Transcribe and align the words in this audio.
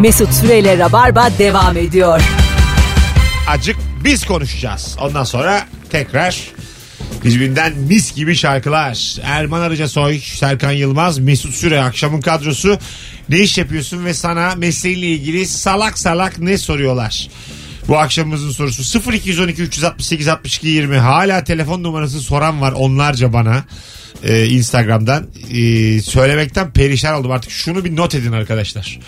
Mesut 0.00 0.32
Süreyle 0.34 0.78
Rabarba 0.78 1.28
devam 1.38 1.76
ediyor. 1.76 2.20
Acık 3.48 3.76
biz 4.04 4.24
konuşacağız. 4.24 4.96
Ondan 5.00 5.24
sonra 5.24 5.66
tekrar 5.90 6.40
birbirinden 7.24 7.72
mis 7.78 8.14
gibi 8.14 8.34
şarkılar. 8.34 9.16
Erman 9.22 9.60
Arıca 9.60 9.88
Soy, 9.88 10.18
Serkan 10.20 10.72
Yılmaz, 10.72 11.18
Mesut 11.18 11.54
Süre 11.54 11.82
akşamın 11.82 12.20
kadrosu. 12.20 12.78
Ne 13.28 13.38
iş 13.38 13.58
yapıyorsun 13.58 14.04
ve 14.04 14.14
sana 14.14 14.54
mesleğinle 14.56 15.06
ilgili 15.06 15.46
salak 15.46 15.98
salak 15.98 16.38
ne 16.38 16.58
soruyorlar? 16.58 17.28
Bu 17.88 17.98
akşamımızın 17.98 18.50
sorusu 18.50 19.12
0212 19.12 19.62
368 19.62 20.28
62 20.28 20.68
20 20.68 20.96
hala 20.96 21.44
telefon 21.44 21.82
numarası 21.82 22.20
soran 22.20 22.60
var 22.60 22.72
onlarca 22.72 23.32
bana 23.32 23.64
Ee, 24.24 24.46
Instagram'dan 24.46 25.26
Ee, 25.50 26.00
söylemekten 26.00 26.72
perişan 26.72 27.20
oldum 27.20 27.30
artık 27.30 27.50
şunu 27.50 27.84
bir 27.84 27.96
not 27.96 28.14
edin 28.14 28.32
arkadaşlar 28.32 28.98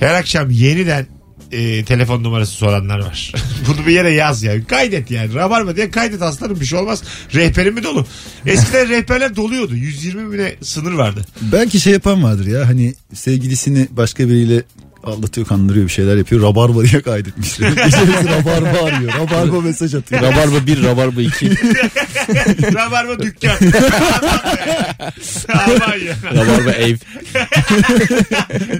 her 0.00 0.14
akşam 0.14 0.50
yeniden 0.50 1.06
e, 1.52 1.84
telefon 1.84 2.24
numarası 2.24 2.52
soranlar 2.52 2.98
var. 2.98 3.32
Bunu 3.68 3.86
bir 3.86 3.92
yere 3.92 4.12
yaz 4.12 4.42
ya. 4.42 4.64
Kaydet 4.64 5.10
yani. 5.10 5.34
Rabarba 5.34 5.76
diye 5.76 5.90
kaydet 5.90 6.22
aslanım 6.22 6.60
bir 6.60 6.66
şey 6.66 6.78
olmaz. 6.78 7.02
Rehberim 7.34 7.74
mi 7.74 7.82
dolu? 7.82 8.06
Eskiden 8.46 8.88
rehberler 8.88 9.36
doluyordu. 9.36 9.74
120 9.74 10.32
bine 10.32 10.54
sınır 10.62 10.92
vardı. 10.92 11.24
Belki 11.40 11.80
şey 11.80 11.92
yapan 11.92 12.22
vardır 12.22 12.46
ya 12.46 12.68
hani 12.68 12.94
sevgilisini 13.14 13.88
başka 13.90 14.28
biriyle 14.28 14.62
aldatıyor 15.06 15.46
kandırıyor 15.46 15.86
bir 15.86 15.92
şeyler 15.92 16.16
yapıyor. 16.16 16.42
Rabarba 16.42 16.84
diye 16.84 17.02
kaydetmişler. 17.02 17.72
Gecesi 17.84 18.28
rabarba 18.28 18.84
arıyor. 18.84 19.12
Rabarba 19.12 19.60
mesaj 19.60 19.94
atıyor. 19.94 20.22
Rabarba 20.22 20.66
1, 20.66 20.82
Rabarba 20.82 21.22
2. 21.22 21.50
Rabarba 22.74 23.18
dükkan. 23.18 23.56
Aman 25.48 25.98
ya. 25.98 26.16
Rabarba 26.34 26.72
ev. 26.72 26.96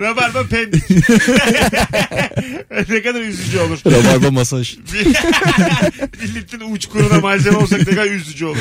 Rabarba 0.00 0.42
pendik. 0.42 0.90
ne 2.88 3.02
kadar 3.02 3.20
üzücü 3.20 3.58
olur. 3.58 3.78
Rabarba 3.86 4.30
masaj. 4.30 4.76
Milletin 6.22 6.60
uç 6.72 6.86
kuruna 6.86 7.20
malzeme 7.20 7.56
olsak 7.56 7.78
ne 7.78 7.94
kadar 7.94 8.10
üzücü 8.10 8.44
olur. 8.44 8.58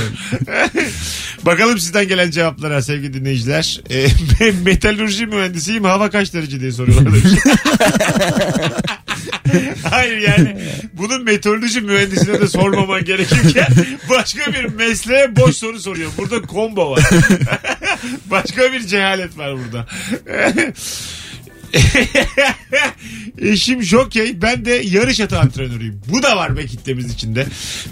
Bakalım 1.46 1.80
sizden 1.80 2.08
gelen 2.08 2.32
cevaplara 2.32 2.82
sevgili 2.82 3.14
dinleyiciler. 3.14 3.82
E, 3.92 4.08
ben 4.40 4.56
metalurji 4.56 5.26
mühendisiyim 5.26 5.84
hava 5.84 6.10
kaç 6.10 6.34
derece 6.34 6.60
diye 6.60 6.72
soruyorlar. 6.72 7.14
Hayır 9.90 10.18
yani 10.18 10.58
bunun 10.94 11.24
meteoroloji 11.24 11.82
mühendisine 11.82 12.42
de 12.42 12.48
sormaman 12.48 13.06
gerekirken 13.06 13.68
başka 14.10 14.54
bir 14.54 14.66
mesleğe 14.66 15.36
boş 15.36 15.58
soru 15.58 15.80
soruyor. 15.80 16.12
Burada 16.18 16.48
combo 16.48 16.92
var. 16.92 17.04
başka 18.32 18.74
bir 18.74 18.88
cehalet 18.88 19.38
var 19.38 19.56
burada. 19.58 19.88
Eşim 23.38 23.84
jokey 23.84 24.42
ben 24.42 24.66
de 24.66 24.72
yarış 24.72 25.20
atı 25.20 25.40
antrenörüyüm. 25.40 26.02
Bu 26.08 26.24
da 26.24 26.38
var 26.38 26.58
be 26.58 26.66
kitlemiz 26.66 27.14
içinde. 27.14 27.46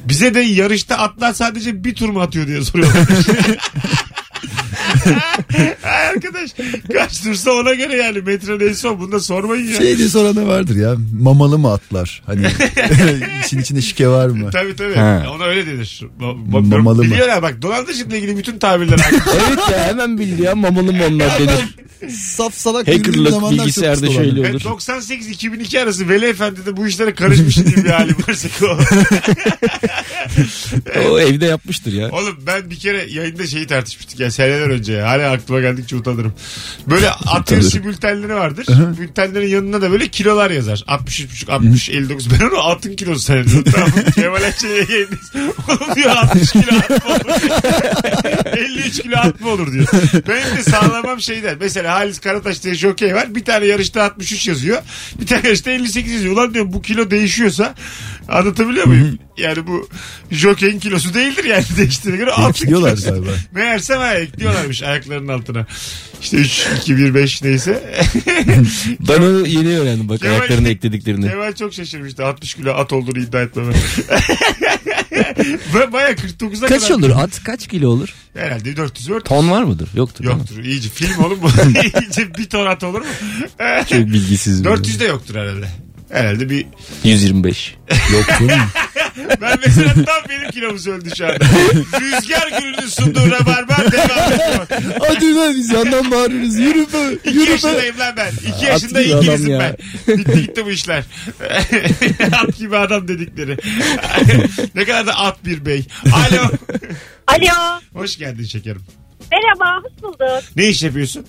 Bize 0.05 0.33
de 0.33 0.39
yarışta 0.39 0.97
atlar 0.97 1.33
sadece 1.33 1.83
bir 1.83 1.95
tur 1.95 2.09
mu 2.09 2.21
atıyor 2.21 2.47
diye 2.47 2.61
soruyorlar. 2.61 3.07
Ay 5.83 6.07
arkadaş 6.07 6.51
kaç 6.93 7.21
tursa 7.21 7.51
ona 7.51 7.73
göre 7.73 7.95
yani 7.97 8.21
metre 8.21 8.59
neyse 8.59 8.87
o 8.87 8.99
bunu 8.99 9.11
da 9.11 9.19
sormayın 9.19 9.67
ya. 9.67 9.77
Şey 9.77 9.97
diye 9.97 10.09
soran 10.09 10.35
da 10.35 10.47
vardır 10.47 10.75
ya. 10.75 10.95
Mamalı 11.21 11.57
mı 11.57 11.71
atlar? 11.73 12.21
Hani 12.25 12.47
için 13.45 13.59
içinde 13.59 13.81
şike 13.81 14.07
var 14.07 14.27
mı? 14.27 14.49
Tabii 14.51 14.75
tabii. 14.75 14.95
Ha. 14.95 15.25
Ona 15.35 15.43
öyle 15.43 15.65
denir. 15.67 16.01
Ba- 16.19 16.67
Mamalı 16.69 16.97
mı? 16.97 17.03
Biliyorlar 17.11 17.41
bak 17.41 17.61
dolandırıcılıkla 17.61 18.17
ilgili 18.17 18.37
bütün 18.37 18.59
tabirler. 18.59 18.99
evet 19.47 19.59
ya 19.71 19.87
hemen 19.87 20.17
bildi 20.17 20.41
ya 20.41 20.55
mamalı 20.55 20.93
mı 20.93 21.03
onlar 21.07 21.39
denir. 21.39 21.75
Saf 22.09 22.53
salak 22.53 22.87
bildiğim 22.87 23.03
Hackerlık 23.05 23.29
zamanlar 23.31 23.57
çok 23.57 23.65
bilgisayarda 23.65 24.05
pis 24.05 24.15
şöyle 24.15 24.39
olur. 24.41 24.59
98-2002 24.61 25.79
arası 25.83 26.09
Veli 26.09 26.25
Efendi 26.25 26.65
de 26.65 26.77
bu 26.77 26.87
işlere 26.87 27.13
karışmış 27.15 27.55
gibi 27.55 27.75
bir 27.75 27.89
hali 27.89 28.15
varsa 28.27 28.47
o. 28.65 28.77
O 31.09 31.19
evde 31.19 31.45
yapmıştır 31.45 31.93
ya. 31.93 32.09
Oğlum 32.11 32.37
ben 32.47 32.69
bir 32.69 32.75
kere 32.75 33.05
yayında 33.09 33.47
şeyi 33.47 33.67
tartışmıştık 33.67 34.19
ya 34.19 34.31
seneler 34.31 34.69
önce. 34.71 35.01
Hala 35.01 35.31
aklıma 35.31 35.61
geldikçe 35.61 35.95
utanırım. 35.95 36.33
Böyle 36.87 37.09
at 37.27 37.51
yarışı 37.51 37.85
bültenleri 37.85 38.35
vardır. 38.35 38.67
Bültenlerin 38.99 39.47
yanına 39.47 39.81
da 39.81 39.91
böyle 39.91 40.07
kilolar 40.07 40.51
yazar. 40.51 40.83
63,5, 40.87 41.51
60, 41.51 41.89
59. 41.89 42.31
Ben 42.31 42.45
onu 42.45 42.69
atın 42.69 42.95
kilosu 42.95 43.19
sanıyorum. 43.19 43.63
Kemal 44.15 44.43
Ayça'ya 44.43 44.75
yayındayız. 44.75 45.31
Oğlum 45.69 45.95
diyor 45.95 46.15
60 46.15 46.51
kilo 46.51 46.77
at 46.77 46.91
mı 48.99 49.03
olur? 49.03 49.03
53 49.03 49.03
kilo 49.03 49.17
at 49.17 49.41
mı 49.41 49.49
olur 49.49 49.73
diyor. 49.73 49.87
Benim 50.27 50.57
de 50.57 50.63
sağlamam 50.63 51.21
şeyden. 51.21 51.57
Mesela 51.59 51.93
Halis 51.95 52.19
Karataş 52.19 52.63
diye 52.63 52.75
jokey 52.75 53.15
var. 53.15 53.35
Bir 53.35 53.45
tane 53.45 53.65
yarışta 53.65 54.03
63 54.03 54.47
yazıyor. 54.47 54.81
Bir 55.21 55.27
tane 55.27 55.41
yarışta 55.45 55.71
58 55.71 56.13
yazıyor. 56.13 56.33
Ulan 56.33 56.53
diyorum 56.53 56.73
bu 56.73 56.81
kilo 56.81 57.11
değişiyorsa 57.11 57.75
anlatabiliyor 58.27 58.85
muyum? 58.85 59.19
Yani 59.37 59.67
bu 59.67 59.89
jokeyin 60.31 60.79
kilosu 60.79 61.13
değildir 61.13 61.43
yani 61.43 61.63
değiştiğine 61.77 62.17
göre 62.17 62.31
Ekliyorlar 62.49 62.97
galiba. 62.97 63.29
Meğerse 63.51 63.93
ha 63.95 64.13
ekliyorlarmış 64.13 64.83
ayaklarının 64.83 65.27
altına. 65.27 65.65
İşte 66.21 66.37
3, 66.37 66.67
2, 66.81 66.97
1, 66.97 67.15
5 67.15 67.41
neyse. 67.43 67.83
Ben 69.09 69.21
onu 69.21 69.47
yeni 69.47 69.79
öğrendim 69.79 70.09
bak 70.09 70.19
Kemal- 70.21 70.31
ayaklarını 70.39 70.69
eklediklerini. 70.69 71.29
Kemal 71.29 71.53
çok 71.55 71.73
şaşırmıştı. 71.73 72.25
60 72.25 72.53
kilo 72.53 72.71
at 72.73 72.93
olduğunu 72.93 73.19
iddia 73.19 73.41
etmeme. 73.41 73.73
Baya 75.93 76.11
49'a 76.11 76.67
Kaç 76.67 76.81
kadar. 76.87 76.95
olur 76.95 77.09
at? 77.09 77.43
Kaç 77.43 77.67
kilo 77.67 77.89
olur? 77.89 78.13
Herhalde 78.33 78.77
400 78.77 79.09
400. 79.09 79.23
Ton 79.23 79.51
var 79.51 79.63
mıdır? 79.63 79.89
Yoktur. 79.95 80.23
değil 80.23 80.35
mi? 80.35 80.39
Yoktur. 80.39 80.63
İyice 80.63 80.89
film 80.89 81.23
oğlum 81.23 81.39
bu. 81.41 81.47
İyice 82.03 82.35
bir 82.35 82.45
ton 82.49 82.65
at 82.65 82.83
olur 82.83 82.99
mu? 83.01 83.07
Çok 83.89 83.99
bilgisiz. 83.99 84.63
400 84.63 84.99
de 84.99 85.05
yoktur 85.05 85.35
herhalde. 85.35 85.67
Herhalde 86.11 86.49
bir 86.49 86.65
125. 87.03 87.75
Yok 88.13 88.25
canım. 88.39 88.59
ben 89.41 89.57
mesela 89.65 89.93
tam 89.93 90.29
benim 90.29 90.51
kilomu 90.51 90.79
söyledi 90.79 91.15
şu 91.17 91.25
anda. 91.25 91.45
Rüzgar 91.99 92.59
gülünün 92.59 92.87
sunduğu 92.87 93.31
rabarba 93.31 93.77
devam 93.91 94.33
ediyor. 94.33 94.67
Hadi 95.07 95.35
lan 95.35 95.53
biz 95.55 95.71
yandan 95.71 96.11
bağırıyoruz. 96.11 96.55
Yürü 96.59 96.79
be. 96.93 97.13
İki 97.23 97.37
Yürü 97.37 97.47
be. 97.47 97.51
yaşındayım 97.51 97.99
lan 97.99 98.13
ben. 98.17 98.31
İki 98.49 98.65
yaşında 98.65 99.01
gibi 99.03 99.13
adam 99.13 99.23
İngilizim 99.23 99.51
ya. 99.51 99.59
ben. 100.07 100.17
Bitti 100.17 100.41
gitti 100.41 100.65
bu 100.65 100.71
işler. 100.71 101.03
at 102.43 102.57
gibi 102.57 102.77
adam 102.77 103.07
dedikleri. 103.07 103.57
ne 104.75 104.85
kadar 104.85 105.07
da 105.07 105.19
at 105.19 105.45
bir 105.45 105.65
bey. 105.65 105.85
Alo. 106.13 106.41
Alo. 107.27 107.79
Hoş 107.93 108.17
geldin 108.17 108.43
şekerim. 108.43 108.81
Merhaba, 109.31 109.81
hoş 109.83 110.03
bulduk. 110.03 110.43
Ne 110.55 110.67
iş 110.67 110.83
yapıyorsun? 110.83 111.25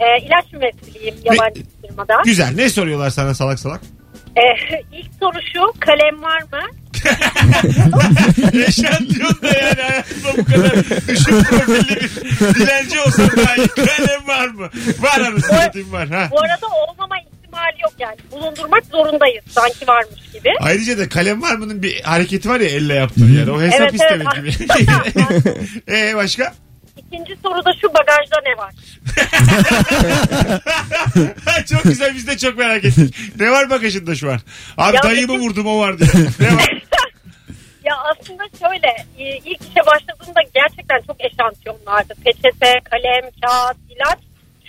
Ee, 0.00 0.26
ilaç 0.26 0.52
mühendisiyim 0.52 1.14
yabancı 1.24 1.60
bir 1.60 1.88
firmada. 1.88 2.22
Güzel. 2.24 2.54
Ne 2.54 2.70
soruyorlar 2.70 3.10
sana 3.10 3.34
salak 3.34 3.58
salak? 3.60 3.80
Ee, 4.36 4.42
ilk 4.92 5.10
soru 5.20 5.38
şu, 5.52 5.80
kalem 5.80 6.22
var 6.22 6.42
mı? 6.42 6.70
Yaşantıyon 8.66 9.34
da 9.42 9.48
yani 9.48 9.80
hayatımda 9.82 10.36
bu 10.36 10.44
kadar 10.44 10.74
düşük 11.08 11.48
profilli 11.48 11.96
bir 12.00 12.10
dilenci 12.54 13.00
olsam 13.00 13.28
daha 13.36 13.56
iyi. 13.56 13.68
Kalem 13.68 14.26
var 14.28 14.48
mı? 14.48 14.68
Var 15.00 15.20
anasını 15.20 15.42
satayım 15.58 15.92
var. 15.92 16.08
Ha. 16.08 16.28
Bu 16.30 16.40
arada 16.40 16.66
olmama 16.66 17.16
ihtimali 17.18 17.82
yok 17.82 17.92
yani. 17.98 18.16
Bulundurmak 18.32 18.84
zorundayız 18.92 19.44
sanki 19.50 19.86
varmış 19.88 20.20
gibi. 20.32 20.48
Ayrıca 20.60 20.98
da 20.98 21.08
kalem 21.08 21.42
var 21.42 21.54
mı'nın 21.56 21.82
bir 21.82 22.00
hareketi 22.02 22.48
var 22.48 22.60
ya 22.60 22.68
elle 22.68 22.94
yaptığın 22.94 23.32
yani. 23.38 23.50
O 23.50 23.60
hesap 23.62 23.80
Evet, 23.80 24.00
evet. 24.10 24.26
gibi. 24.36 24.76
Eee 25.88 26.12
başka? 26.16 26.54
İkinci 27.12 27.36
soruda 27.42 27.70
şu 27.80 27.88
bagajda 27.88 28.36
ne 28.46 28.56
var? 28.56 28.72
çok 31.70 31.82
güzel 31.82 32.14
biz 32.14 32.26
de 32.26 32.38
çok 32.38 32.58
merak 32.58 32.84
ettik. 32.84 33.14
Ne 33.40 33.50
var 33.50 33.70
bagajında 33.70 34.14
şu 34.14 34.32
an? 34.32 34.40
Abi 34.78 34.96
Ya 34.96 35.02
dayımı 35.02 35.28
bizim- 35.28 35.40
vurdum 35.48 35.66
o 35.66 35.78
var 35.78 35.98
diye. 35.98 36.08
Ne 36.40 36.56
var? 36.56 36.79
Aslında 38.20 38.44
şöyle 38.58 38.86
e, 39.18 39.36
ilk 39.36 39.60
işe 39.62 39.86
başladığımda 39.86 40.40
gerçekten 40.54 41.00
çok 41.06 41.16
eşantiyon 41.24 41.76
vardı. 41.86 42.14
Peçete, 42.24 42.72
kalem, 42.90 43.30
kağıt, 43.42 43.76
ilaç. 43.90 44.18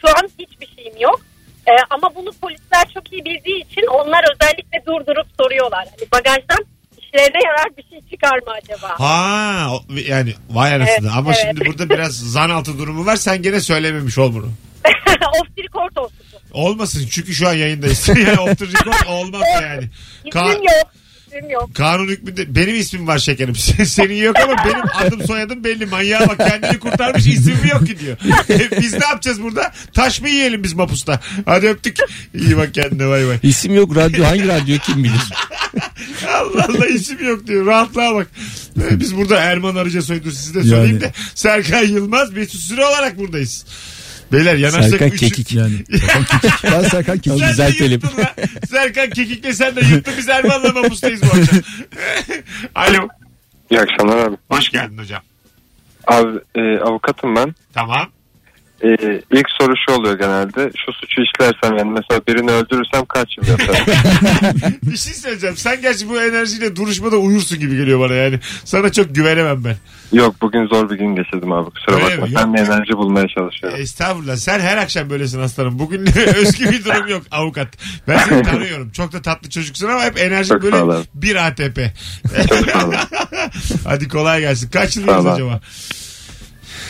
Şu 0.01 0.07
an 0.09 0.29
hiçbir 0.39 0.67
şeyim 0.75 0.97
yok. 0.99 1.21
E, 1.67 1.71
ama 1.89 2.15
bunu 2.15 2.31
polisler 2.41 2.85
çok 2.93 3.13
iyi 3.13 3.25
bildiği 3.25 3.61
için 3.65 3.87
onlar 3.87 4.23
özellikle 4.33 4.85
durdurup 4.85 5.27
soruyorlar. 5.41 5.85
Hani 5.91 6.11
bagajdan 6.11 6.65
işlerine 6.97 7.43
yarar 7.45 7.77
bir 7.77 7.83
şey 7.89 7.99
çıkar 8.11 8.37
mı 8.37 8.53
acaba? 8.63 8.99
Ha 8.99 9.69
yani 10.07 10.33
vay 10.49 10.75
anasını. 10.75 10.95
Evet, 11.01 11.11
Ama 11.17 11.31
evet. 11.33 11.41
şimdi 11.41 11.65
burada 11.65 11.89
biraz 11.89 12.11
zan 12.13 12.49
altı 12.49 12.79
durumu 12.79 13.05
var. 13.05 13.15
Sen 13.15 13.41
gene 13.41 13.59
söylememiş 13.59 14.17
ol 14.17 14.33
bunu. 14.33 14.45
Off 15.41 15.55
the 15.55 15.63
record 15.63 15.95
olsun. 15.95 16.17
Olmasın 16.53 17.07
çünkü 17.11 17.33
şu 17.33 17.47
an 17.47 17.53
yayındayız. 17.53 18.07
yani 18.07 18.39
off 18.39 18.57
the 18.59 18.65
record 18.65 19.07
olmaz 19.07 19.41
yani. 19.61 19.89
Ka- 20.25 20.57
yok. 20.57 21.00
İsmim 21.35 21.49
yok. 21.49 21.75
Kanun 21.75 22.07
hükmünde 22.07 22.55
benim 22.55 22.75
ismim 22.75 23.07
var 23.07 23.17
şekerim. 23.19 23.55
Senin 23.85 24.15
yok 24.23 24.35
ama 24.39 24.55
benim 24.65 24.83
adım 25.07 25.27
soyadım 25.27 25.63
belli. 25.63 25.85
Manyağa 25.85 26.27
bak 26.29 26.37
kendini 26.37 26.79
kurtarmış 26.79 27.27
ismim 27.27 27.57
yok 27.71 27.87
ki 27.87 27.99
diyor. 27.99 28.17
E, 28.49 28.81
biz 28.81 28.93
ne 28.93 29.05
yapacağız 29.05 29.41
burada? 29.43 29.71
Taş 29.93 30.21
mı 30.21 30.29
yiyelim 30.29 30.63
biz 30.63 30.73
mapusta? 30.73 31.19
Hadi 31.45 31.67
öptük. 31.67 31.97
İyi 32.33 32.57
bak 32.57 32.73
kendine 32.73 33.07
vay 33.07 33.27
vay. 33.27 33.37
İsim 33.43 33.75
yok 33.75 33.95
radyo. 33.95 34.25
Hangi 34.25 34.47
radyo 34.47 34.77
kim 34.77 35.03
bilir? 35.03 35.33
Allah 36.33 36.65
Allah 36.69 36.87
isim 36.87 37.25
yok 37.27 37.47
diyor. 37.47 37.65
Rahatlığa 37.65 38.15
bak. 38.15 38.27
E, 38.91 38.99
Biz 38.99 39.17
burada 39.17 39.37
Erman 39.39 39.75
Arıca 39.75 40.01
soydu 40.01 40.31
sizi 40.31 40.53
de 40.55 40.63
söyleyeyim 40.63 40.87
Yani. 40.87 41.01
de. 41.01 41.13
Serkan 41.35 41.83
Yılmaz 41.83 42.33
Mesut 42.33 42.61
Süre 42.61 42.85
olarak 42.85 43.17
buradayız. 43.17 43.65
Beyler 44.31 44.55
yanaşsak 44.55 44.89
Serkan 44.89 45.07
üçü- 45.07 45.17
Kekik. 45.17 45.53
Yani. 45.55 45.83
Serkan 45.91 46.23
Kekik. 46.23 46.63
Ben 46.63 46.81
Serkan 46.81 47.13
Sen 47.13 47.17
Kekik. 47.21 47.41
de 47.41 47.47
Düzeltelim. 47.49 47.91
yırttın 48.03 48.17
lan. 48.21 48.27
Serkan 48.69 49.09
Kekik'le 49.09 49.53
sen 49.55 49.75
de 49.75 49.81
yırttın. 49.81 50.13
Biz 50.17 50.29
Erman'la 50.29 50.69
mapustayız 50.73 51.21
bu 51.21 51.25
akşam. 51.25 51.59
Alo. 52.75 53.07
İyi 53.71 53.79
akşamlar 53.81 54.17
abi. 54.17 54.37
Hoş 54.49 54.69
geldin 54.69 54.97
hocam. 54.97 55.21
Abi 56.07 56.39
e, 56.55 56.61
avukatım 56.79 57.35
ben. 57.35 57.55
Tamam. 57.73 58.09
E, 58.83 58.87
ilk 59.31 59.45
soru 59.61 59.73
şu 59.87 59.95
oluyor 59.95 60.19
genelde. 60.19 60.71
Şu 60.85 60.91
suçu 60.93 61.21
işlersem 61.21 61.77
yani 61.77 61.91
mesela 61.91 62.21
birini 62.27 62.51
öldürürsem 62.51 63.05
kaç 63.05 63.37
yıl 63.37 63.47
yatarım? 63.47 63.85
Bir 64.83 64.97
şey 64.97 65.13
söyleyeceğim. 65.13 65.57
Sen 65.57 65.81
gerçi 65.81 66.09
bu 66.09 66.21
enerjiyle 66.21 66.75
duruşmada 66.75 67.17
uyursun 67.17 67.59
gibi 67.59 67.77
geliyor 67.77 67.99
bana 67.99 68.13
yani. 68.13 68.39
Sana 68.65 68.91
çok 68.91 69.15
güvenemem 69.15 69.63
ben. 69.63 69.75
Yok 70.17 70.35
bugün 70.41 70.67
zor 70.67 70.89
bir 70.89 70.95
gün 70.95 71.15
geçirdim 71.15 71.51
abi 71.51 71.69
kusura 71.69 71.95
Öyle 71.95 72.05
bakma. 72.21 72.25
mi? 72.25 72.33
Ben 72.35 72.53
de 72.53 72.61
enerji 72.61 72.93
bulmaya 72.93 73.27
çalışıyorum. 73.27 73.81
Estağfurullah. 73.81 74.35
Sen 74.35 74.59
her 74.59 74.77
akşam 74.77 75.09
böylesin 75.09 75.39
aslanım. 75.39 75.79
Bugün 75.79 76.05
özgü 76.35 76.71
bir 76.71 76.85
durum 76.85 77.07
yok 77.07 77.23
avukat. 77.31 77.67
Ben 78.07 78.17
seni 78.17 78.43
tanıyorum. 78.51 78.91
Çok 78.91 79.13
da 79.13 79.21
tatlı 79.21 79.49
çocuksun 79.49 79.87
ama 79.87 80.03
hep 80.03 80.19
enerjik 80.19 80.51
Çok 80.51 80.63
böyle 80.63 81.03
bir 81.13 81.35
ATP. 81.47 81.79
Çok 82.49 82.69
sağ 82.69 82.85
olun. 82.87 82.95
Hadi 83.83 84.07
kolay 84.07 84.39
gelsin. 84.41 84.69
Kaç 84.69 84.97
yıl 84.97 85.07
acaba? 85.07 85.59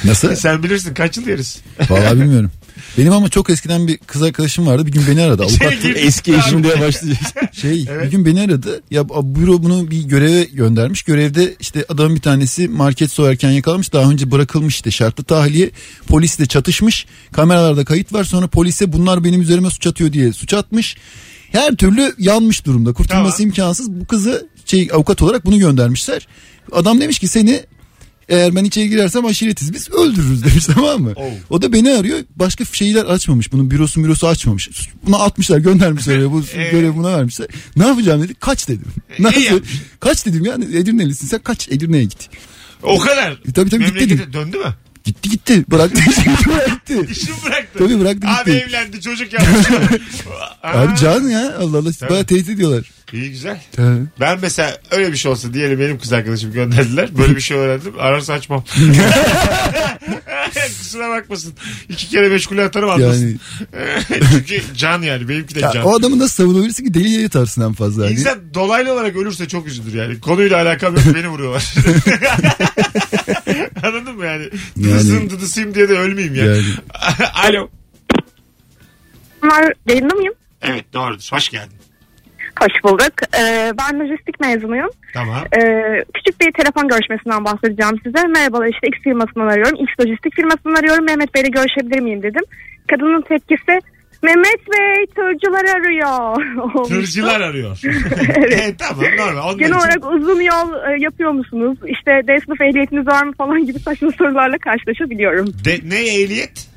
Nasıl? 0.05 0.35
Sen 0.35 0.63
bilirsin 0.63 0.93
kaç 0.93 1.17
yıl 1.17 1.27
yeriz? 1.27 1.59
Vallahi 1.89 2.15
bilmiyorum. 2.19 2.51
Benim 2.97 3.13
ama 3.13 3.29
çok 3.29 3.49
eskiden 3.49 3.87
bir 3.87 3.97
kız 3.97 4.23
arkadaşım 4.23 4.67
vardı. 4.67 4.85
Bir 4.85 4.91
gün 4.91 5.07
beni 5.07 5.21
aradı. 5.21 5.43
Avukat 5.43 5.81
Şey, 5.81 5.93
Eski 5.95 6.35
eşim 6.35 6.63
diye 6.63 6.73
başlayacağız. 6.81 7.33
şey 7.51 7.85
Evet. 7.89 8.05
bir 8.05 8.11
gün 8.11 8.25
beni 8.25 8.41
aradı. 8.41 8.81
Ya 8.91 9.09
büro 9.09 9.63
bunu 9.63 9.91
bir 9.91 10.03
göreve 10.03 10.43
göndermiş. 10.43 11.03
Görevde 11.03 11.55
işte 11.59 11.85
adamın 11.89 12.15
bir 12.15 12.21
tanesi 12.21 12.67
market 12.67 13.11
soyarken 13.11 13.51
yakalamış. 13.51 13.93
Daha 13.93 14.11
önce 14.11 14.31
bırakılmış 14.31 14.75
işte 14.75 14.91
şartlı 14.91 15.23
tahliye. 15.23 15.71
Polisle 16.07 16.45
çatışmış. 16.45 17.05
Kameralarda 17.31 17.85
kayıt 17.85 18.13
var. 18.13 18.23
Sonra 18.23 18.47
polise 18.47 18.93
bunlar 18.93 19.23
benim 19.23 19.41
üzerime 19.41 19.69
suç 19.69 19.87
atıyor 19.87 20.13
diye 20.13 20.33
suç 20.33 20.53
atmış. 20.53 20.95
Her 21.51 21.75
türlü 21.75 22.15
yanmış 22.17 22.65
durumda. 22.65 22.93
Kurtulması 22.93 23.37
Tamam. 23.37 23.47
imkansız. 23.49 23.91
Bu 23.91 24.05
kızı 24.05 24.47
şey 24.65 24.89
avukat 24.93 25.21
olarak 25.21 25.45
bunu 25.45 25.59
göndermişler. 25.59 26.27
Adam 26.71 27.01
demiş 27.01 27.19
ki 27.19 27.27
seni 27.27 27.63
eğer 28.31 28.55
ben 28.55 28.63
içeri 28.63 28.89
girersem 28.89 29.25
aşiretiz 29.25 29.73
biz 29.73 29.89
öldürürüz 29.91 30.43
demiş 30.43 30.65
tamam 30.75 31.01
mı? 31.01 31.13
Oh. 31.15 31.23
O 31.49 31.61
da 31.61 31.73
beni 31.73 31.91
arıyor. 31.91 32.19
Başka 32.35 32.65
şeyler 32.65 33.05
açmamış. 33.05 33.51
Bunun 33.51 33.71
bürosu 33.71 34.03
bürosu 34.03 34.27
açmamış. 34.27 34.69
Buna 35.05 35.17
atmışlar 35.17 35.57
göndermişler. 35.57 36.31
Bu 36.31 36.43
Ee? 36.55 36.69
görevi 36.71 36.95
buna 36.95 37.17
vermişler. 37.17 37.47
Ne 37.75 37.87
yapacağım 37.87 38.21
dedi. 38.23 38.33
Kaç 38.33 38.67
dedim. 38.67 38.85
iyi 39.17 39.23
Nasıl? 39.23 39.61
Kaç 39.99 40.25
dedim 40.25 40.45
yani 40.45 40.65
Edirne'lisin 40.65 41.27
sen 41.27 41.39
kaç 41.39 41.69
Edirne'ye 41.69 42.03
git. 42.03 42.29
O 42.83 42.99
kadar. 42.99 43.31
E, 43.31 43.51
tabii 43.55 43.69
tabii 43.69 43.85
git 43.85 43.95
dedim. 43.95 44.33
döndü 44.33 44.57
mü? 44.57 44.73
Gitti 45.03 45.29
gitti. 45.29 45.65
Bıraktı 45.71 46.01
işi 46.09 46.49
bıraktı. 46.49 47.05
İşini 47.11 47.35
bıraktı. 47.45 47.79
Tabii 47.79 47.99
bıraktı 47.99 48.27
Abi 48.27 48.51
gitti. 48.51 48.65
evlendi 48.69 49.01
çocuk 49.01 49.33
yapmış. 49.33 49.67
Abi 50.63 50.99
can 50.99 51.21
ya 51.29 51.57
Allah 51.57 51.77
Allah. 51.77 51.91
Tabii. 51.99 52.09
Baya 52.09 52.25
tehdit 52.25 52.49
ediyorlar. 52.49 52.91
İyi 53.13 53.29
güzel. 53.29 53.61
Ha. 53.77 53.93
Ben 54.19 54.39
mesela 54.41 54.77
öyle 54.91 55.11
bir 55.11 55.17
şey 55.17 55.31
olsa 55.31 55.53
diyelim 55.53 55.79
benim 55.79 55.99
kız 55.99 56.13
arkadaşım 56.13 56.53
gönderdiler. 56.53 57.17
Böyle 57.17 57.35
bir 57.35 57.41
şey 57.41 57.57
öğrendim. 57.57 57.93
Ararsa 57.99 58.33
açmam. 58.33 58.63
Kusura 60.79 61.09
bakmasın. 61.09 61.53
İki 61.89 62.09
kere 62.09 62.29
meşgule 62.29 62.63
atarım 62.63 62.89
anlasın. 62.89 63.25
Yani 63.25 63.37
Çünkü 64.47 64.61
can 64.75 65.01
yani. 65.01 65.29
Benimki 65.29 65.55
de 65.55 65.59
ya, 65.59 65.71
can. 65.71 65.85
o 65.85 65.95
adamı 65.95 66.19
nasıl 66.19 66.43
savunabilirsin 66.43 66.85
ki 66.85 66.93
deliye 66.93 67.21
yatarsın 67.21 67.61
en 67.61 67.73
fazla. 67.73 68.05
Hani. 68.05 68.13
İnsan 68.13 68.53
dolaylı 68.53 68.93
olarak 68.93 69.15
ölürse 69.15 69.47
çok 69.47 69.67
üzülür 69.67 69.93
yani. 69.93 70.19
Konuyla 70.19 70.61
alakam 70.61 70.95
yok 70.95 71.03
beni 71.15 71.27
vuruyorlar. 71.27 71.73
Anladın 73.83 74.15
mı 74.15 74.25
yani? 74.25 74.49
Dıdısım 74.83 75.29
dıdısıyım 75.29 75.75
diye 75.75 75.89
de 75.89 75.93
ölmeyeyim 75.93 76.35
ya. 76.35 76.45
Yani. 76.45 76.63
Alo. 77.33 77.69
Var, 79.43 79.73
yayında 79.87 80.13
mıyım? 80.13 80.33
Evet 80.61 80.85
doğrudur. 80.93 81.27
Hoş 81.31 81.49
geldin. 81.49 81.80
Hoş 82.59 82.83
bulduk. 82.83 83.13
Ee, 83.39 83.71
ben 83.79 83.99
lojistik 83.99 84.39
mezunuyum. 84.39 84.89
Tamam. 85.13 85.37
Ee, 85.57 86.03
küçük 86.13 86.41
bir 86.41 86.51
telefon 86.51 86.87
görüşmesinden 86.87 87.45
bahsedeceğim 87.45 87.99
size. 88.03 88.27
Merhabalar 88.27 88.67
işte 88.67 88.87
X 88.87 88.99
firmasından 89.03 89.47
arıyorum. 89.47 89.75
X 89.83 89.89
lojistik 89.99 90.35
firmasından 90.35 90.75
arıyorum. 90.75 91.05
Mehmet 91.05 91.35
Bey'le 91.35 91.51
görüşebilir 91.51 91.99
miyim 91.99 92.23
dedim. 92.23 92.43
Kadının 92.89 93.21
tepkisi 93.21 93.79
Mehmet 94.23 94.61
Bey 94.71 95.05
tırcılar 95.15 95.65
arıyor. 95.79 96.35
Tırcılar 96.87 97.41
arıyor. 97.41 97.79
evet. 98.35 98.75
tamam 98.79 99.05
normal. 99.17 99.43
Onlar 99.43 99.57
Genel 99.57 99.69
için- 99.69 99.79
olarak 99.79 100.05
uzun 100.13 100.41
yol 100.41 100.73
e, 100.73 101.03
yapıyor 101.03 101.31
musunuz? 101.31 101.77
İşte 101.87 102.11
D 102.27 102.39
sınıf 102.45 102.61
ehliyetiniz 102.61 103.07
var 103.07 103.23
mı 103.23 103.33
falan 103.37 103.65
gibi 103.65 103.79
saçma 103.79 104.11
sorularla 104.11 104.57
karşılaşabiliyorum. 104.57 105.47
De, 105.65 105.79
ne 105.83 105.99
ehliyet? 105.99 106.67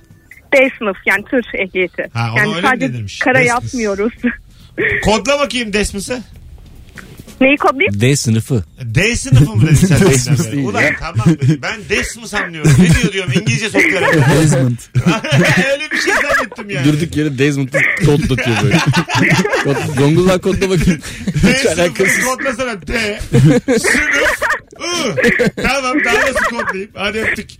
D 0.52 0.70
sınıf 0.78 0.96
yani 1.06 1.24
tır 1.24 1.44
ehliyeti. 1.54 2.10
Ha, 2.14 2.28
yani 2.36 2.52
sadece 2.62 2.92
kara 3.24 3.38
D 3.38 3.44
yapmıyoruz. 3.44 4.12
Kodla 5.04 5.38
bakayım 5.38 5.72
Desmus'ı. 5.72 6.22
Neyi 7.40 7.56
kodlayayım? 7.56 8.00
D 8.00 8.16
sınıfı. 8.16 8.64
D 8.82 9.16
sınıfı 9.16 9.56
mı 9.56 9.62
dedin 9.66 9.74
sen? 9.74 10.00
Desmus 10.00 10.26
Desmus 10.26 10.52
değil 10.52 10.66
Ulan 10.66 10.82
ya. 10.82 10.90
tamam 11.00 11.26
ben 11.62 11.76
Desmus 11.88 12.34
anlıyorum. 12.34 12.72
Ne 12.78 12.94
diyor 13.02 13.12
diyorum 13.12 13.32
İngilizce 13.32 13.66
sokuyorum. 13.70 14.08
Desmond. 14.42 14.76
Öyle 15.72 15.90
bir 15.92 15.96
şey 15.98 16.12
zannettim 16.14 16.70
yani. 16.70 16.84
Durduk 16.92 17.16
yere 17.16 17.38
Desmond'u 17.38 17.78
kodlatıyor 18.06 18.62
böyle. 18.62 18.76
Kod- 19.64 19.96
Google'dan 19.96 20.40
kodla 20.40 20.70
bakayım. 20.70 21.00
D 21.44 21.58
Hiç 21.58 21.66
alakasız. 21.66 22.12
sınıfı 22.14 22.36
kodlasana 22.36 22.86
D. 22.86 23.20
Sınıf. 23.66 24.40
Tamam 25.62 26.04
daha 26.04 26.14
nasıl 26.14 26.56
kodlayayım? 26.56 26.90
Hadi 26.94 27.20
öptük. 27.20 27.50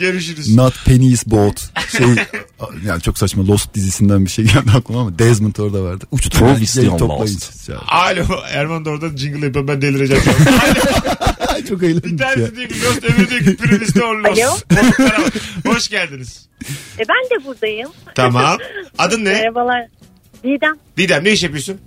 Görüşürüz. 0.00 0.54
Not 0.54 0.84
Penny's 0.84 1.26
Boat. 1.26 1.70
Şey, 1.98 2.06
yani 2.86 3.02
çok 3.02 3.18
saçma 3.18 3.46
Lost 3.46 3.74
dizisinden 3.74 4.24
bir 4.24 4.30
şey 4.30 4.44
geldi 4.44 4.70
aklıma 4.76 5.00
ama 5.00 5.18
Desmond 5.18 5.56
orada 5.56 5.82
vardı. 5.82 6.04
Uçtu. 6.10 6.38
Prov 6.38 6.48
yani, 6.48 6.64
istiyor 6.64 6.86
yayın 6.86 6.98
toplayın. 6.98 7.34
Lost. 7.34 7.70
Alo 7.86 8.24
Erman 8.50 8.84
da 8.84 8.90
oradan 8.90 9.16
jingle 9.16 9.46
yapıyor 9.46 9.68
ben 9.68 9.82
delireceğim. 9.82 10.22
çok 11.68 11.80
Bir 11.80 11.86
eğlendik 11.88 12.20
ya. 12.20 12.34
tanesi 12.34 12.56
diyor 12.56 12.68
ki 12.68 12.82
Lost 12.82 13.04
öbürü 13.04 13.30
diyor 13.30 13.44
ki 13.44 13.56
Privis'te 13.56 14.04
on 14.04 14.24
Lost. 14.24 14.42
Alo. 14.42 14.56
Bak. 14.98 15.32
Hoş 15.66 15.88
geldiniz. 15.88 16.48
E 16.98 17.02
ben 17.08 17.40
de 17.40 17.44
buradayım. 17.44 17.90
Tamam. 18.14 18.58
Adın 18.98 19.24
ne? 19.24 19.32
Merhabalar. 19.32 19.86
Didem. 20.44 20.74
Didem 20.96 21.24
ne 21.24 21.32
iş 21.32 21.42
yapıyorsun? 21.42 21.78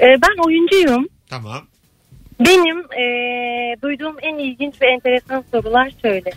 E, 0.00 0.04
ben 0.04 0.44
oyuncuyum. 0.46 1.08
Tamam. 1.28 1.62
Benim 2.40 2.78
e, 2.78 3.02
duyduğum 3.82 4.16
en 4.22 4.38
ilginç 4.38 4.82
ve 4.82 4.86
enteresan 4.86 5.44
sorular 5.52 5.92
şöyle. 6.02 6.30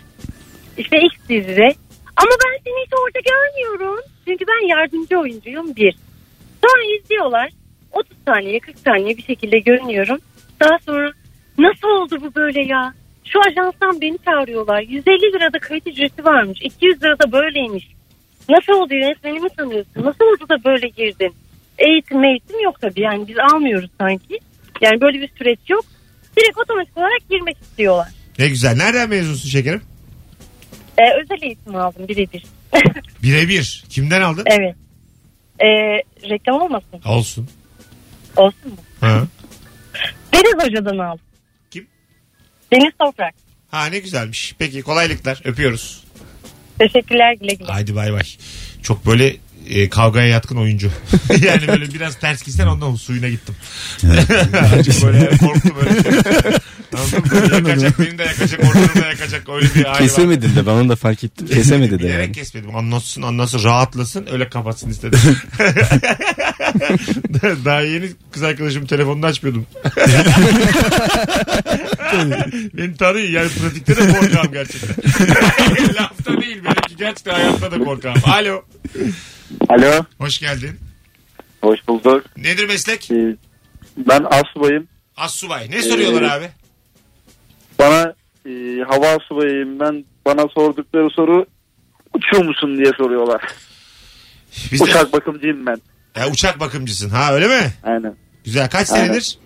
İşte 0.78 1.00
X 1.00 1.14
dizide. 1.28 1.68
Ama 2.16 2.30
ben 2.44 2.58
seni 2.64 2.84
hiç 2.84 2.92
orada 2.92 3.18
görmüyorum. 3.20 4.00
Çünkü 4.26 4.44
ben 4.46 4.66
yardımcı 4.66 5.18
oyuncuyum 5.18 5.76
bir. 5.76 5.96
Sonra 6.64 6.96
izliyorlar. 6.98 7.50
30 7.92 8.16
saniye 8.26 8.60
40 8.60 8.78
saniye 8.78 9.16
bir 9.16 9.22
şekilde 9.22 9.58
görünüyorum. 9.58 10.18
Daha 10.60 10.78
sonra 10.86 11.12
nasıl 11.58 11.88
oldu 11.88 12.18
bu 12.20 12.34
böyle 12.34 12.64
ya? 12.64 12.94
Şu 13.24 13.40
ajanstan 13.40 14.00
beni 14.00 14.18
çağırıyorlar. 14.24 14.80
150 14.80 15.32
lirada 15.32 15.58
kayıt 15.58 15.86
ücreti 15.86 16.24
varmış. 16.24 16.58
200 16.62 17.02
lirada 17.02 17.32
böyleymiş. 17.32 17.88
Nasıl 18.48 18.72
oldu 18.72 18.94
yönetmeni 18.94 19.40
mi 19.40 19.48
tanıyorsun? 19.56 20.04
Nasıl 20.04 20.24
oldu 20.24 20.48
da 20.48 20.64
böyle 20.64 20.88
girdin? 20.88 21.34
Eğitim 21.78 22.24
eğitim 22.24 22.60
yok 22.60 22.80
tabii 22.80 23.00
yani 23.00 23.28
biz 23.28 23.36
almıyoruz 23.38 23.90
sanki. 24.00 24.38
Yani 24.80 25.00
böyle 25.00 25.20
bir 25.20 25.28
süreç 25.28 25.58
yok. 25.68 25.84
Direkt 26.36 26.58
otomatik 26.58 26.96
olarak 26.98 27.28
girmek 27.30 27.56
istiyorlar. 27.62 28.08
Ne 28.38 28.48
güzel. 28.48 28.76
Nereden 28.76 29.08
mezunsun 29.08 29.48
şekerim? 29.48 29.82
Ee, 30.98 31.02
özel 31.22 31.42
eğitim 31.42 31.76
aldım 31.76 32.08
birebir. 32.08 32.44
Birebir. 33.22 33.84
Kimden 33.88 34.20
aldın? 34.20 34.44
evet. 34.46 34.74
Ee, 35.60 35.66
reklam 36.30 36.62
olmasın. 36.62 37.00
Olsun. 37.06 37.48
Olsun 38.36 38.70
mu? 38.70 38.76
Ha. 39.00 39.26
Deniz 40.34 40.66
Hoca'dan 40.66 40.98
aldım. 40.98 41.24
Kim? 41.70 41.86
Deniz 42.72 42.92
Toprak. 42.98 43.34
ha 43.70 43.86
ne 43.86 43.98
güzelmiş. 43.98 44.54
Peki 44.58 44.82
kolaylıklar. 44.82 45.40
Öpüyoruz. 45.44 46.04
Teşekkürler 46.78 47.32
güle 47.40 47.54
güle. 47.54 47.68
Haydi 47.68 47.94
bay 47.94 48.12
bay. 48.12 48.22
Çok 48.82 49.06
böyle 49.06 49.36
e, 49.70 49.88
kavgaya 49.88 50.26
yatkın 50.28 50.56
oyuncu. 50.56 50.90
yani 51.42 51.68
böyle 51.68 51.94
biraz 51.94 52.18
ters 52.18 52.42
gitsen 52.42 52.66
ondan 52.66 52.94
suyuna 52.94 53.28
gittim. 53.28 53.54
Azıcık 54.64 55.02
böyle 55.06 55.36
korktu 55.36 55.68
böyle. 55.76 55.90
Anladın 56.96 57.18
mı? 57.20 57.68
Yakacak 57.68 57.98
beni 57.98 58.18
de 58.18 58.22
yakacak 58.22 58.60
ortalığı 58.64 59.02
da 59.02 59.06
yakacak 59.06 59.48
öyle 59.48 59.66
bir 59.74 59.84
hali 59.84 59.86
var. 59.86 59.98
Kesemedin 59.98 60.56
de 60.56 60.66
ben 60.66 60.72
onu 60.72 60.88
da 60.88 60.96
fark 60.96 61.24
ettim. 61.24 61.46
Kesemedi 61.46 61.98
de 61.98 62.06
yani. 62.06 62.32
kesmedim. 62.32 62.76
Anlatsın 62.76 63.22
anlatsın 63.22 63.64
rahatlasın 63.64 64.26
öyle 64.32 64.48
kapatsın 64.48 64.90
istedim. 64.90 65.18
Daha 67.64 67.80
yeni 67.80 68.10
kız 68.32 68.42
arkadaşım 68.42 68.86
telefonunu 68.86 69.26
açmıyordum. 69.26 69.66
Beni 72.74 72.96
tanıyor 72.96 73.28
yani 73.28 73.48
pratikte 73.48 73.96
de 73.96 74.08
korkağım 74.08 74.52
gerçekten. 74.52 74.96
Lafta 75.94 76.40
değil 76.40 76.64
benimki 76.64 76.96
gerçekten 76.98 77.34
hayatta 77.34 77.70
da 77.70 77.78
korkağım. 77.78 78.16
Alo. 78.24 78.62
Alo. 79.68 80.04
Hoş 80.18 80.38
geldin. 80.38 80.78
Hoş 81.62 81.88
bulduk. 81.88 82.24
Nedir 82.36 82.68
meslek? 82.68 83.10
Ee, 83.10 83.36
Ben 83.96 84.24
asubayım. 84.30 84.88
Assubay. 85.16 85.70
Ne 85.70 85.82
soruyorlar 85.82 86.22
Ee, 86.22 86.30
abi? 86.30 86.48
Bana 87.78 88.14
e, 88.46 88.50
hava 88.88 89.08
asubayıyım 89.08 89.80
ben. 89.80 90.04
Bana 90.26 90.48
sordukları 90.48 91.10
soru 91.10 91.46
uçuyor 92.14 92.44
musun 92.44 92.76
diye 92.78 92.92
soruyorlar. 92.96 93.42
Biz 94.72 94.80
de- 94.80 94.84
Uçak 94.84 95.12
bakımcıyım 95.12 95.66
ben. 95.66 95.76
Ya, 96.16 96.28
uçak 96.30 96.60
bakımcısın. 96.60 97.10
Ha 97.10 97.34
öyle 97.34 97.48
mi? 97.48 97.72
Aynen. 97.82 98.14
Güzel. 98.44 98.70
Kaç 98.70 98.90
Aynen. 98.90 99.04
senedir? 99.06 99.38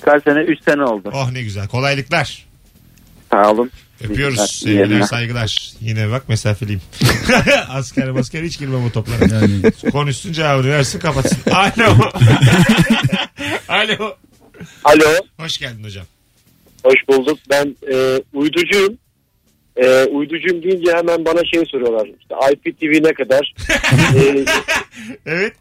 Kaç 0.00 0.24
sene? 0.24 0.40
3 0.40 0.62
sene 0.64 0.82
oldu. 0.84 1.10
Oh 1.14 1.30
ne 1.30 1.42
güzel. 1.42 1.68
Kolaylıklar. 1.68 2.46
Sağ 3.30 3.50
olun. 3.52 3.70
Öpüyoruz. 4.04 4.36
Teşekkürler. 4.36 4.84
Sevgiler, 4.86 5.02
saygılar. 5.02 5.72
Yine 5.80 6.10
bak 6.10 6.28
mesafeliyim. 6.28 6.80
asker 7.68 8.10
masker 8.10 8.42
hiç 8.42 8.58
girmem 8.58 8.84
o 8.84 8.90
toplara. 8.92 9.34
Yani 9.34 9.62
Konuşsun 9.92 10.32
cevabını 10.32 10.70
versin 10.70 10.98
kapatsın. 10.98 11.38
Alo. 11.50 11.94
Alo. 13.68 14.16
Alo, 14.84 15.04
Hoş 15.38 15.58
geldin 15.58 15.84
hocam. 15.84 16.06
hoş 16.82 16.94
bulduk. 17.08 17.38
Ben 17.50 17.76
e, 17.92 18.20
uyducuyum. 18.32 18.98
E, 19.76 20.04
uyducuyum 20.04 20.62
deyince 20.62 20.92
hemen 20.96 21.24
bana 21.24 21.40
şey 21.54 21.64
soruyorlar. 21.70 22.08
İşte 22.20 22.34
IPTV 22.52 23.04
ne 23.08 23.12
kadar? 23.14 23.54
e, 24.16 24.44
Evet. 25.26 25.52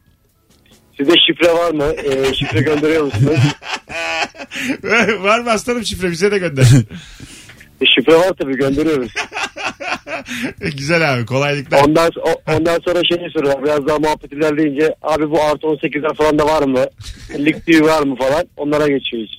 sizde 0.98 1.14
şifre 1.28 1.54
var 1.54 1.72
mı? 1.72 1.84
E, 2.04 2.34
şifre 2.34 2.62
gönderiyor 2.62 3.04
musunuz? 3.04 3.40
Var 5.24 5.40
mı 5.40 5.52
aslanım 5.52 5.86
şifre 5.86 6.12
bize 6.12 6.32
de 6.32 6.38
gönder. 6.38 6.66
E, 7.84 7.86
şifre 7.96 8.16
var 8.16 8.34
tabii 8.42 8.58
gönderiyoruz. 8.58 9.12
Güzel 10.78 11.14
abi 11.14 11.26
kolaylıklar. 11.26 11.84
Ondan, 11.84 12.12
o- 12.24 12.52
ondan 12.56 12.80
sonra 12.86 13.02
şey 13.04 13.30
soruyorlar. 13.34 13.64
Biraz 13.64 13.88
daha 13.88 14.00
muhabbet 14.00 14.34
ilerleyince 14.34 14.96
abi 15.02 15.30
bu 15.32 15.42
artı 15.44 15.68
18'ler 15.68 16.16
falan 16.16 16.40
da 16.40 16.46
var 16.46 16.64
mı? 16.64 16.86
Lig 17.46 17.56
TV 17.66 17.82
var 17.86 18.04
mı 18.04 18.16
falan? 18.16 18.44
Onlara 18.58 18.88
geçiyor 18.88 19.24
iş. 19.24 19.32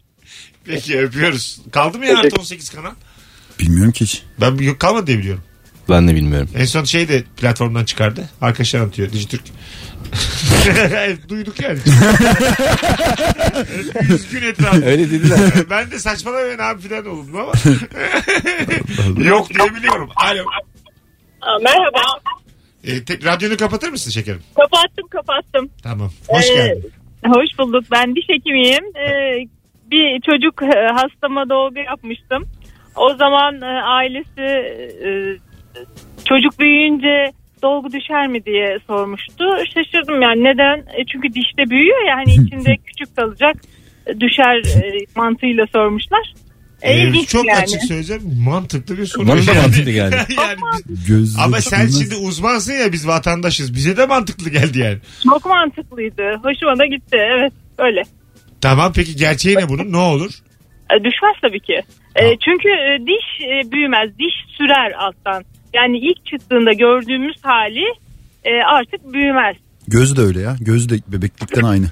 Peki 0.65 0.99
öpüyoruz. 1.01 1.61
Kaldı 1.73 1.99
mı 1.99 2.07
ya 2.07 2.19
artı 2.19 2.37
18 2.41 2.71
kanal? 2.71 2.91
bilmiyorum 3.61 3.93
ki 3.93 4.05
hiç. 4.05 4.23
Ben 4.41 4.55
yok 4.59 4.81
kalmadı 4.81 5.07
diye 5.07 5.19
biliyorum. 5.19 5.43
Ben 5.89 6.09
de 6.09 6.15
bilmiyorum. 6.15 6.49
En 6.57 6.65
son 6.65 6.85
şey 6.85 7.09
de 7.09 7.23
platformdan 7.37 7.85
çıkardı. 7.85 8.29
Arkadaşlar 8.41 8.81
anlatıyor 8.81 9.13
Dijitürk. 9.13 9.43
Duyduk 11.29 11.61
yani. 11.61 11.79
Yüz 14.09 14.29
gün 14.31 14.43
etrafı. 14.43 14.85
Öyle 14.85 15.11
dediler. 15.11 15.39
ben 15.71 15.91
de 15.91 15.99
saçmalamayın 15.99 16.59
abi 16.59 16.83
filan 16.83 17.07
oldum 17.07 17.37
ama. 17.37 17.53
Yok 19.25 19.51
diye 19.55 19.75
biliyorum. 19.75 20.11
Alo. 20.17 20.43
Aa, 21.41 21.59
merhaba. 21.59 22.01
E, 22.85 23.05
te- 23.05 23.19
radyonu 23.25 23.57
kapatır 23.57 23.89
mısın 23.89 24.11
şekerim? 24.11 24.43
Kapattım 24.57 25.09
kapattım. 25.11 25.71
Tamam. 25.83 26.11
Hoş 26.29 26.51
Ee, 26.51 26.55
geldin. 26.55 26.93
Hoş 27.27 27.59
bulduk. 27.59 27.85
Ben 27.93 28.17
diş 28.17 28.25
hekimiyim. 28.29 28.85
Ee, 28.97 29.47
bir 29.91 30.21
çocuk 30.21 30.63
e, 30.63 30.87
hastama 30.95 31.49
dolgu 31.49 31.79
yapmıştım. 31.79 32.45
O 32.97 33.15
zaman 33.15 33.63
e, 33.63 33.67
ailesi 33.83 34.41
e, 35.07 35.09
çocuk 36.29 36.61
büyüyünce 36.61 37.33
dolgu 37.63 37.93
düşer 37.93 38.27
mi 38.27 38.45
diye 38.45 38.79
sormuştu. 38.87 39.45
Şaşırdım 39.75 40.23
yani 40.23 40.45
neden? 40.45 40.79
E, 40.79 41.05
çünkü 41.13 41.29
dişte 41.29 41.71
büyüyor 41.71 42.07
ya 42.09 42.17
hani 42.17 42.33
içinde 42.47 42.77
küçük 42.87 43.17
kalacak 43.17 43.57
e, 44.07 44.21
düşer 44.21 44.57
e, 44.83 45.07
mantığıyla 45.17 45.67
sormuşlar. 45.73 46.35
E, 46.83 46.93
Ee, 46.93 47.13
çok 47.27 47.47
yani. 47.47 47.59
açık 47.59 47.83
söyleyeceğim. 47.83 48.23
Mantıklı 48.45 48.99
bir 48.99 49.07
soru. 49.07 49.29
Bana 49.29 49.47
da 49.47 49.55
mantıklı 49.55 49.91
geldi. 49.91 50.17
yani 50.39 50.57
biz- 50.89 51.39
ama 51.39 51.61
sen 51.61 51.79
bakılmaz. 51.81 52.01
şimdi 52.03 52.15
uzmansın 52.27 52.73
ya 52.73 52.93
biz 52.93 53.07
vatandaşız. 53.09 53.75
Bize 53.75 53.97
de 53.97 54.07
mantıklı 54.07 54.51
geldi 54.51 54.79
yani. 54.79 54.99
Çok 55.25 55.47
mantıklıydı. 55.47 56.23
Hoşuma 56.43 56.79
da 56.79 56.87
gitti. 56.87 57.17
Evet 57.39 57.53
öyle. 57.79 58.03
Tamam 58.61 58.93
peki 58.97 59.17
gerçeği 59.17 59.57
ne 59.57 59.69
bunun? 59.69 59.93
Ne 59.93 59.97
olur? 59.97 60.31
E, 60.91 60.95
Düşmez 61.05 61.35
tabii 61.43 61.61
ki. 61.61 61.83
E, 62.17 62.23
çünkü 62.45 62.69
e, 62.69 62.99
diş 63.07 63.47
e, 63.47 63.73
büyümez. 63.73 64.19
Diş 64.19 64.35
sürer 64.59 64.93
alttan. 64.99 65.45
Yani 65.75 65.99
ilk 65.99 66.27
çıktığında 66.27 66.73
gördüğümüz 66.73 67.37
hali 67.43 67.85
e, 68.45 68.51
artık 68.75 69.13
büyümez. 69.13 69.57
Göz 69.89 70.17
de 70.17 70.21
öyle 70.21 70.41
ya. 70.41 70.57
Göz 70.61 70.89
de 70.89 70.99
bebeklikten 71.09 71.63
aynı. 71.63 71.87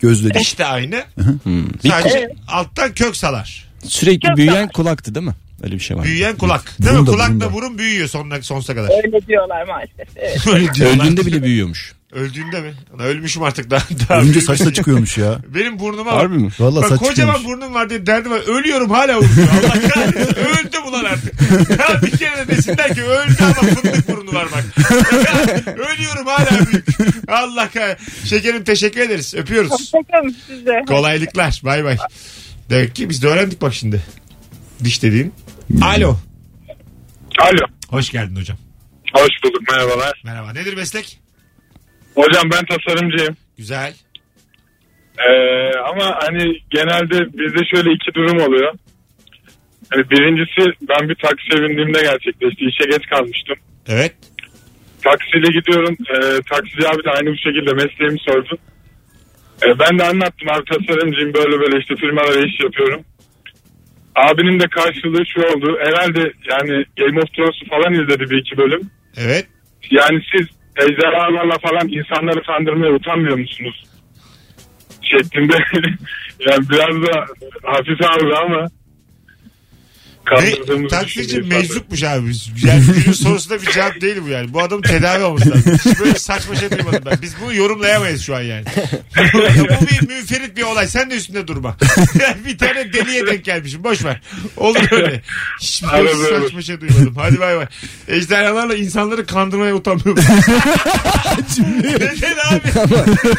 Gözle 0.00 0.34
diş. 0.34 0.42
İşte 0.42 0.64
aynı. 0.64 1.04
Hmm. 1.42 1.68
Bir 1.84 1.88
Sadece 1.90 2.28
alttan 2.48 2.94
kök 2.94 3.16
salar. 3.16 3.68
sürekli 3.84 4.28
Çok 4.28 4.36
büyüyen 4.36 4.68
kulaktı 4.68 5.14
değil 5.14 5.26
mi? 5.26 5.34
Öyle 5.62 5.74
bir 5.74 5.80
şey 5.80 5.96
var. 5.96 6.04
Büyüyen 6.04 6.36
kulak. 6.36 6.74
Değil 6.82 6.90
Burun 6.92 7.00
mi? 7.02 7.06
da, 7.06 7.10
Kulak 7.12 7.28
burun 7.28 7.40
da 7.40 7.44
da. 7.44 7.52
burun 7.52 7.78
büyüyor 7.78 8.08
sonuna, 8.08 8.42
sonsuza 8.42 8.74
kadar. 8.74 9.04
Öyle 9.04 9.26
diyorlar 9.26 9.66
maalesef. 9.66 10.08
Evet. 10.16 10.46
Öyle 10.46 10.74
diyorlar. 10.74 11.04
Öldüğünde 11.04 11.26
bile 11.26 11.42
büyüyormuş. 11.42 11.92
Öldüğünde 12.20 12.60
mi? 12.60 12.74
Lan 12.98 13.00
Ölmüşüm 13.06 13.42
artık 13.42 13.70
daha. 13.70 13.82
daha 14.08 14.18
Önce 14.18 14.26
büyümüş. 14.28 14.44
saç 14.44 14.60
da 14.60 14.72
çıkıyormuş 14.72 15.18
ya. 15.18 15.38
Benim 15.54 15.78
burnuma. 15.78 16.12
Harbi 16.12 16.34
mi? 16.38 16.50
Valla 16.58 16.82
Bak 16.82 16.88
saç 16.88 16.98
kocaman 16.98 17.34
çıkıyormuş. 17.34 17.44
burnum 17.62 17.74
var 17.74 17.90
diye 17.90 18.06
derdim 18.06 18.30
var. 18.32 18.40
Ölüyorum 18.46 18.90
hala 18.90 19.18
uyuyor. 19.18 19.48
Allah 19.52 19.88
kahretsin. 19.88 20.34
Öldü 20.44 20.78
ulan 20.88 21.04
artık. 21.04 21.34
Ya 21.80 22.02
bir 22.02 22.10
kere 22.18 22.38
de 22.38 22.48
desinler 22.56 22.94
ki 22.94 23.02
öldü 23.04 23.34
ama 23.40 23.52
fındık 23.54 24.08
burnu 24.08 24.34
var 24.34 24.48
bak. 24.52 24.64
Ölüyorum 25.66 26.26
hala 26.26 26.66
büyük. 26.66 26.86
Allah 27.28 27.68
kahretsin. 27.70 28.24
Şekerim 28.26 28.64
teşekkür 28.64 29.00
ederiz. 29.00 29.34
Öpüyoruz. 29.34 29.70
Hoşçakalın 29.70 30.36
size. 30.46 30.82
Kolaylıklar. 30.88 31.60
Bay 31.64 31.84
bay. 31.84 31.96
Demek 32.70 32.94
ki 32.94 33.08
biz 33.10 33.22
de 33.22 33.26
öğrendik 33.28 33.62
bak 33.62 33.74
şimdi. 33.74 34.02
Diş 34.84 35.02
dediğin. 35.02 35.34
Alo. 35.82 36.16
Alo. 37.38 37.66
Hoş 37.90 38.10
geldin 38.10 38.36
hocam. 38.36 38.58
Hoş 39.12 39.30
bulduk 39.44 39.62
merhabalar. 39.70 40.20
Merhaba. 40.24 40.52
Nedir 40.52 40.74
meslek? 40.76 41.20
Hocam 42.16 42.50
ben 42.52 42.64
tasarımcıyım. 42.64 43.36
Güzel. 43.58 43.94
Ee, 45.18 45.78
ama 45.78 46.18
hani 46.22 46.58
genelde 46.70 47.18
bizde 47.38 47.64
şöyle 47.74 47.92
iki 47.92 48.14
durum 48.14 48.40
oluyor. 48.40 48.72
Hani 49.90 50.10
birincisi 50.10 50.72
ben 50.88 51.08
bir 51.08 51.14
taksiye 51.14 51.68
bindiğimde 51.68 52.00
gerçekleşti. 52.02 52.64
İşe 52.64 52.84
geç 52.90 53.06
kalmıştım. 53.06 53.56
Evet. 53.88 54.14
Taksiyle 55.04 55.58
gidiyorum. 55.58 55.96
Ee, 56.10 56.40
taksici 56.50 56.88
abi 56.88 57.04
de 57.04 57.10
aynı 57.10 57.30
bu 57.32 57.36
şekilde 57.36 57.72
mesleğimi 57.72 58.18
sordu. 58.28 58.58
Ee, 59.64 59.78
ben 59.78 59.98
de 59.98 60.04
anlattım 60.04 60.48
abi 60.50 60.64
tasarımcıyım 60.64 61.34
böyle 61.34 61.60
böyle 61.60 61.78
işte 61.78 61.96
firmalara 61.96 62.46
iş 62.46 62.60
yapıyorum. 62.60 63.04
Abinin 64.14 64.60
de 64.60 64.68
karşılığı 64.68 65.24
şu 65.26 65.40
oldu. 65.40 65.78
Herhalde 65.84 66.32
yani 66.50 66.84
Game 66.96 67.20
of 67.20 67.32
Thrones'u 67.34 67.66
falan 67.70 67.92
izledi 67.92 68.30
bir 68.30 68.38
iki 68.40 68.56
bölüm. 68.56 68.90
Evet. 69.16 69.46
Yani 69.90 70.22
siz 70.32 70.55
ejderhalarla 70.76 71.58
falan 71.58 71.88
insanları 71.88 72.42
kandırmaya 72.42 72.92
utanmıyor 72.92 73.38
musunuz? 73.38 73.84
Şeklinde. 75.02 75.52
yani 76.40 76.68
biraz 76.70 77.02
da 77.02 77.26
hafif 77.62 78.02
aldı 78.02 78.34
ama 78.44 78.66
kandırdığımız 80.26 80.90
taksici 80.90 81.40
meczupmuş 81.40 82.02
abi. 82.02 82.32
Yani 82.64 82.84
günün 82.86 83.12
sorusunda 83.12 83.62
bir 83.62 83.72
cevap 83.72 84.00
değil 84.00 84.16
bu 84.26 84.28
yani. 84.28 84.52
Bu 84.52 84.62
adam 84.62 84.82
tedavi 84.82 85.24
olması 85.24 85.50
lazım. 85.50 85.78
Hiç 85.84 86.00
böyle 86.00 86.18
saçma 86.18 86.54
şey 86.56 86.70
duymadım 86.70 87.02
ben. 87.06 87.18
Biz 87.22 87.34
bunu 87.42 87.54
yorumlayamayız 87.54 88.22
şu 88.22 88.36
an 88.36 88.40
yani. 88.40 88.64
bu 89.34 89.86
bir 89.86 90.08
münferit 90.08 90.56
bir 90.56 90.62
olay. 90.62 90.88
Sen 90.88 91.10
de 91.10 91.14
üstünde 91.14 91.46
durma. 91.46 91.76
bir 92.46 92.58
tane 92.58 92.92
deliye 92.92 93.26
denk 93.26 93.44
gelmişim. 93.44 93.84
Boş 93.84 94.04
ver. 94.04 94.20
Olur 94.56 94.92
öyle. 94.92 95.22
Hiç 95.60 95.82
böyle 95.92 96.40
saçma 96.40 96.62
şey 96.62 96.80
duymadım. 96.80 97.14
Hadi 97.16 97.40
bay 97.40 97.56
bay. 97.56 97.66
Ejderhalarla 98.08 98.74
insanları 98.74 99.26
kandırmaya 99.26 99.74
utanmıyor 99.74 100.16
musun? 100.16 100.34
Neden 101.82 102.36
abi? 102.50 102.60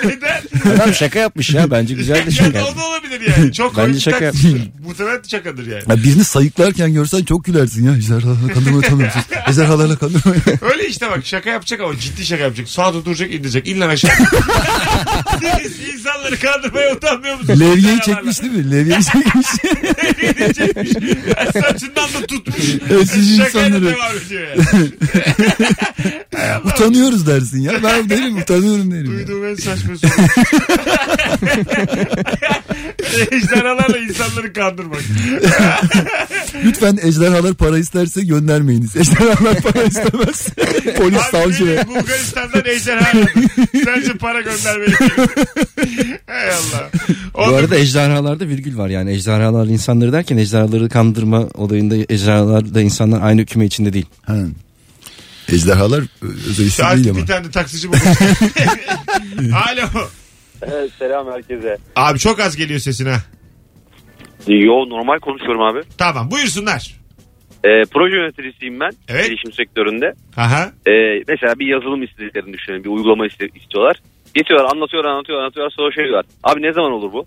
Neden? 0.03 0.41
Adam 0.75 0.93
şaka 0.93 1.19
yapmış 1.19 1.49
ya. 1.49 1.71
Bence 1.71 1.93
güzel 1.93 2.15
de 2.15 2.19
Yani 2.19 2.31
şaka. 2.33 2.65
o 2.65 2.77
da 2.77 2.85
olabilir 2.87 3.21
yani. 3.37 3.53
Çok 3.53 3.77
Bence 3.77 3.99
şaka 3.99 4.19
taksicidir. 4.19 4.61
Muhtemelen 4.83 5.21
şakadır 5.27 5.67
yani. 5.67 5.83
Ya 5.89 6.03
birini 6.03 6.23
sayıklarken 6.77 6.93
görsen 6.93 7.23
çok 7.23 7.45
gülersin 7.45 7.85
ya. 7.85 7.91
Ejderhalarla 7.97 8.53
kandırmayı 8.53 8.81
tanımıyorsunuz. 8.81 9.25
Ejderhalarla 9.49 9.97
kandırmayı. 9.97 10.41
Öyle 10.61 10.87
işte 10.87 11.09
bak 11.11 11.25
şaka 11.25 11.49
yapacak 11.49 11.79
ama 11.81 11.99
ciddi 11.99 12.25
şaka 12.25 12.43
yapacak. 12.43 12.69
Sağda 12.69 13.05
duracak 13.05 13.33
indirecek. 13.33 13.67
İlla 13.67 13.87
aşağı. 13.87 14.11
İnsanları 15.93 16.39
kandırmaya 16.39 16.95
utanmıyor 16.95 17.39
musun? 17.39 17.59
Levyeyi 17.59 17.99
çekmiş 18.05 18.41
değil 18.41 18.53
mi? 18.53 18.71
Levyeyi 18.71 19.03
çekmiş. 19.03 19.47
Levyeyi 20.23 20.53
çekmiş. 20.53 20.89
Saçından 21.53 22.09
da 22.13 22.25
tutmuş. 22.27 22.65
Evet, 22.89 23.07
Şakayla 23.07 23.77
insanları- 23.77 23.85
devam 23.85 24.17
ediyor 24.25 24.47
yani. 24.47 24.89
Utanıyoruz 26.65 27.27
dersin 27.27 27.61
ya. 27.61 27.71
Ben 27.83 28.09
derim 28.09 28.37
utanıyorum 28.37 28.91
derim. 28.91 29.05
Duyduğum 29.05 29.45
en 29.45 29.55
saçma 29.55 29.97
soru. 29.97 30.11
Ejderhalarla 33.31 33.97
insanları 33.97 34.53
kandırmak. 34.53 35.01
Lütfen 36.65 36.97
ejderhalar 37.03 37.53
para 37.53 37.77
isterse 37.77 38.21
göndermeyiniz. 38.21 38.95
Ejderhalar 38.95 39.55
para 39.61 39.83
istemez. 39.83 40.47
Polis 40.97 41.17
Abi 41.17 41.31
savcı 41.31 41.67
ve... 41.67 41.87
Bulgaristan'dan 41.87 42.65
ejderha 42.65 43.09
aradı. 43.09 43.29
Sence 43.85 44.13
para 44.13 44.41
göndermeyi 44.41 44.91
Hay 46.27 46.49
Allah. 46.49 46.89
Bu 47.33 47.41
Oğlum, 47.41 47.55
arada 47.55 47.75
ejderhalarda 47.75 48.47
virgül 48.47 48.77
var 48.77 48.89
yani 48.89 49.11
ejderhalar 49.11 49.67
insanları 49.67 50.13
derken 50.13 50.37
ejderhaları 50.37 50.89
kandırma 50.89 51.47
olayında 51.53 51.95
ejderhalarda 52.09 52.81
insanlar 52.81 53.21
aynı 53.21 53.45
küme 53.45 53.65
içinde 53.65 53.93
değil. 53.93 54.05
Ha. 54.25 54.35
Ejderhalar 55.51 56.03
özel 56.49 56.65
isim 56.65 56.85
Artık 56.85 57.03
değil 57.03 57.09
ama. 57.15 57.21
bir 57.21 57.27
tane 57.27 57.51
taksici 57.51 57.87
buldum. 57.87 57.99
Alo. 59.53 60.07
Evet, 60.61 60.91
selam 60.99 61.31
herkese. 61.31 61.77
Abi 61.95 62.19
çok 62.19 62.39
az 62.39 62.55
geliyor 62.55 62.79
sesin 62.79 63.05
ha. 63.05 63.17
Yo 64.47 64.89
normal 64.89 65.19
konuşuyorum 65.19 65.61
abi. 65.61 65.79
Tamam 65.97 66.31
buyursunlar. 66.31 66.97
E, 67.63 67.69
proje 67.93 68.15
yöneticisiyim 68.15 68.79
ben. 68.79 68.91
Evet. 69.07 69.25
Gelişim 69.29 69.51
sektöründe. 69.53 70.13
Aha. 70.37 70.71
E, 70.87 70.91
mesela 71.27 71.59
bir 71.59 71.67
yazılım 71.67 72.03
istediklerini 72.03 72.53
düşünelim. 72.53 72.83
Bir 72.83 72.89
uygulama 72.89 73.27
iste- 73.27 73.59
istiyorlar. 73.59 73.95
Getiriyorlar 74.33 74.75
anlatıyorlar 74.75 75.09
anlatıyorlar 75.11 75.43
anlatıyorlar 75.43 75.73
sonra 75.77 75.91
şey 75.91 76.03
diyorlar. 76.03 76.25
Abi 76.43 76.61
ne 76.61 76.73
zaman 76.73 76.91
olur 76.91 77.13
bu? 77.13 77.25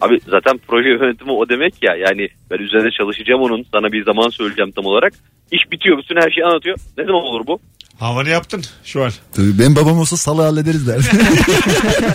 Abi 0.00 0.20
zaten 0.28 0.60
proje 0.68 0.88
yönetimi 0.88 1.32
o 1.32 1.48
demek 1.48 1.74
ya. 1.82 1.94
Yani 1.96 2.28
ben 2.50 2.58
üzerine 2.58 2.90
çalışacağım 2.90 3.42
onun. 3.42 3.66
Sana 3.72 3.92
bir 3.92 4.04
zaman 4.04 4.28
söyleyeceğim 4.28 4.70
tam 4.72 4.86
olarak. 4.86 5.12
İş 5.50 5.70
bitiyor. 5.72 5.98
Bütün 5.98 6.16
her 6.16 6.30
şeyi 6.30 6.44
anlatıyor. 6.44 6.76
Ne 6.98 7.04
zaman 7.04 7.22
olur 7.22 7.46
bu? 7.46 7.60
Havanı 7.98 8.28
yaptın 8.28 8.64
şu 8.84 9.04
an. 9.04 9.12
Tabii 9.36 9.58
benim 9.58 9.76
babam 9.76 9.98
olsa 9.98 10.16
salı 10.16 10.42
hallederiz 10.42 10.86
der. 10.86 10.96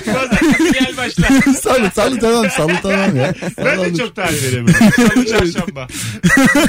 Pazartesi 0.05 0.71
gel 0.73 0.97
başla. 0.97 1.27
salı, 1.53 1.91
salı 1.95 2.19
tamam 2.19 2.45
salı 2.49 2.73
tamam 2.81 3.15
ya. 3.15 3.33
Ben 3.57 3.81
de 3.81 3.95
çok 3.97 4.15
tarih 4.15 4.43
veremiyorum. 4.43 4.91
Salı 4.91 5.25
çarşamba. 5.25 5.87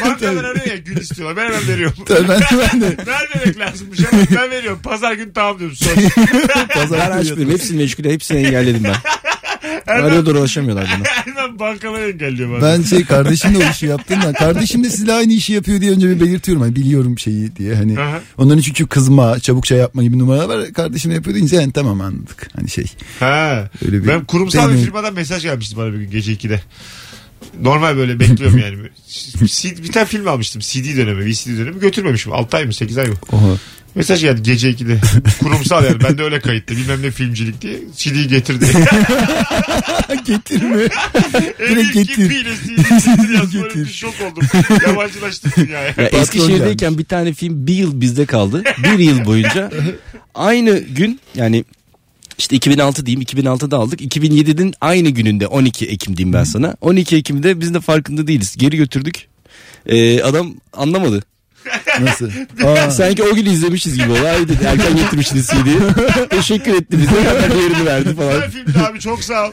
Bankalar 0.05 0.45
arıyor 0.45 0.67
ya 0.67 0.77
gün 0.77 0.97
istiyorlar. 0.97 1.37
Ben 1.37 1.45
hemen 1.53 1.69
veriyorum. 1.69 1.97
Tabii 2.07 2.29
ben 2.29 2.41
de 2.41 2.45
ben 2.73 2.81
de. 2.81 2.87
Vermemek 3.07 3.59
lazımmış 3.59 4.01
ama 4.13 4.23
ben 4.37 4.51
veriyorum. 4.51 4.81
Pazar 4.85 5.13
günü 5.13 5.33
tamam 5.33 5.59
diyorum. 5.59 5.77
Son. 5.77 5.95
Pazar 6.75 7.11
açmıyorum. 7.11 7.53
Hepsini 7.53 7.77
meşgul 7.79 8.05
hepsini 8.05 8.47
engelledim 8.47 8.85
ben. 8.85 8.95
Arıyorlar 9.87 10.35
ulaşamıyorlar 10.35 10.85
bana. 10.99 11.05
hemen 11.25 11.59
bankalar 11.59 12.01
engelliyor 12.09 12.51
bana. 12.53 12.63
Ben 12.63 12.83
şey 12.83 13.05
kardeşimle 13.05 13.59
o 13.67 13.71
işi 13.71 13.87
yaptım 13.87 14.23
da 14.23 14.33
kardeşim 14.33 14.85
de 14.85 14.91
sizle 14.91 15.13
aynı 15.13 15.33
işi 15.33 15.53
yapıyor 15.53 15.81
diye 15.81 15.91
önce 15.93 16.11
bir 16.11 16.21
belirtiyorum. 16.21 16.63
Hani 16.63 16.77
biliyorum 16.77 17.19
şeyi 17.19 17.57
diye 17.57 17.75
hani. 17.75 18.01
Aha. 18.01 18.21
Onların 18.39 18.61
çünkü 18.63 18.87
kızma, 18.87 19.39
çabuk 19.41 19.67
şey 19.67 19.79
yapma 19.79 20.03
gibi 20.03 20.19
numaralar 20.19 20.59
var. 20.59 20.73
Kardeşim 20.73 21.13
yapıyor 21.13 21.35
deyince 21.35 21.57
yani 21.57 21.73
tamam 21.73 22.01
anladık. 22.01 22.49
Hani 22.57 22.71
şey. 22.71 22.85
Ha. 23.21 23.71
Öyle 23.87 24.03
bir- 24.03 24.09
ben 24.09 24.25
kurumsal 24.25 24.73
bir 24.73 24.79
firmadan 24.79 25.15
mesaj 25.15 25.43
gelmişti 25.43 25.77
bana 25.77 25.93
bir 25.93 25.99
gün 25.99 26.11
gece 26.11 26.33
2'de. 26.33 26.61
Normal 27.63 27.97
böyle 27.97 28.21
bekliyorum 28.21 28.59
yani. 28.65 28.77
Bir 29.83 29.93
tane 29.93 30.07
film 30.07 30.29
almıştım. 30.29 30.63
CD 30.65 30.97
dönemi, 30.97 31.27
VCD 31.33 31.59
dönemi 31.59 31.81
götürmemişim. 31.81 32.33
6 32.33 32.57
ay 32.57 32.65
mı 32.65 32.75
8 32.75 32.99
ay 32.99 33.07
mı? 33.07 33.15
Oha. 33.33 33.57
Mesaj 33.95 34.21
geldi 34.21 34.43
gece 34.43 34.71
2'de. 34.71 35.01
Kurumsal 35.41 35.85
yani. 35.85 36.01
Ben 36.01 36.19
de 36.19 36.23
öyle 36.23 36.41
kayıtlı. 36.41 36.77
Bilmem 36.77 37.03
ne 37.03 37.11
filmcilik 37.11 37.63
diye. 37.63 37.81
CD'yi 37.97 38.29
getirdi. 38.29 38.65
Getirme. 40.27 40.83
Elin 41.59 41.93
getir. 41.93 42.17
getir. 42.17 42.31
Böyle 43.63 43.75
bir 43.75 43.87
şok 43.87 44.15
oldum. 44.21 44.43
Yabancılaştım 44.87 45.53
dünyaya. 45.57 45.95
Ya 45.99 46.07
Eskişehir'deyken 46.09 46.99
bir 46.99 47.05
tane 47.05 47.33
film 47.33 47.67
bir 47.67 47.75
yıl 47.75 48.01
bizde 48.01 48.27
kaldı. 48.27 48.63
Bir 48.79 48.99
yıl 48.99 49.25
boyunca 49.25 49.71
aynı 50.35 50.79
gün 50.79 51.21
yani 51.35 51.65
işte 52.39 52.57
2006 52.57 53.07
diyeyim 53.07 53.23
2006'da 53.23 53.77
aldık. 53.77 54.01
2007'nin 54.01 54.75
aynı 54.81 55.09
gününde 55.09 55.47
12 55.47 55.87
Ekim 55.87 56.17
diyeyim 56.17 56.33
ben 56.33 56.45
sana. 56.45 56.77
12 56.81 57.17
Ekim'de 57.17 57.61
biz 57.61 57.75
de 57.75 57.81
farkında 57.81 58.27
değiliz. 58.27 58.57
Geri 58.59 58.77
götürdük. 58.77 59.27
Ee, 59.87 60.23
adam 60.23 60.55
anlamadı. 60.73 61.23
Nasıl? 62.01 62.31
Aa, 62.65 62.91
Sanki 62.91 63.23
o 63.23 63.35
gün 63.35 63.47
izlemişiz 63.47 63.95
gibi 63.99 64.13
oldu. 64.13 64.27
Ay 64.27 64.49
dedi 64.49 64.65
erken 64.67 64.97
getirmişsiniz 64.97 65.47
CD'yi. 65.47 65.79
Teşekkür 66.31 66.75
etti 66.75 66.99
bize. 66.99 67.11
Hemen 67.31 67.53
diğerini 67.53 67.87
verdi 67.87 68.15
falan. 68.17 68.33
Güzel 68.35 68.51
filmdi 68.51 68.79
abi 68.79 69.01
çok 69.01 69.25
sağ 69.25 69.47
ol. 69.49 69.53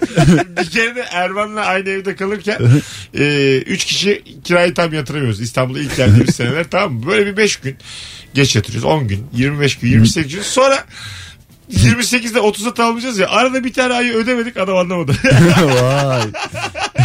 bir 0.62 0.70
kere 0.70 0.96
de 0.96 1.01
Erman'la 1.12 1.62
aynı 1.66 1.89
evde 1.89 2.16
kalırken 2.16 2.60
e, 3.20 3.58
üç 3.58 3.86
kişi 3.86 4.24
kirayı 4.44 4.74
tam 4.74 4.94
yatıramıyoruz. 4.94 5.42
İstanbul'a 5.42 5.80
ilk 5.80 5.98
geldiğimiz 5.98 6.36
seneler 6.36 6.66
tamam 6.70 6.94
mı? 6.94 7.06
Böyle 7.08 7.25
bir 7.25 7.38
beş 7.38 7.56
gün 7.56 7.75
geç 8.34 8.56
yatırıyoruz. 8.56 8.86
10 8.89 9.08
gün, 9.08 9.25
25 9.34 9.78
gün, 9.78 9.89
28 9.89 10.36
gün. 10.36 10.42
Sonra 10.42 10.86
28'de 11.72 12.39
30'a 12.39 12.74
tamamlayacağız 12.74 13.18
ya. 13.18 13.30
Arada 13.30 13.63
bir 13.63 13.74
tane 13.74 13.94
ayı 13.94 14.13
ödemedik 14.13 14.58
adam 14.58 14.78
anlamadı. 14.78 15.12
vay. 15.63 16.22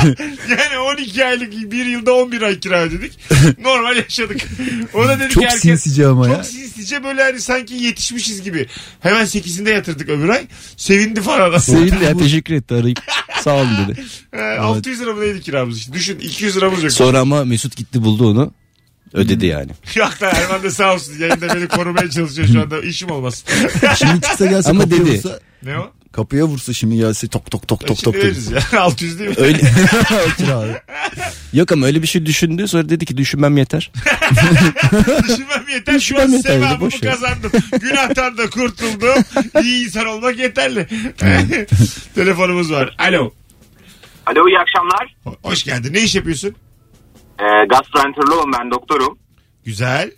yani 0.50 0.78
12 0.78 1.24
aylık 1.24 1.52
bir 1.72 1.86
yılda 1.86 2.12
11 2.14 2.42
ay 2.42 2.60
kira 2.60 2.82
ödedik. 2.82 3.18
Normal 3.64 3.96
yaşadık. 3.96 4.40
O 4.94 5.08
da 5.08 5.20
dedi 5.20 5.28
Çok 5.28 5.42
ki 5.42 5.46
erken- 5.48 5.58
sinsice 5.58 6.06
ama 6.06 6.26
Çok 6.28 6.36
ya. 6.36 6.44
sinsice 6.44 7.04
böyle 7.04 7.22
hani 7.22 7.40
sanki 7.40 7.74
yetişmişiz 7.74 8.42
gibi. 8.42 8.66
Hemen 9.00 9.24
8'inde 9.26 9.70
yatırdık 9.70 10.08
öbür 10.08 10.28
ay. 10.28 10.46
Sevindi 10.76 11.20
falan. 11.20 11.58
Sevindi 11.58 12.04
ya 12.04 12.16
teşekkür 12.18 12.54
etti 12.54 12.74
arayıp. 12.74 12.98
Sağ 13.42 13.54
olun 13.54 13.70
dedi. 13.88 14.04
Ee, 14.32 14.40
600 14.58 15.00
lira 15.00 15.12
mı 15.14 15.20
neydi 15.20 15.40
kiramız 15.40 15.78
işte. 15.78 15.92
Düşün 15.92 16.18
200 16.18 16.56
liramız 16.56 16.82
yok. 16.82 16.92
Sonra 16.92 17.18
ama 17.20 17.44
Mesut 17.44 17.76
gitti 17.76 18.02
buldu 18.02 18.30
onu. 18.30 18.52
Ödedi 19.12 19.46
yani. 19.46 19.70
Yok 19.94 20.22
lan 20.22 20.34
Erman 20.34 20.62
da 20.62 20.70
sağ 20.70 20.94
olsun. 20.94 21.12
Yayında 21.18 21.54
beni 21.54 21.68
korumaya 21.68 22.10
çalışıyor 22.10 22.48
şu 22.52 22.60
anda. 22.62 22.80
işim 22.80 23.10
olmasın. 23.10 23.48
Şimdi 23.98 24.20
çıksa 24.20 24.46
gelse 24.46 24.70
Ama 24.70 24.90
dedi. 24.90 25.22
ne 25.62 25.78
o? 25.78 25.92
Kapıya 26.16 26.44
vursa 26.44 26.72
şimdi 26.72 26.96
gelse 26.96 27.28
tok 27.28 27.50
tok 27.50 27.68
tok 27.68 27.86
tok 27.86 28.02
tok. 28.02 28.14
veririz 28.14 28.50
ya. 28.50 28.60
600 28.80 29.18
değil 29.18 29.30
mi? 29.30 29.36
Öyle. 29.38 29.58
Abi. 30.54 30.80
Yok 31.52 31.72
ama 31.72 31.86
öyle 31.86 32.02
bir 32.02 32.06
şey 32.06 32.26
düşündü. 32.26 32.68
Sonra 32.68 32.88
dedi 32.88 33.04
ki 33.06 33.16
düşünmem 33.16 33.56
yeter. 33.56 33.92
Düşünmem 35.24 35.64
yeter. 35.72 35.92
Şu 35.92 35.98
Düşünmem 35.98 36.26
an 36.26 36.32
yeter 36.32 36.52
dedi, 36.52 36.64
sevabımı 36.64 36.80
boş 36.80 37.02
ver. 37.02 37.10
kazandım. 37.12 37.50
Günahtan 37.80 38.38
da 38.38 38.50
kurtuldum. 38.50 39.24
İyi 39.62 39.84
insan 39.84 40.06
olmak 40.06 40.38
yeterli. 40.38 40.86
Telefonumuz 42.14 42.72
var. 42.72 42.96
Alo. 42.98 43.30
Alo 44.26 44.48
iyi 44.48 44.58
akşamlar. 44.58 45.16
Hoş 45.42 45.64
geldin. 45.64 45.92
Ne 45.94 46.00
iş 46.00 46.14
yapıyorsun? 46.14 46.54
Ee, 47.40 47.66
gastroenteroloğum 47.70 48.52
ben 48.60 48.70
doktorum. 48.70 49.18
Güzel. 49.64 50.10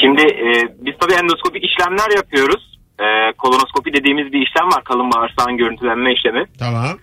Şimdi 0.00 0.22
e, 0.22 0.48
biz 0.86 0.94
tabii 1.00 1.12
endoskopik 1.12 1.62
işlemler 1.64 2.16
yapıyoruz. 2.16 2.73
E, 3.00 3.06
kolonoskopi 3.38 3.92
dediğimiz 3.92 4.32
bir 4.32 4.40
işlem 4.46 4.66
var. 4.74 4.84
Kalın 4.84 5.10
bağırsağın 5.12 5.56
görüntülenme 5.56 6.12
işlemi. 6.14 6.44
Tamam. 6.58 6.98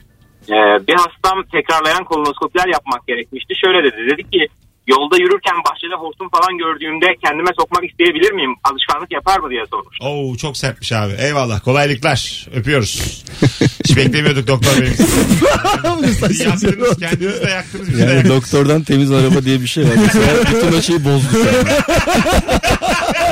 E, 0.50 0.58
bir 0.88 0.94
hastam 0.94 1.44
tekrarlayan 1.52 2.04
kolonoskopiler 2.04 2.68
yapmak 2.68 3.08
gerekmişti. 3.08 3.54
Şöyle 3.66 3.84
dedi. 3.84 4.02
Dedi 4.14 4.30
ki 4.30 4.48
yolda 4.88 5.18
yürürken 5.18 5.56
bahçede 5.70 5.96
hortum 5.96 6.30
falan 6.30 6.58
gördüğümde 6.58 7.06
kendime 7.26 7.50
sokmak 7.60 7.84
isteyebilir 7.92 8.32
miyim? 8.32 8.56
Alışkanlık 8.72 9.12
yapar 9.12 9.40
mı 9.40 9.50
diye 9.50 9.64
sormuş. 9.72 9.98
Oo 10.02 10.36
çok 10.36 10.58
sertmiş 10.58 10.92
abi. 10.92 11.14
Eyvallah. 11.20 11.64
Kolaylıklar. 11.64 12.48
Öpüyoruz. 12.56 13.24
Hiç 13.86 13.98
beklemiyorduk 13.98 14.48
doktor 14.48 14.82
bey. 14.82 14.88
yaktınız. 16.46 17.00
Kendiniz 17.00 17.42
de 17.42 17.50
yaktınız. 17.50 17.88
Bizi 17.88 17.98
de 17.98 18.02
Yani 18.02 18.16
yaktınız. 18.16 18.38
doktordan 18.38 18.84
temiz 18.84 19.12
araba 19.12 19.44
diye 19.46 19.62
bir 19.62 19.68
şey 19.68 19.84
var. 19.84 19.92
Mesela 20.02 20.28
bütün 20.52 20.78
o 20.78 20.82
şeyi 20.82 21.06
bozdu. 21.06 21.38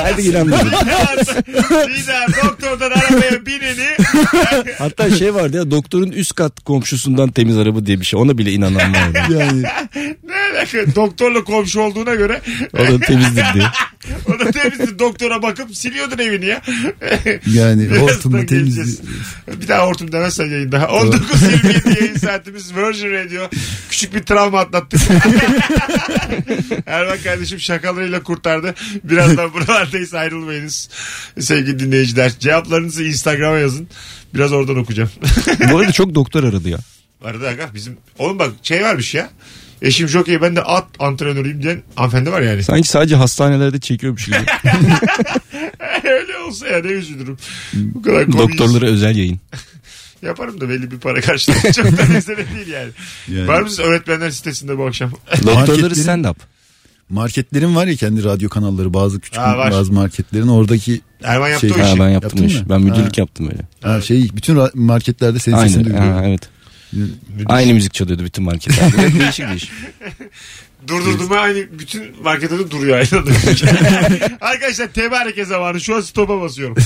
Hadi. 0.02 0.24
Bir 0.24 0.34
daha 2.08 2.26
doktordan 2.44 2.90
arabaya 2.90 3.46
bineni 3.46 3.86
Hatta 4.78 5.10
şey 5.10 5.34
vardı 5.34 5.56
ya 5.56 5.70
doktorun 5.70 6.10
üst 6.10 6.34
kat 6.34 6.60
komşusundan 6.64 7.30
temiz 7.30 7.58
araba 7.58 7.86
diye 7.86 8.00
bir 8.00 8.04
şey. 8.04 8.20
Ona 8.20 8.38
bile 8.38 8.52
inanan 8.52 8.94
vardı. 8.94 9.18
Yani 9.38 9.62
ne 10.24 10.39
alaka? 10.50 10.94
Doktorla 10.94 11.44
komşu 11.44 11.80
olduğuna 11.80 12.14
göre 12.14 12.40
O 12.74 12.78
da 12.78 13.00
temizdir 13.00 13.44
diye. 13.54 13.64
o 14.26 14.38
da 14.38 14.50
temizdir. 14.50 14.98
Doktora 14.98 15.42
bakıp 15.42 15.76
siliyordun 15.76 16.18
evini 16.18 16.46
ya. 16.46 16.62
yani 17.46 17.98
hortumla 17.98 18.42
geleceğiz. 18.42 19.00
temiz. 19.46 19.60
Bir 19.62 19.68
daha 19.68 19.86
hortum 19.86 20.12
demezsen 20.12 20.46
yayında. 20.46 20.76
19.27 20.76 22.00
yayın 22.00 22.16
saatimiz 22.16 22.76
Virgin 22.76 23.12
Radio. 23.12 23.48
Küçük 23.90 24.14
bir 24.14 24.22
travma 24.22 24.60
atlattık. 24.60 25.00
Erman 26.86 27.18
kardeşim 27.24 27.60
şakalarıyla 27.60 28.22
kurtardı. 28.22 28.74
Birazdan 29.04 29.52
buralardayız 29.52 30.14
ayrılmayınız. 30.14 30.88
Sevgili 31.40 31.78
dinleyiciler. 31.78 32.32
Cevaplarınızı 32.38 33.04
Instagram'a 33.04 33.58
yazın. 33.58 33.88
Biraz 34.34 34.52
oradan 34.52 34.76
okuyacağım. 34.76 35.10
Bu 35.72 35.78
arada 35.78 35.92
çok 35.92 36.14
doktor 36.14 36.44
aradı 36.44 36.68
ya. 36.68 36.78
Vardı 37.22 37.48
aga 37.48 37.70
bizim. 37.74 37.96
Oğlum 38.18 38.38
bak 38.38 38.50
şey 38.62 38.82
varmış 38.82 39.14
ya. 39.14 39.30
Eşim 39.82 40.06
çok 40.08 40.28
iyi 40.28 40.42
ben 40.42 40.56
de 40.56 40.62
at 40.62 40.86
antrenörüyüm 40.98 41.62
diyen 41.62 41.82
hanımefendi 41.94 42.32
var 42.32 42.40
yani. 42.42 42.62
Sanki 42.62 42.88
sadece 42.88 43.16
hastanelerde 43.16 43.80
çekiyormuş 43.80 44.26
gibi. 44.26 44.36
Öyle 46.04 46.38
olsa 46.48 46.66
ya 46.68 46.82
ne 46.82 46.88
üzülürüm. 46.90 47.36
Bu 47.74 48.02
kadar 48.02 48.26
komiyiz. 48.26 48.58
Doktorlara 48.58 48.86
özel 48.86 49.16
yayın. 49.16 49.40
Yaparım 50.22 50.60
da 50.60 50.68
belli 50.68 50.90
bir 50.90 50.98
para 50.98 51.20
karşılığında. 51.20 51.72
Çok 51.72 51.98
da 51.98 52.04
mesele 52.12 52.36
değil 52.54 52.66
yani. 52.68 52.90
Yani. 53.28 53.48
Var 53.48 53.62
mısınız 53.62 53.88
öğretmenler 53.88 54.30
sitesinde 54.30 54.78
bu 54.78 54.86
akşam? 54.86 55.10
Doktorları 55.32 55.56
Marketlerin- 55.66 55.94
stand 56.02 56.24
up. 56.24 56.36
Marketlerin 57.10 57.76
var 57.76 57.86
ya 57.86 57.96
kendi 57.96 58.24
radyo 58.24 58.48
kanalları 58.48 58.94
bazı 58.94 59.20
küçük 59.20 59.40
Ha, 59.40 59.58
var. 59.58 59.70
bazı 59.72 59.92
marketlerin 59.92 60.48
oradaki 60.48 61.00
Erman 61.22 61.48
yaptı 61.48 61.68
Şey- 61.68 61.76
o 61.76 61.84
Ha, 61.84 61.88
işi. 61.90 62.00
ben 62.00 62.08
yaptım 62.08 62.42
Yaptın 62.42 62.62
mı? 62.62 62.68
Ben 62.70 62.80
müdürlük 62.82 63.16
Ha. 63.18 63.20
yaptım 63.20 63.46
öyle. 63.52 63.62
ha, 63.82 64.00
şey 64.00 64.30
bütün 64.36 64.58
marketlerde 64.74 65.38
senin 65.38 65.56
sesini 65.56 65.76
Aynı. 65.76 65.84
duyuyorum. 65.84 66.12
Ha, 66.12 66.24
evet. 66.26 66.48
Aynı 67.46 67.74
müzik 67.74 67.94
çalıyordu 67.94 68.24
bütün 68.24 68.44
marketlerde. 68.44 69.18
değişik 69.20 69.48
değişik. 69.48 69.70
Durdurdum 70.88 71.32
aynı 71.32 71.78
bütün 71.78 72.22
markette 72.22 72.58
de 72.58 72.70
duruyor 72.70 72.98
aynı 72.98 73.22
anda. 73.22 73.30
Arkadaşlar 74.40 74.92
tebareke 74.92 75.44
zamanı. 75.44 75.80
Şu 75.80 75.96
an 75.96 76.00
stopa 76.00 76.40
basıyorum. 76.40 76.76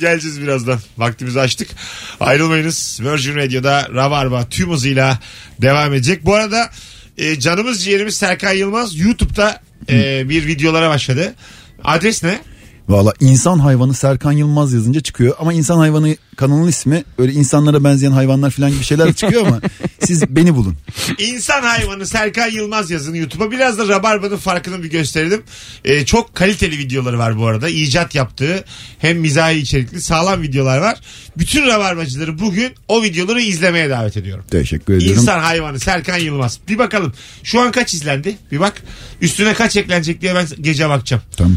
Geleceğiz 0.00 0.42
birazdan. 0.42 0.80
Vaktimizi 0.98 1.40
açtık. 1.40 1.68
Ayrılmayınız. 2.20 3.00
Virgin 3.02 3.36
Radio'da 3.36 3.88
Rabarba 3.94 4.48
tüm 4.48 4.70
hızıyla 4.70 5.18
devam 5.62 5.94
edecek. 5.94 6.24
Bu 6.24 6.34
arada 6.34 6.70
e, 7.18 7.40
canımız 7.40 7.84
ciğerimiz 7.84 8.16
Serkan 8.16 8.52
Yılmaz 8.52 8.98
YouTube'da 8.98 9.60
e, 9.88 10.28
bir 10.28 10.46
videolara 10.46 10.88
başladı. 10.88 11.34
Adres 11.84 12.22
ne? 12.22 12.40
Valla 12.88 13.12
insan 13.20 13.58
hayvanı 13.58 13.94
Serkan 13.94 14.32
Yılmaz 14.32 14.72
yazınca 14.72 15.00
çıkıyor. 15.00 15.34
Ama 15.38 15.52
insan 15.52 15.78
hayvanı 15.78 16.16
kanalın 16.36 16.68
ismi 16.68 17.04
öyle 17.18 17.32
insanlara 17.32 17.84
benzeyen 17.84 18.12
hayvanlar 18.12 18.50
falan 18.50 18.70
gibi 18.70 18.84
şeyler 18.84 19.12
çıkıyor 19.12 19.46
ama 19.46 19.60
Siz 20.00 20.22
beni 20.28 20.54
bulun. 20.54 20.76
İnsan 21.18 21.62
hayvanı 21.62 22.06
Serkan 22.06 22.50
Yılmaz 22.50 22.90
yazın 22.90 23.14
YouTube'a. 23.14 23.50
Biraz 23.50 23.78
da 23.78 23.88
Rabarba'nın 23.88 24.36
farkını 24.36 24.82
bir 24.82 24.90
gösterelim. 24.90 25.42
Ee, 25.84 26.04
çok 26.04 26.34
kaliteli 26.34 26.78
videoları 26.78 27.18
var 27.18 27.38
bu 27.38 27.46
arada. 27.46 27.68
İcat 27.68 28.14
yaptığı 28.14 28.64
hem 28.98 29.18
mizahi 29.18 29.58
içerikli 29.58 30.00
sağlam 30.00 30.42
videolar 30.42 30.78
var. 30.78 31.00
Bütün 31.38 31.66
Rabarbacıları 31.66 32.38
bugün 32.38 32.72
o 32.88 33.02
videoları 33.02 33.40
izlemeye 33.40 33.90
davet 33.90 34.16
ediyorum. 34.16 34.44
Teşekkür 34.50 34.94
ediyorum. 34.94 35.20
İnsan 35.20 35.38
hayvanı 35.38 35.80
Serkan 35.80 36.18
Yılmaz. 36.18 36.58
Bir 36.68 36.78
bakalım. 36.78 37.12
Şu 37.42 37.60
an 37.60 37.72
kaç 37.72 37.94
izlendi? 37.94 38.36
Bir 38.52 38.60
bak. 38.60 38.82
Üstüne 39.20 39.54
kaç 39.54 39.76
eklenecek 39.76 40.20
diye 40.20 40.34
ben 40.34 40.46
gece 40.60 40.88
bakacağım. 40.88 41.22
Tamam. 41.36 41.56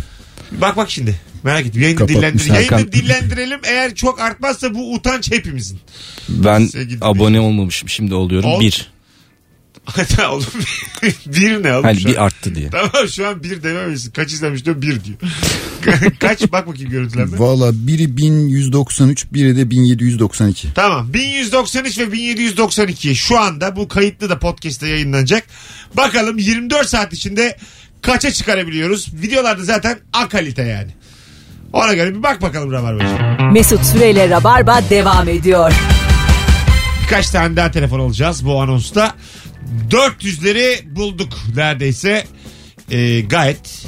Bak 0.52 0.78
bak 0.78 0.92
şimdi. 0.92 1.16
Merak 1.44 1.66
ettim. 1.66 1.82
Yayını, 1.82 1.98
Kapatmış 1.98 2.18
dillendir 2.24 2.44
Serkan. 2.44 2.78
Yayını 2.78 2.92
dillendirelim. 2.92 3.60
Eğer 3.64 3.96
çok 3.96 4.22
artmazsa 4.22 4.74
bu 4.74 4.94
utanç 4.94 5.32
hepimizin. 5.32 5.80
Ben 6.30 6.66
Sevgili 6.66 6.98
abone 7.02 7.40
olmamışım 7.40 7.90
şimdi 7.90 8.14
oluyorum. 8.14 8.50
Ol. 8.50 8.60
Bir. 8.60 8.96
Hatta 9.86 10.32
oğlum 10.32 10.46
bir 11.26 11.64
ne 11.64 11.74
oğlum 11.74 11.84
Hani 11.84 12.00
şu 12.00 12.08
an? 12.08 12.14
bir 12.14 12.24
arttı 12.24 12.56
diye. 12.56 12.70
Tamam 12.70 13.10
şu 13.10 13.28
an 13.28 13.44
bir 13.44 13.64
dememişsin. 13.64 14.12
Kaç 14.12 14.34
izlemiş 14.34 14.66
diyor 14.66 14.82
bir 14.82 15.04
diyor. 15.04 15.18
Kaç 16.20 16.52
bak 16.52 16.68
bakayım 16.68 16.90
görüntülenme. 16.90 17.40
Valla 17.40 17.72
biri 17.74 18.18
1193 18.18 19.34
biri 19.34 19.58
de 19.58 19.70
1792. 19.70 20.68
Tamam 20.76 21.14
1193 21.14 22.00
ve 22.00 22.12
1792 22.12 23.16
şu 23.16 23.40
anda 23.40 23.76
bu 23.76 23.88
kayıtlı 23.88 24.30
da 24.30 24.40
podcast'te 24.40 24.88
yayınlanacak. 24.88 25.44
Bakalım 25.98 26.38
24 26.38 26.90
saat 26.90 27.14
içinde 27.14 27.58
kaça 28.06 28.32
çıkarabiliyoruz? 28.32 29.14
Videolarda 29.22 29.64
zaten 29.64 30.00
A 30.14 30.28
kalite 30.30 30.62
yani. 30.62 30.92
Ona 31.74 31.94
göre 31.94 32.16
bir 32.16 32.24
bak 32.24 32.42
bakalım 32.42 32.72
Rabarbacı. 32.72 33.44
Mesut 33.54 33.86
Süreyle 33.86 34.30
Rabarba 34.30 34.82
devam 34.90 35.30
ediyor. 35.30 35.74
Birkaç 37.04 37.30
tane 37.30 37.56
daha 37.56 37.72
telefon 37.72 38.00
alacağız 38.00 38.46
bu 38.46 38.62
anonsta. 38.62 39.14
400'leri 39.90 40.96
bulduk 40.96 41.34
neredeyse. 41.56 42.26
Ee, 42.92 43.22
gayet 43.22 43.86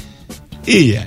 iyi 0.66 0.94
yani. 0.94 1.06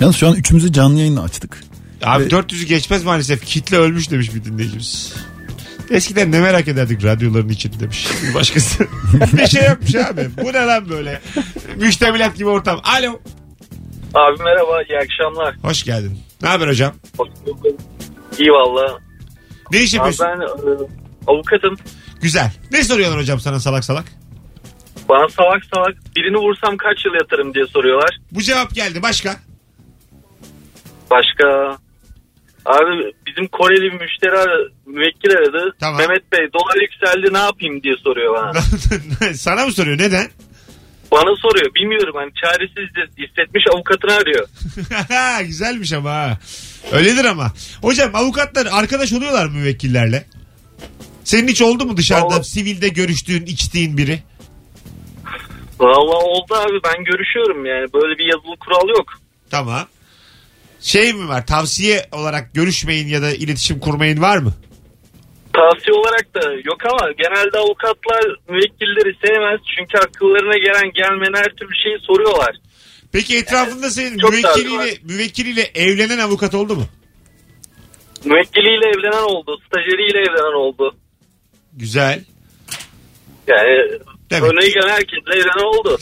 Yalnız 0.00 0.16
şu 0.16 0.28
an 0.28 0.34
üçümüzü 0.34 0.72
canlı 0.72 0.98
yayınla 0.98 1.22
açtık. 1.22 1.64
Abi 2.02 2.24
Ve- 2.24 2.28
400'ü 2.28 2.66
geçmez 2.66 3.04
maalesef. 3.04 3.44
Kitle 3.46 3.76
ölmüş 3.76 4.10
demiş 4.10 4.34
bir 4.34 4.44
dinleyicimiz. 4.44 5.12
Eskiden 5.90 6.32
ne 6.32 6.40
merak 6.40 6.68
ederdik 6.68 7.04
radyoların 7.04 7.48
için 7.48 7.80
demiş. 7.80 8.08
Bir 8.22 8.34
Başkası. 8.34 8.86
bir 9.32 9.46
şey 9.46 9.62
yapmış 9.62 9.94
abi. 9.94 10.28
Bu 10.42 10.52
ne 10.52 10.66
lan 10.66 10.88
böyle? 10.88 11.20
Müştemilat 11.76 12.36
gibi 12.36 12.48
ortam. 12.48 12.80
Alo. 12.84 13.20
Abi 14.14 14.42
merhaba 14.42 14.82
iyi 14.82 14.98
akşamlar. 14.98 15.54
Hoş 15.62 15.82
geldin. 15.82 16.18
Ne 16.42 16.48
haber 16.48 16.68
hocam? 16.68 16.94
İyi 18.38 18.50
valla. 18.50 18.98
Ne 19.72 19.80
iş 19.82 19.94
Abi 19.94 19.96
yapıyorsun? 19.96 20.26
ben 20.26 20.40
e, 20.40 20.86
avukatım. 21.26 21.76
Güzel. 22.22 22.52
Ne 22.72 22.84
soruyorlar 22.84 23.20
hocam 23.20 23.40
sana 23.40 23.60
salak 23.60 23.84
salak? 23.84 24.04
Bana 25.08 25.28
salak 25.28 25.62
salak 25.74 25.94
birini 26.16 26.36
vursam 26.36 26.76
kaç 26.76 27.04
yıl 27.06 27.14
yatarım 27.14 27.54
diye 27.54 27.66
soruyorlar. 27.66 28.18
Bu 28.32 28.42
cevap 28.42 28.74
geldi. 28.74 29.02
Başka? 29.02 29.36
Başka 31.10 31.76
Abi 32.66 33.12
bizim 33.26 33.46
Koreli 33.48 33.82
bir 33.92 34.00
müşteri 34.00 34.30
aradı, 34.30 34.72
müvekkil 34.86 35.30
aradı. 35.32 35.76
Tamam. 35.80 35.98
Mehmet 36.00 36.32
Bey 36.32 36.48
dolar 36.54 36.80
yükseldi 36.80 37.34
ne 37.34 37.38
yapayım 37.38 37.82
diye 37.82 37.94
soruyor 37.96 38.34
bana. 38.34 38.52
sana 39.34 39.66
mı 39.66 39.72
soruyor? 39.72 39.98
Neden? 39.98 40.26
bana 41.12 41.36
soruyor 41.36 41.74
bilmiyorum 41.74 42.14
hani 42.16 42.30
çaresiz 42.34 43.08
hissetmiş 43.18 43.64
avukatını 43.74 44.12
arıyor. 44.14 44.48
Güzelmiş 45.46 45.92
ama 45.92 46.10
ha. 46.10 46.38
Öyledir 46.92 47.24
ama. 47.24 47.52
Hocam 47.82 48.10
avukatlar 48.14 48.66
arkadaş 48.72 49.12
oluyorlar 49.12 49.46
mı 49.46 49.52
müvekkillerle? 49.52 50.26
Senin 51.24 51.48
hiç 51.48 51.62
oldu 51.62 51.84
mu 51.86 51.96
dışarıda 51.96 52.26
Vallahi- 52.26 52.44
sivilde 52.44 52.88
görüştüğün, 52.88 53.46
içtiğin 53.46 53.96
biri? 53.98 54.22
Valla 55.80 56.16
oldu 56.18 56.54
abi 56.54 56.80
ben 56.84 57.04
görüşüyorum 57.04 57.66
yani 57.66 57.92
böyle 57.94 58.18
bir 58.18 58.24
yazılı 58.32 58.56
kural 58.56 58.88
yok. 58.88 59.06
Tamam. 59.50 59.86
Şey 60.84 61.12
mi 61.12 61.28
var? 61.28 61.46
Tavsiye 61.46 62.06
olarak 62.12 62.54
görüşmeyin 62.54 63.08
ya 63.08 63.22
da 63.22 63.30
iletişim 63.30 63.80
kurmayın 63.80 64.20
var 64.22 64.38
mı? 64.38 64.52
Tavsiye 65.52 65.96
olarak 65.96 66.34
da 66.34 66.52
yok 66.52 66.78
ama 66.92 67.12
genelde 67.12 67.58
avukatlar 67.58 68.36
müvekkilleri 68.48 69.16
sevmez. 69.24 69.60
Çünkü 69.76 69.98
akıllarına 69.98 70.58
gelen 70.58 70.92
gelmeyen 70.92 71.34
her 71.34 71.52
türlü 71.56 71.74
şeyi 71.84 71.98
soruyorlar. 72.00 72.56
Peki 73.12 73.36
etrafında 73.36 73.90
senin 73.90 74.18
çok 74.18 74.30
müvekkiliyle, 74.30 74.98
müvekkiliyle 75.02 75.62
evlenen 75.74 76.18
avukat 76.18 76.54
oldu 76.54 76.76
mu? 76.76 76.86
Müvekkiliyle 78.24 78.86
evlenen 78.86 79.24
oldu. 79.24 79.58
Stajyeriyle 79.66 80.18
evlenen 80.18 80.58
oldu. 80.58 80.96
Güzel. 81.72 82.24
Yani 83.48 83.90
Demek. 84.30 84.50
örneği 84.50 84.72
gelen 84.72 84.88
herkesle 84.88 85.34
evlenen 85.34 85.78
oldu. 85.78 86.00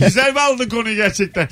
Güzel 0.04 0.34
bağladın 0.34 0.68
konuyu 0.68 0.96
gerçekten. 0.96 1.48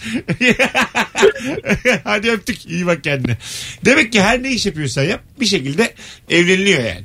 Hadi 2.04 2.30
öptük. 2.30 2.66
İyi 2.66 2.86
bak 2.86 3.04
kendine. 3.04 3.36
Demek 3.84 4.12
ki 4.12 4.22
her 4.22 4.42
ne 4.42 4.50
iş 4.50 4.66
yapıyorsan 4.66 5.02
yap 5.02 5.20
bir 5.40 5.46
şekilde 5.46 5.94
evleniliyor 6.30 6.82
yani. 6.82 7.04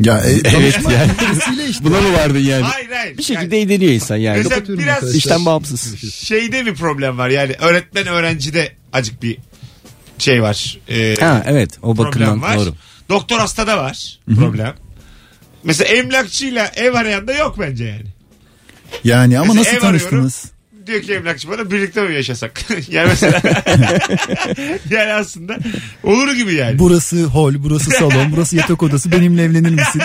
Ya 0.00 0.18
e, 0.18 0.30
Evet 0.56 0.78
yani. 0.84 1.70
işte. 1.70 1.84
Buna 1.84 2.00
mı 2.00 2.12
vardın 2.12 2.38
yani? 2.38 2.62
Hayır 2.62 2.88
hayır. 2.90 3.18
Bir 3.18 3.22
şekilde 3.22 3.60
eğleniyor 3.60 3.92
insan 3.92 4.16
yani. 4.16 4.38
Mesela 4.38 4.78
biraz. 4.78 5.16
İşten 5.16 5.46
bağımsız. 5.46 6.14
şeyde 6.14 6.66
bir 6.66 6.74
problem 6.74 7.18
var. 7.18 7.28
Yani 7.28 7.52
öğretmen 7.60 8.06
öğrencide 8.06 8.72
acık 8.92 9.22
bir 9.22 9.38
şey 10.18 10.42
var. 10.42 10.78
Ee, 10.88 11.14
Ha 11.20 11.42
evet 11.46 11.78
o 11.82 11.98
bakımdan 11.98 12.42
var. 12.42 12.58
doğru. 12.58 12.74
Doktor 13.08 13.38
hastada 13.38 13.76
var 13.78 14.18
problem. 14.34 14.74
Mesela 15.64 15.94
emlakçıyla 15.94 16.72
ev 16.76 16.94
arayan 16.94 17.28
da 17.28 17.32
yok 17.32 17.56
bence 17.60 17.84
yani. 17.84 18.06
Yani 19.04 19.38
ama 19.38 19.54
Mesela 19.54 19.60
nasıl 19.60 19.70
ev 19.76 19.88
arıyorum. 19.88 20.10
tanıştınız? 20.10 20.52
Diyor 20.86 21.02
ki 21.02 21.12
emlakçı 21.14 21.48
bana 21.48 21.70
birlikte 21.70 22.02
mi 22.02 22.14
yaşasak? 22.14 22.60
yani 22.88 23.08
mesela 23.08 23.40
yani 24.90 25.12
aslında 25.12 25.58
olur 26.02 26.32
gibi 26.32 26.54
yani. 26.54 26.78
Burası 26.78 27.24
hol, 27.24 27.54
burası 27.58 27.90
salon, 27.90 28.32
burası 28.36 28.56
yatak 28.56 28.82
odası. 28.82 29.12
Benimle 29.12 29.42
evlenir 29.44 29.70
misin? 29.70 30.02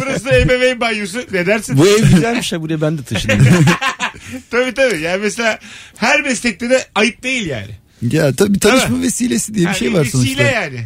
Burası 0.00 0.28
ebeveyn 0.30 0.80
banyosu. 0.80 1.18
Ne 1.32 1.46
dersin? 1.46 1.78
Bu 1.78 1.88
ev 1.88 1.98
güzelmiş 2.14 2.52
ha 2.52 2.60
buraya 2.62 2.80
ben 2.80 2.98
de 2.98 3.02
taşındım. 3.02 3.48
tabii 4.50 4.74
tabii. 4.74 5.00
Yani 5.00 5.20
mesela 5.22 5.58
her 5.96 6.20
meslekte 6.20 6.70
de 6.70 6.86
ayıp 6.94 7.22
değil 7.22 7.46
yani. 7.46 7.70
Ya 8.02 8.32
tabii 8.34 8.58
tanışma 8.58 8.96
mi? 8.96 9.02
vesilesi 9.02 9.54
diye 9.54 9.62
bir 9.62 9.66
Yani 9.68 9.78
şey 9.78 9.92
var 9.94 10.00
vesile 10.00 10.12
sonuçta. 10.22 10.42
yani. 10.42 10.80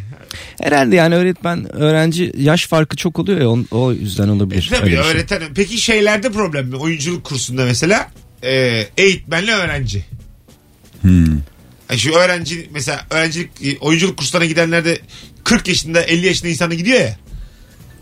Herhalde 0.61 0.95
yani 0.95 1.15
öğretmen 1.15 1.75
öğrenci 1.75 2.33
yaş 2.37 2.67
farkı 2.67 2.95
çok 2.95 3.19
oluyor 3.19 3.41
ya 3.41 3.49
on- 3.49 3.67
o 3.71 3.91
yüzden 3.91 4.27
olabilir. 4.27 4.67
Tabii 4.69 4.83
öyle 4.85 4.97
bir 4.97 5.03
şey. 5.03 5.11
öğreten. 5.11 5.41
Peki 5.55 5.77
şeylerde 5.77 6.31
problem 6.31 6.67
mi? 6.67 6.75
Oyunculuk 6.75 7.23
kursunda 7.23 7.65
mesela 7.65 8.11
e, 8.43 8.83
eğitmenle 8.97 9.51
öğrenci. 9.53 10.05
Hmm. 11.01 11.25
Yani 11.89 11.99
şu 11.99 12.11
öğrenci 12.13 12.69
mesela 12.73 13.05
öğrencilik 13.09 13.49
e, 13.63 13.77
oyunculuk 13.79 14.17
kurslarına 14.17 14.47
gidenlerde 14.47 14.99
40 15.43 15.67
yaşında 15.67 16.01
50 16.01 16.25
yaşında 16.25 16.49
insanı 16.49 16.75
gidiyor 16.75 16.99
ya. 16.99 17.05
E 17.05 17.15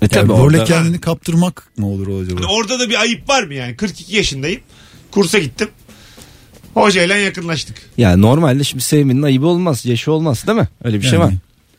Yani 0.01 0.09
tabii 0.09 0.31
orada. 0.31 0.63
kendini 0.63 1.01
kaptırmak 1.01 1.71
mı 1.77 1.87
olur 1.87 2.07
o 2.07 2.19
acaba? 2.21 2.41
Orada 2.49 2.79
da 2.79 2.89
bir 2.89 3.01
ayıp 3.01 3.29
var 3.29 3.43
mı 3.43 3.53
yani? 3.53 3.75
42 3.75 4.15
yaşındayım. 4.15 4.61
Kursa 5.11 5.39
gittim. 5.39 5.67
Hocayla 6.73 7.15
yakınlaştık. 7.15 7.77
Ya 7.97 8.17
normalde 8.17 8.63
şimdi 8.63 8.83
sevmenin 8.83 9.21
ayıbı 9.21 9.47
olmaz. 9.47 9.85
Yaşı 9.85 10.11
olmaz 10.11 10.47
değil 10.47 10.57
mi? 10.57 10.67
Öyle 10.83 10.97
bir 10.97 11.05
şey 11.05 11.19
Yani. 11.19 11.23
var. 11.27 11.33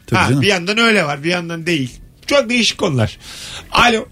Tabii 0.07 0.21
ha, 0.21 0.29
canım. 0.29 0.43
bir 0.43 0.47
yandan 0.47 0.79
öyle 0.79 1.05
var 1.05 1.25
bir 1.25 1.31
yandan 1.31 1.67
değil. 1.67 2.01
Çok 2.27 2.49
değişik 2.49 2.79
konular. 2.79 3.19
Alo. 3.73 4.07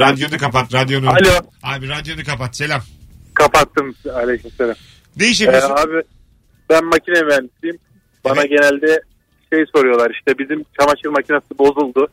Radyonu 0.00 0.38
kapat 0.38 0.74
radyonu. 0.74 1.10
Alo. 1.10 1.30
Abi 1.62 1.88
radyonu 1.88 2.24
kapat 2.24 2.56
selam. 2.56 2.80
Kapattım 3.34 3.94
aleykümselam. 4.14 4.74
Ne 5.16 5.28
iş 5.28 5.40
Ee, 5.40 5.44
yapıyorsun? 5.44 5.70
abi 5.70 6.02
ben 6.70 6.84
makine 6.84 7.22
mühendisiyim. 7.22 7.78
Bana 8.24 8.40
Evet. 8.40 8.50
genelde 8.50 9.00
şey 9.52 9.64
soruyorlar 9.76 10.10
işte 10.10 10.38
bizim 10.38 10.64
çamaşır 10.80 11.08
makinesi 11.08 11.58
bozuldu. 11.58 12.08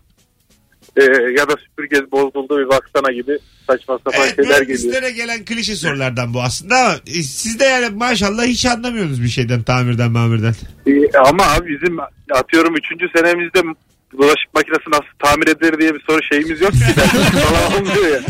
Ee, 0.97 1.03
ya 1.37 1.49
da 1.49 1.55
süpürge 1.57 2.11
bozuldu 2.11 2.59
bir 2.59 2.69
baksana 2.69 3.11
gibi 3.11 3.37
saçma 3.67 3.97
sapan 3.97 4.21
Evet, 4.25 4.35
şeyler 4.35 4.49
geliyor. 4.61 4.67
mühendislere 4.67 5.11
gelen 5.11 5.45
klişe 5.45 5.75
sorulardan 5.75 6.33
bu 6.33 6.41
aslında 6.41 6.75
ama 6.75 6.93
e, 7.07 7.23
siz 7.23 7.59
de 7.59 7.63
yani 7.65 7.89
maşallah 7.95 8.43
hiç 8.45 8.65
anlamıyorsunuz 8.65 9.23
bir 9.23 9.27
şeyden 9.27 9.63
tamirden 9.63 10.11
mamirden. 10.11 10.53
Ee, 10.87 11.17
ama 11.17 11.43
abi 11.43 11.69
bizim 11.69 11.97
atıyorum 12.31 12.75
3. 12.75 12.85
senemizde 13.17 13.61
bulaşık 14.13 14.53
makinesi 14.53 14.89
nasıl 14.91 15.13
tamir 15.23 15.47
edilir 15.47 15.79
diye 15.79 15.95
bir 15.95 16.03
soru 16.09 16.19
şeyimiz 16.31 16.61
yok 16.61 16.71
ki. 16.71 16.79
Falan 17.47 17.81
olmuyor 17.81 18.11
ya. 18.11 18.21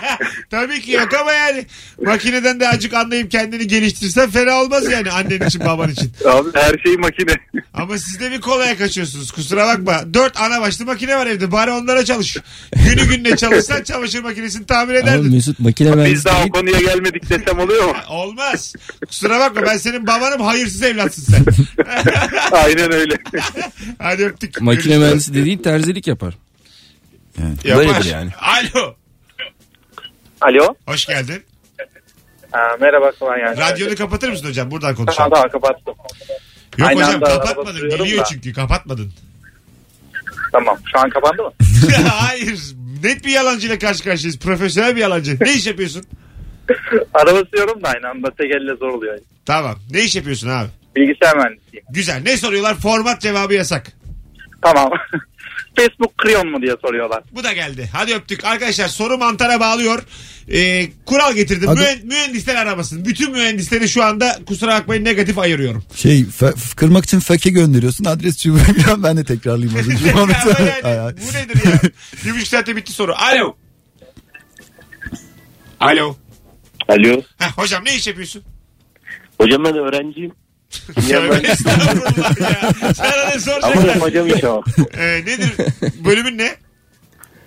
Tabii 0.50 0.80
ki 0.80 0.92
yok 0.92 1.14
ama 1.20 1.32
yani 1.32 1.66
makineden 2.04 2.60
de 2.60 2.68
acık 2.68 2.94
anlayıp 2.94 3.30
kendini 3.30 3.66
geliştirsen 3.66 4.30
fena 4.30 4.62
olmaz 4.62 4.90
yani 4.92 5.10
annen 5.10 5.46
için 5.46 5.60
baban 5.60 5.90
için. 5.90 6.12
Abi 6.24 6.48
her 6.54 6.78
şey 6.78 6.96
makine. 6.96 7.32
Ama 7.74 7.98
siz 7.98 8.20
de 8.20 8.30
bir 8.30 8.40
kolaya 8.40 8.78
kaçıyorsunuz 8.78 9.30
kusura 9.30 9.66
bakma. 9.66 10.14
Dört 10.14 10.40
ana 10.40 10.60
başlı 10.60 10.84
makine 10.86 11.16
var 11.16 11.26
evde 11.26 11.52
bari 11.52 11.70
onlara 11.70 12.04
çalış. 12.04 12.36
Günü 12.84 13.08
gününe 13.08 13.36
çalışsan 13.36 13.82
çamaşır 13.82 14.22
makinesini 14.22 14.66
tamir 14.66 14.94
Ama 14.94 15.10
ederdin. 15.10 15.32
Mesut 15.32 15.58
makine 15.60 15.88
Biz 15.88 15.96
mühendisi 15.96 16.24
daha 16.24 16.44
o 16.44 16.48
konuya 16.48 16.80
gelmedik 16.80 17.30
desem 17.30 17.58
oluyor 17.58 17.84
mu? 17.84 17.94
Olmaz. 18.08 18.74
Kusura 19.08 19.40
bakma 19.40 19.62
ben 19.62 19.76
senin 19.76 20.06
babanım 20.06 20.40
hayırsız 20.40 20.82
evlatsın 20.82 21.22
sen. 21.22 21.44
Aynen 22.52 22.92
öyle. 22.92 23.18
Hadi 23.98 24.24
öptük. 24.24 24.60
Makine 24.60 24.94
Görüşürüz. 24.94 25.21
Mühendisi 25.28 25.34
dediğin 25.34 25.58
terzilik 25.58 26.06
yapar. 26.06 26.34
Yapar. 27.64 27.78
Böyledir 27.78 28.04
yani. 28.04 28.30
Alo. 28.40 28.94
Alo. 30.40 30.74
Hoş 30.86 31.06
geldin. 31.06 31.42
merhaba 32.80 33.12
kolay 33.18 33.38
gelsin. 33.40 33.60
Radyonu 33.60 33.96
kapatır 33.96 34.28
mısın 34.28 34.48
hocam? 34.48 34.70
Buradan 34.70 34.94
konuşalım. 34.94 35.30
tamam 35.30 35.48
kapattım. 35.50 35.94
Yok 36.78 36.88
Aynı 36.88 37.04
hocam 37.04 37.20
kapatmadın. 37.20 37.90
Geliyor 37.90 38.20
da. 38.20 38.24
çünkü 38.24 38.52
kapatmadın. 38.52 39.12
Tamam 40.52 40.78
şu 40.92 40.98
an 40.98 41.10
kapandı 41.10 41.42
mı? 41.42 41.52
Hayır. 42.08 42.60
Net 43.02 43.24
bir 43.24 43.30
yalancıyla 43.30 43.78
karşı 43.78 44.04
karşıyayız. 44.04 44.38
Profesyonel 44.38 44.96
bir 44.96 45.00
yalancı. 45.00 45.36
Ne 45.40 45.52
iş 45.52 45.66
yapıyorsun? 45.66 46.04
Araba 47.14 47.44
sürüyorum 47.44 47.82
da 47.82 47.88
aynı 47.88 48.08
anda 48.08 48.30
tek 48.30 48.50
elle 48.50 48.74
zor 48.76 48.88
oluyor. 48.88 49.18
Tamam. 49.46 49.78
Ne 49.90 50.00
iş 50.02 50.16
yapıyorsun 50.16 50.48
abi? 50.48 50.68
Bilgisayar 50.96 51.36
mühendisiyim. 51.36 51.84
Güzel. 51.90 52.22
Ne 52.22 52.36
soruyorlar? 52.36 52.74
Format 52.74 53.20
cevabı 53.20 53.54
yasak. 53.54 53.92
Tamam. 54.62 54.90
Facebook 55.76 56.18
Kriyon 56.18 56.50
mu 56.50 56.62
diye 56.62 56.74
soruyorlar. 56.82 57.22
Bu 57.32 57.44
da 57.44 57.52
geldi. 57.52 57.90
Hadi 57.92 58.14
öptük. 58.14 58.44
Arkadaşlar 58.44 58.88
soru 58.88 59.18
mantara 59.18 59.60
bağlıyor. 59.60 60.02
Ee, 60.52 60.88
kural 61.06 61.34
getirdim. 61.34 61.68
Hadi. 61.68 61.80
Mühen- 61.80 62.06
mühendisler 62.06 62.54
aramasın. 62.56 63.04
Bütün 63.04 63.32
mühendisleri 63.32 63.88
şu 63.88 64.04
anda 64.04 64.38
kusura 64.46 64.72
bakmayın 64.74 65.04
negatif 65.04 65.38
ayırıyorum. 65.38 65.84
Şey 65.96 66.20
fe- 66.20 66.74
kırmak 66.76 67.04
için 67.04 67.20
fake 67.20 67.50
gönderiyorsun. 67.50 68.04
Adres 68.04 68.38
çubuğu 68.42 68.58
ben 69.02 69.16
de 69.16 69.24
tekrarlayayım 69.24 69.78
az 69.80 69.88
önce. 69.88 70.12
Ama 70.12 70.32
Ay, 70.58 70.66
yani, 70.84 71.00
ay. 71.00 71.14
bu 71.16 71.36
nedir 71.36 71.66
ya? 71.70 71.80
Bir 72.24 72.30
buçuk 72.34 72.46
saatte 72.48 72.76
bitti 72.76 72.92
soru. 72.92 73.14
Alo. 73.14 73.56
Alo. 75.80 76.16
Alo. 76.88 77.22
Heh, 77.38 77.52
hocam 77.56 77.84
ne 77.84 77.96
iş 77.96 78.06
yapıyorsun? 78.06 78.42
Hocam 79.40 79.64
ben 79.64 79.74
öğrenciyim. 79.76 80.32
Tövbe 81.08 81.48
estağfurullah 81.48 82.40
ya. 82.40 82.94
Sana 82.94 83.16
ne 83.16 83.32
Ama 83.32 83.40
soracaklar? 83.40 83.94
yapacağım 83.94 84.28
iş 84.28 84.44
o. 84.44 84.62
Ee, 84.98 85.20
nedir? 85.20 85.52
Bölümün 86.04 86.38
ne? 86.38 86.56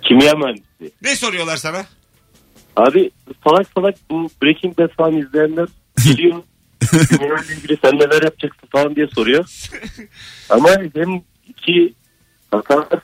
Kimya 0.01 0.33
mühendisi. 0.33 0.91
Ne 1.01 1.15
soruyorlar 1.15 1.57
sana? 1.57 1.85
Abi 2.75 3.11
salak 3.43 3.67
salak 3.75 3.95
bu 4.09 4.29
Breaking 4.43 4.77
Bad 4.77 4.89
falan 4.97 5.17
izleyenler 5.17 5.67
biliyor. 6.05 6.43
Kimyayla 7.09 7.53
ilgili 7.57 7.77
sen 7.81 7.95
neler 7.95 8.21
yapacaksın 8.23 8.67
falan 8.71 8.95
diye 8.95 9.07
soruyor. 9.07 9.45
Ama 10.49 10.69
hem 10.95 11.21
iki 11.47 11.93
hata 12.51 13.01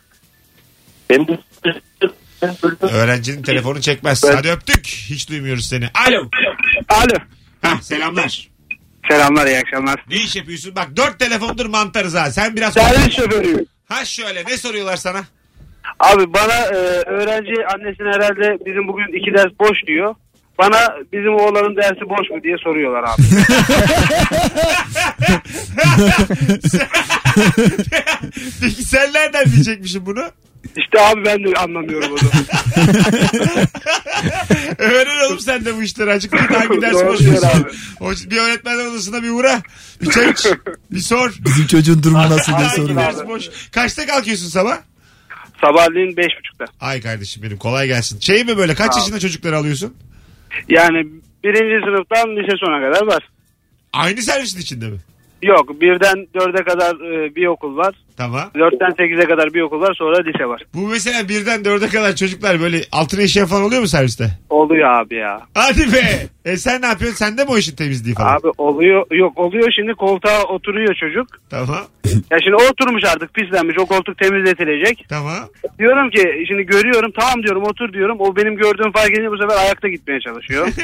hem 1.07 1.27
de 1.27 1.39
Öğrencinin 2.81 3.43
telefonu 3.43 3.81
çekmez. 3.81 4.23
Hadi 4.23 4.49
öptük. 4.49 4.87
Hiç 4.87 5.29
duymuyoruz 5.29 5.65
seni. 5.65 5.89
Alo. 6.07 6.29
Alo. 6.89 7.17
Hah, 7.61 7.81
selamlar. 7.81 8.50
Selamlar 9.11 9.47
iyi 9.47 9.57
akşamlar. 9.57 10.05
Ne 10.09 10.15
iş 10.15 10.35
yapıyorsun? 10.35 10.75
Bak 10.75 10.87
dört 10.97 11.19
telefondur 11.19 11.65
mantarız 11.65 12.15
ha. 12.15 12.31
Sen 12.31 12.55
biraz... 12.55 12.73
Servis 12.73 13.15
şoförüyüm. 13.15 13.65
Ha 13.85 14.05
şöyle 14.05 14.45
ne 14.45 14.57
soruyorlar 14.57 14.97
sana? 14.97 15.21
Abi 15.99 16.33
bana 16.33 16.53
e, 16.53 16.77
öğrenci 17.05 17.65
annesine 17.73 18.07
herhalde 18.07 18.65
bizim 18.65 18.87
bugün 18.87 19.19
iki 19.19 19.33
ders 19.33 19.51
boş 19.59 19.77
diyor. 19.87 20.15
Bana 20.59 20.95
bizim 21.13 21.33
oğlanın 21.35 21.75
dersi 21.75 22.01
boş 22.09 22.29
mu 22.29 22.43
diye 22.43 22.55
soruyorlar 22.63 23.03
abi. 23.03 23.21
Peki 28.61 28.83
sen 28.83 29.13
nereden 29.13 29.45
bilecekmişsin 29.45 30.05
bunu? 30.05 30.23
İşte 30.77 31.01
abi 31.01 31.25
ben 31.25 31.43
de 31.43 31.53
anlamıyorum 31.59 32.11
onu. 32.11 32.19
Öğren 34.77 35.27
oğlum 35.27 35.39
sen 35.39 35.65
de 35.65 35.75
bu 35.77 35.83
işleri 35.83 36.11
açık 36.11 36.31
değil. 36.31 36.43
Hangi 36.43 36.81
ders 36.81 36.93
Doğru 36.93 37.07
boş 37.07 37.19
diyor 37.19 37.43
abi. 37.43 38.31
Bir 38.31 38.37
öğretmenler 38.37 38.85
odasına 38.85 39.23
bir 39.23 39.29
uğra. 39.29 39.61
Bir 40.01 40.09
çay 40.11 40.29
iç. 40.29 40.45
Bir 40.91 40.99
sor. 40.99 41.33
Bizim 41.45 41.67
çocuğun 41.67 42.03
durumu 42.03 42.29
nasıl 42.29 42.51
diye 42.57 42.67
Hangi 42.67 42.81
soruyor. 42.81 42.99
ders 43.01 43.27
boş? 43.27 43.49
Kaçta 43.71 44.05
kalkıyorsun 44.05 44.47
sabah? 44.47 44.77
Sabahleyin 45.61 46.17
beş 46.17 46.27
buçukta. 46.39 46.65
Ay 46.85 47.01
kardeşim 47.01 47.43
benim 47.43 47.57
kolay 47.57 47.87
gelsin. 47.87 48.19
Şey 48.19 48.43
mi 48.43 48.57
böyle 48.57 48.75
kaç 48.75 48.95
yaşında 48.97 49.19
çocukları 49.19 49.57
alıyorsun? 49.57 49.93
Yani 50.69 51.07
birinci 51.43 51.85
sınıftan 51.85 52.35
lise 52.35 52.57
sona 52.57 52.81
kadar 52.81 53.07
var. 53.07 53.29
Aynı 53.93 54.21
servisin 54.21 54.59
içinde 54.59 54.87
mi? 54.89 54.97
Yok 55.41 55.81
birden 55.81 56.27
dörde 56.33 56.63
kadar 56.63 56.95
e, 56.95 57.35
bir 57.35 57.47
okul 57.47 57.77
var. 57.77 57.95
Tamam. 58.17 58.51
Dörtten 58.55 58.91
sekize 58.97 59.27
kadar 59.27 59.53
bir 59.53 59.61
okul 59.61 59.81
var 59.81 59.93
sonra 59.97 60.17
lise 60.23 60.45
var. 60.45 60.63
Bu 60.73 60.87
mesela 60.87 61.29
birden 61.29 61.65
dörde 61.65 61.87
kadar 61.87 62.15
çocuklar 62.15 62.59
böyle 62.61 62.81
altına 62.91 63.21
işe 63.21 63.45
falan 63.45 63.63
oluyor 63.63 63.81
mu 63.81 63.87
serviste? 63.87 64.25
Oluyor 64.49 64.89
abi 64.89 65.15
ya. 65.15 65.41
Hadi 65.53 65.93
be. 65.93 66.27
E 66.45 66.57
sen 66.57 66.81
ne 66.81 66.85
yapıyorsun? 66.85 67.17
Sen 67.17 67.37
de 67.37 67.43
mi 67.43 67.49
o 67.51 67.57
işin 67.57 67.75
temizliği 67.75 68.15
falan? 68.15 68.35
Abi 68.35 68.47
oluyor 68.57 69.05
yok 69.11 69.37
oluyor 69.37 69.71
şimdi 69.75 69.93
koltuğa 69.93 70.43
oturuyor 70.43 70.95
çocuk. 70.95 71.27
Tamam. 71.49 71.85
Ya 72.31 72.37
şimdi 72.43 72.55
o 72.55 72.63
oturmuş 72.71 73.03
artık 73.03 73.33
pislenmiş 73.33 73.75
o 73.79 73.85
koltuk 73.85 74.17
temizletilecek. 74.17 75.05
Tamam. 75.09 75.39
Diyorum 75.79 76.09
ki 76.09 76.45
şimdi 76.47 76.63
görüyorum 76.63 77.11
tamam 77.19 77.43
diyorum 77.43 77.63
otur 77.63 77.93
diyorum. 77.93 78.17
O 78.19 78.35
benim 78.35 78.55
gördüğüm 78.55 78.91
fark 78.91 79.11
edince 79.11 79.31
bu 79.31 79.37
sefer 79.37 79.57
ayakta 79.63 79.87
gitmeye 79.89 80.19
çalışıyor. 80.19 80.67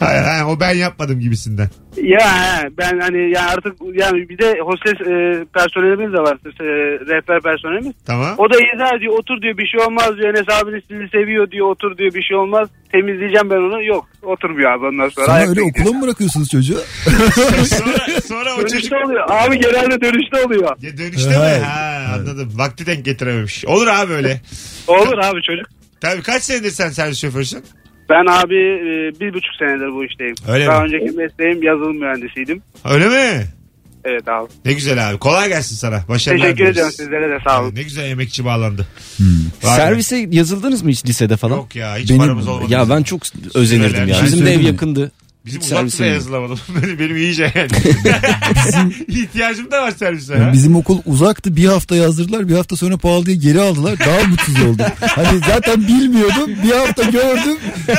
Hayır, 0.00 0.22
hayır, 0.22 0.44
o 0.44 0.60
ben 0.60 0.74
yapmadım 0.74 1.20
gibisinden. 1.20 1.68
ya 1.96 2.18
he, 2.62 2.68
ben 2.78 3.00
hani 3.00 3.18
yani 3.18 3.50
artık 3.50 3.76
yani 3.94 4.28
bir 4.28 4.38
de 4.38 4.41
hostes 4.60 5.00
e, 5.00 5.44
personelimiz 5.54 6.12
de 6.12 6.18
var. 6.18 6.36
E, 6.60 6.64
rehber 7.10 7.40
personelimiz. 7.40 7.94
Tamam. 8.06 8.34
O 8.38 8.50
da 8.50 8.56
izah 8.74 8.96
ediyor 8.96 9.12
otur 9.18 9.42
diyor 9.42 9.56
bir 9.58 9.66
şey 9.66 9.80
olmaz 9.86 10.10
diyor. 10.16 10.28
Enes 10.34 10.48
abiniz 10.48 10.82
sizi 10.90 11.08
seviyor 11.08 11.50
diyor 11.50 11.66
otur 11.70 11.98
diyor 11.98 12.14
bir 12.14 12.22
şey 12.22 12.36
olmaz. 12.36 12.68
Temizleyeceğim 12.92 13.50
ben 13.50 13.56
onu. 13.56 13.84
Yok 13.84 14.08
oturmuyor 14.22 14.72
abi 14.72 14.86
ondan 14.86 15.08
sonra. 15.08 15.26
Sana 15.26 15.36
ayakta 15.36 15.50
öyle 15.50 15.62
okula 15.62 15.92
mı 15.98 16.02
bırakıyorsunuz 16.02 16.48
çocuğu? 16.48 16.78
sonra, 17.64 18.20
sonra 18.28 18.54
o 18.54 18.58
Dönüşte 18.58 18.78
çocuk... 18.78 19.06
oluyor. 19.06 19.24
Abi 19.30 19.58
genelde 19.58 20.00
dönüşte 20.00 20.44
oluyor. 20.46 20.76
Ya 20.82 20.96
dönüşte 20.98 21.30
mi? 21.30 21.64
Ha, 21.64 22.02
anladım. 22.14 22.48
Vakti 22.56 22.86
denk 22.86 23.04
getirememiş. 23.04 23.64
Olur 23.64 23.86
abi 23.86 24.12
öyle. 24.12 24.40
Olur 24.86 25.18
abi 25.18 25.42
çocuk. 25.42 25.66
Tabii 26.00 26.22
kaç 26.22 26.42
senedir 26.42 26.70
sen 26.70 26.88
servis 26.88 27.20
şoförsün? 27.20 27.64
Ben 28.10 28.26
abi 28.26 28.54
e, 28.56 29.20
bir 29.20 29.34
buçuk 29.34 29.54
senedir 29.58 29.92
bu 29.94 30.04
işteyim. 30.04 30.34
Öyle 30.48 30.66
Daha 30.66 30.80
mi? 30.80 30.84
önceki 30.86 31.16
mesleğim 31.16 31.62
yazılım 31.62 31.96
mühendisiydim. 31.96 32.62
Öyle 32.90 33.08
mi? 33.08 33.44
Evet 34.04 34.28
abi. 34.28 34.48
Ne 34.64 34.72
güzel 34.72 35.10
abi. 35.10 35.18
Kolay 35.18 35.48
gelsin 35.48 35.76
sana. 35.76 36.04
Başarılar 36.08 36.40
Teşekkür 36.42 36.56
dileriz. 36.58 36.72
ediyorum 36.72 36.92
sizlere 36.96 37.30
de 37.30 37.38
sağ 37.44 37.62
olun. 37.62 37.74
Ne 37.74 37.82
güzel 37.82 38.10
emekçi 38.10 38.44
bağlandı. 38.44 38.86
Var 39.62 39.70
mı? 39.70 39.76
Servise 39.76 40.28
yazıldınız 40.30 40.82
mı 40.82 40.90
hiç 40.90 41.06
lisede 41.06 41.36
falan? 41.36 41.56
Yok 41.56 41.76
ya 41.76 41.96
hiç 41.96 42.10
Benim- 42.10 42.20
paramız 42.20 42.48
olmadı. 42.48 42.72
Ya 42.72 42.88
ben 42.90 43.02
çok 43.02 43.22
özenirdim 43.54 44.08
ya. 44.08 44.20
Bizim 44.24 44.46
de 44.46 44.54
ev 44.54 44.60
yakındı. 44.60 45.12
Bizim 45.46 45.60
Hiç 45.60 45.70
indim. 45.72 46.06
yazılamadım. 46.06 46.58
benim, 46.82 46.98
benim 46.98 47.16
iyice 47.16 47.52
yani. 47.54 47.68
İhtiyacım 49.08 49.70
da 49.70 49.82
var 49.82 49.90
servise. 49.90 50.34
Yani 50.34 50.52
bizim 50.52 50.76
okul 50.76 50.98
uzaktı 51.06 51.56
bir 51.56 51.64
hafta 51.64 51.96
yazdırdılar 51.96 52.48
bir 52.48 52.54
hafta 52.54 52.76
sonra 52.76 52.96
pahalı 52.96 53.26
diye 53.26 53.36
geri 53.36 53.60
aldılar 53.60 53.98
daha 53.98 54.28
mutsuz 54.28 54.62
oldum. 54.62 54.86
Hani 55.00 55.40
zaten 55.48 55.88
bilmiyordum 55.88 56.50
bir 56.64 56.70
hafta 56.70 57.02
gördüm 57.02 57.58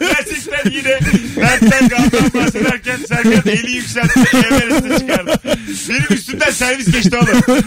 Gerçekten 0.00 0.70
yine 0.70 0.98
Mert'ten 1.36 1.88
Gav'dan 1.88 2.42
bahsederken 2.42 2.98
Serkan 3.08 3.52
eli 3.52 3.70
yükseltti. 3.70 4.20
Everest'e 4.36 4.98
çıkardı. 4.98 5.40
Benim 5.88 6.06
üstümden 6.10 6.50
servis 6.50 6.92
geçti 6.92 7.16
oğlum. 7.16 7.58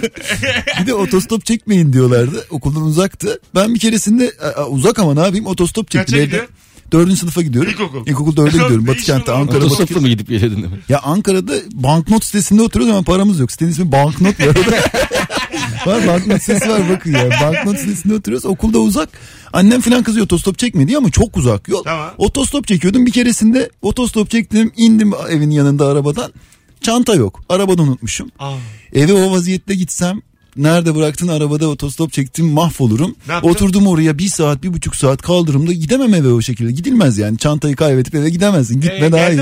bir 0.82 0.88
de 0.88 0.94
otostop 0.94 1.46
çekmeyin 1.46 1.94
diyorlardı 1.94 2.46
okuldan 2.50 2.82
uzaktı. 2.82 3.40
Ben 3.56 3.74
bir 3.74 3.80
keresinde 3.80 4.32
uzak 4.70 5.00
ama 5.00 5.14
ne 5.14 5.22
yapayım 5.22 5.46
otostop 5.46 5.92
çektim. 5.92 6.14
Kaça 6.14 6.26
gidiyorsun? 6.26 6.54
Dördüncü 6.92 7.18
sınıfa 7.18 7.42
gidiyorum. 7.42 7.72
İlkokul. 7.72 8.08
İlkokul 8.08 8.36
dörde 8.36 8.50
gidiyorum. 8.50 8.88
Batı 8.88 9.00
kentte. 9.00 9.32
Batı 9.32 9.58
Otostopla 9.58 10.02
mı 10.02 10.08
gidip 10.08 10.28
geliyordun 10.28 10.58
değil 10.58 10.74
mi? 10.74 10.80
Ya 10.90 11.00
Ankara'da 11.00 11.54
banknot 11.74 12.26
sitesinde 12.26 12.62
oturuyoruz 12.62 12.96
ama 12.96 13.04
paramız 13.04 13.40
yok. 13.40 13.52
Sitenin 13.52 13.72
ismi 13.72 13.92
banknot 13.92 14.40
var. 14.40 14.48
var 15.86 16.08
banknot 16.08 16.42
sitesi 16.42 16.70
var 16.70 16.82
bakın 16.90 17.12
ya. 17.12 17.30
Banknot 17.42 17.80
sitesinde 17.80 18.14
oturuyoruz. 18.14 18.46
Okulda 18.46 18.80
uzak. 18.80 19.10
Annem 19.54 19.82
falan 19.82 20.04
kızıyor 20.04 20.26
otostop 20.26 20.58
çekme 20.58 20.88
diye 20.88 20.98
ama 20.98 21.12
çok 21.12 21.38
uzak 21.38 21.68
yol. 21.68 21.84
Tamam. 21.84 22.10
Otostop 22.18 22.68
çekiyordum. 22.68 23.06
Bir 23.06 23.12
keresinde 23.12 23.70
otostop 23.82 24.30
çektim. 24.30 24.72
indim 24.78 25.12
evin 25.30 25.50
yanında 25.52 25.88
arabadan. 25.88 26.34
Çanta 26.82 27.16
yok. 27.16 27.42
Arabada 27.50 27.82
unutmuşum. 27.82 28.32
Aa. 28.40 28.54
Eve 28.94 29.14
o 29.14 29.32
vaziyette 29.32 29.76
gitsem 29.76 30.22
nerede 30.58 30.96
bıraktın 30.96 31.28
arabada 31.28 31.68
otostop 31.68 32.14
çektim 32.14 32.46
mahvolurum. 32.48 33.16
Oturdum 33.42 33.88
oraya 33.88 34.18
bir 34.18 34.28
saat 34.28 34.64
bir 34.64 34.74
buçuk 34.74 34.96
saat 34.96 35.22
kaldırımda 35.22 35.74
gidemem 35.74 36.14
eve 36.14 36.28
o 36.28 36.42
şekilde. 36.42 36.72
Gidilmez 36.72 37.18
yani 37.18 37.38
çantayı 37.38 37.76
kaybedip 37.76 38.16
eve 38.16 38.30
gidemezsin. 38.30 38.82
Gitme 38.82 39.06
Ee, 39.06 39.12
daha 39.12 39.30
iyi. 39.30 39.42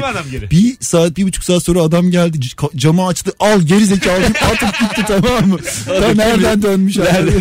Bir 0.52 0.76
saat 0.80 1.18
bir 1.18 1.24
buçuk 1.24 1.44
saat 1.44 1.64
sonra 1.64 1.82
adam 1.82 2.12
geldi 2.12 2.38
camı 2.76 3.08
açtı 3.08 3.32
al 3.40 3.62
geri 3.62 3.86
zekalı 3.86 4.26
atıp 4.26 4.80
gitti 4.80 5.02
tamam 5.08 5.48
mı? 5.50 5.58
Ya 6.02 6.14
nereden 6.14 6.62
dönmüş 6.62 6.98
abi? 6.98 7.32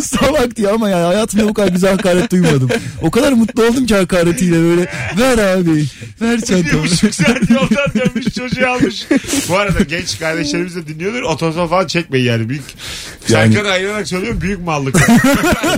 Salak 0.02 0.56
diye 0.56 0.68
ama 0.68 0.88
ya 0.88 1.08
hayatımda 1.08 1.48
bu 1.48 1.54
kadar 1.54 1.68
güzel 1.68 1.90
hakaret 1.90 2.30
duymadım. 2.32 2.68
O 3.02 3.10
kadar 3.10 3.32
mutlu 3.32 3.64
oldum 3.64 3.86
ki 3.86 3.94
hakaretiyle 3.94 4.56
böyle 4.62 4.90
ver 5.18 5.38
abi 5.38 5.84
ver 6.20 6.36
Bir 6.40 6.46
çantamı. 6.46 6.82
buçuk 6.84 7.14
saat 7.14 7.50
yoldan 7.50 7.90
dönmüş 7.94 8.34
çocuğu 8.34 8.68
almış. 8.68 9.06
Bu 9.48 9.56
arada 9.58 9.82
genç 9.82 10.18
kardeşlerimiz 10.18 10.76
de 10.76 10.86
dinliyordur. 10.86 11.22
Otostop 11.22 11.70
falan 11.70 11.86
çekmeyin 11.86 12.26
yani. 12.26 12.48
Büyük, 12.58 12.74
Yani- 13.28 13.54
Serkan'a 13.54 13.72
ayırarak 13.72 14.08
söylüyorum 14.08 14.40
büyük 14.40 14.60
mallık. 14.64 14.94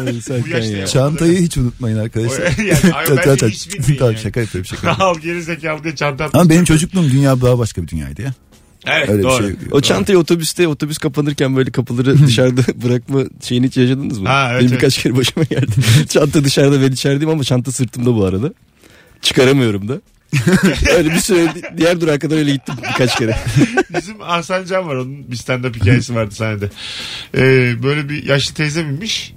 Bu 0.00 0.10
yaşta 0.10 0.34
yapılır. 0.34 0.86
Çantayı 0.86 1.38
hiç 1.38 1.56
unutmayın 1.56 1.98
arkadaşlar. 1.98 2.52
Yani, 2.58 2.80
tabii. 3.24 3.50
hiç 3.50 3.72
bilmeyin 3.74 3.98
Tamam, 3.98 4.12
yani. 4.12 4.22
Şaka 4.22 4.40
yapıyorum 4.40 4.64
şaka 4.64 4.88
yapıyorum. 4.88 5.16
Al 5.16 5.20
geri 5.22 5.42
zekalı 5.42 5.84
diye 5.84 5.96
çanta 5.96 6.24
atmış. 6.24 6.40
Ama 6.40 6.50
benim 6.50 6.64
çocukluğum 6.64 7.10
dünya 7.10 7.40
daha 7.40 7.58
başka 7.58 7.82
bir 7.82 7.88
dünyaydı 7.88 8.22
ya. 8.22 8.34
Evet 8.86 9.08
Öyle 9.08 9.22
doğru. 9.22 9.42
bir 9.42 9.48
şey. 9.48 9.56
O 9.70 9.80
çantayı 9.80 10.18
otobüste 10.18 10.68
otobüs 10.68 10.98
kapanırken 10.98 11.56
böyle 11.56 11.70
kapıları 11.70 12.26
dışarıda 12.26 12.60
bırakma 12.84 13.20
şeyini 13.42 13.66
hiç 13.66 13.76
yaşadınız 13.76 14.18
mı? 14.18 14.28
Ha, 14.28 14.48
evet, 14.50 14.60
Benim 14.60 14.72
evet. 14.72 14.82
birkaç 14.82 14.98
kere 15.02 15.16
başıma 15.16 15.44
geldi. 15.44 15.70
çanta 16.08 16.44
dışarıda 16.44 16.82
ben 16.82 16.92
içerideyim 16.92 17.30
ama 17.30 17.44
çanta 17.44 17.72
sırtımda 17.72 18.14
bu 18.14 18.24
arada. 18.24 18.52
Çıkaramıyorum 19.22 19.88
da. 19.88 20.00
öyle 20.96 21.10
bir 21.10 21.18
süre 21.18 21.52
diğer 21.76 22.00
durak'a 22.00 22.18
kadar 22.18 22.36
öyle 22.36 22.52
gittim 22.52 22.74
birkaç 22.88 23.16
kere. 23.16 23.36
Bizim 23.96 24.20
Hasan 24.20 24.64
Can 24.64 24.88
var 24.88 24.94
onun 24.94 25.30
bir 25.30 25.36
stand-up 25.36 25.76
hikayesi 25.76 26.14
vardı 26.14 26.34
sahnede. 26.34 26.70
Ee, 27.34 27.82
böyle 27.82 28.08
bir 28.08 28.26
yaşlı 28.26 28.54
teyze 28.54 28.84
binmiş 28.84 29.34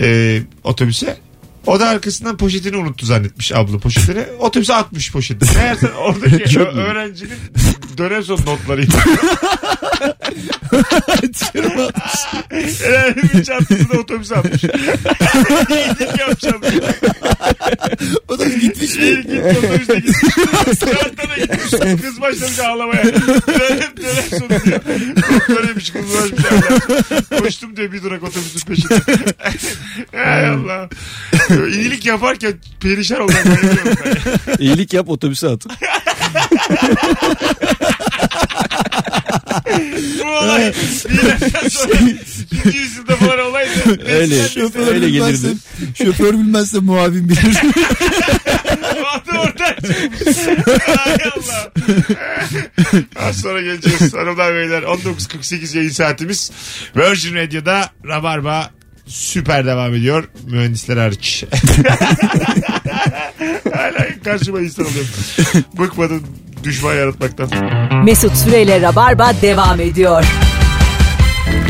ee, 0.00 0.42
otobüse. 0.64 1.18
O 1.66 1.80
da 1.80 1.88
arkasından 1.88 2.36
poşetini 2.36 2.76
unuttu 2.76 3.06
zannetmiş 3.06 3.52
abla 3.52 3.78
poşetini. 3.78 4.24
Otobüse 4.38 4.74
atmış 4.74 5.12
poşeti. 5.12 5.58
Meğerse 5.58 5.92
oradaki 5.92 6.60
öğrencinin 6.60 7.38
dönem 7.98 8.22
sonu 8.22 8.40
notlarıydı. 8.46 8.94
Herhalde 12.84 13.22
bir 13.22 13.44
çantasını 13.44 14.00
otobüse 14.00 14.36
atmış. 14.36 14.64
İyilik 14.64 16.18
yapacağım. 16.18 16.60
O 18.28 18.38
da 18.38 18.44
gitmiş 18.44 18.96
mi? 18.96 19.02
İyi 19.02 19.16
gitti 19.16 19.56
otobüste 19.58 19.94
gitmiş. 19.94 20.80
Kartana 20.80 21.36
gitmiş. 21.36 21.70
Kız 22.02 22.20
başlamış 22.20 22.58
ağlamaya. 22.58 23.04
Dönem 23.04 23.96
dönem 23.96 24.38
sonu 24.38 24.64
diyor. 24.64 24.80
Böyleymiş 25.48 25.90
kız 25.90 26.02
başlamış 26.02 26.44
ağlamaya. 26.44 27.40
Koştum 27.42 27.76
diye 27.76 27.92
bir 27.92 28.02
durak 28.02 28.22
otobüsün 28.22 28.60
peşinde. 28.60 28.94
Hay 30.16 30.48
Allah. 30.48 30.88
İyilik 31.68 32.06
yaparken 32.06 32.54
perişan 32.80 33.28
ben. 33.28 34.56
İyilik 34.58 34.92
yap 34.92 35.08
otobüse 35.08 35.48
at. 35.48 35.66
Bu 40.24 40.28
olay 40.28 40.72
milattan 41.08 41.68
sonra 41.68 41.92
ikinci 42.52 42.78
yüzyılda 42.78 43.16
falan 43.16 43.38
olaydı. 43.38 43.70
Öyle. 44.12 44.48
Şoför 44.48 44.86
Öyle 44.86 45.06
bilmezse, 45.06 45.48
gelirdi. 45.48 45.58
şoför 46.04 46.32
bilmezse 46.32 46.78
muavin 46.78 47.28
bilir. 47.28 47.38
Adı 49.14 49.38
oradan 49.38 49.74
çıkmış. 49.74 50.36
Hay 50.96 51.16
Allah. 51.36 51.72
Az 53.28 53.40
sonra 53.40 53.60
geleceğiz 53.62 54.14
hanımlar 54.14 54.54
beyler. 54.54 54.82
19.48 54.82 55.76
yayın 55.76 55.90
saatimiz. 55.90 56.50
Virgin 56.96 57.34
Radio'da 57.34 57.90
Rabarba 58.06 58.70
süper 59.08 59.66
devam 59.66 59.94
ediyor. 59.94 60.28
Mühendisler 60.46 60.96
hariç. 60.96 61.44
Hala 63.74 64.06
karşıma 64.24 64.60
insan 64.60 64.86
oluyorum. 64.86 65.10
Bıkmadım 65.78 66.22
düşman 66.64 66.94
yaratmaktan. 66.94 67.48
Mesut 68.04 68.36
Süreyle 68.36 68.80
Rabarba 68.82 69.32
devam 69.42 69.80
ediyor. 69.80 70.24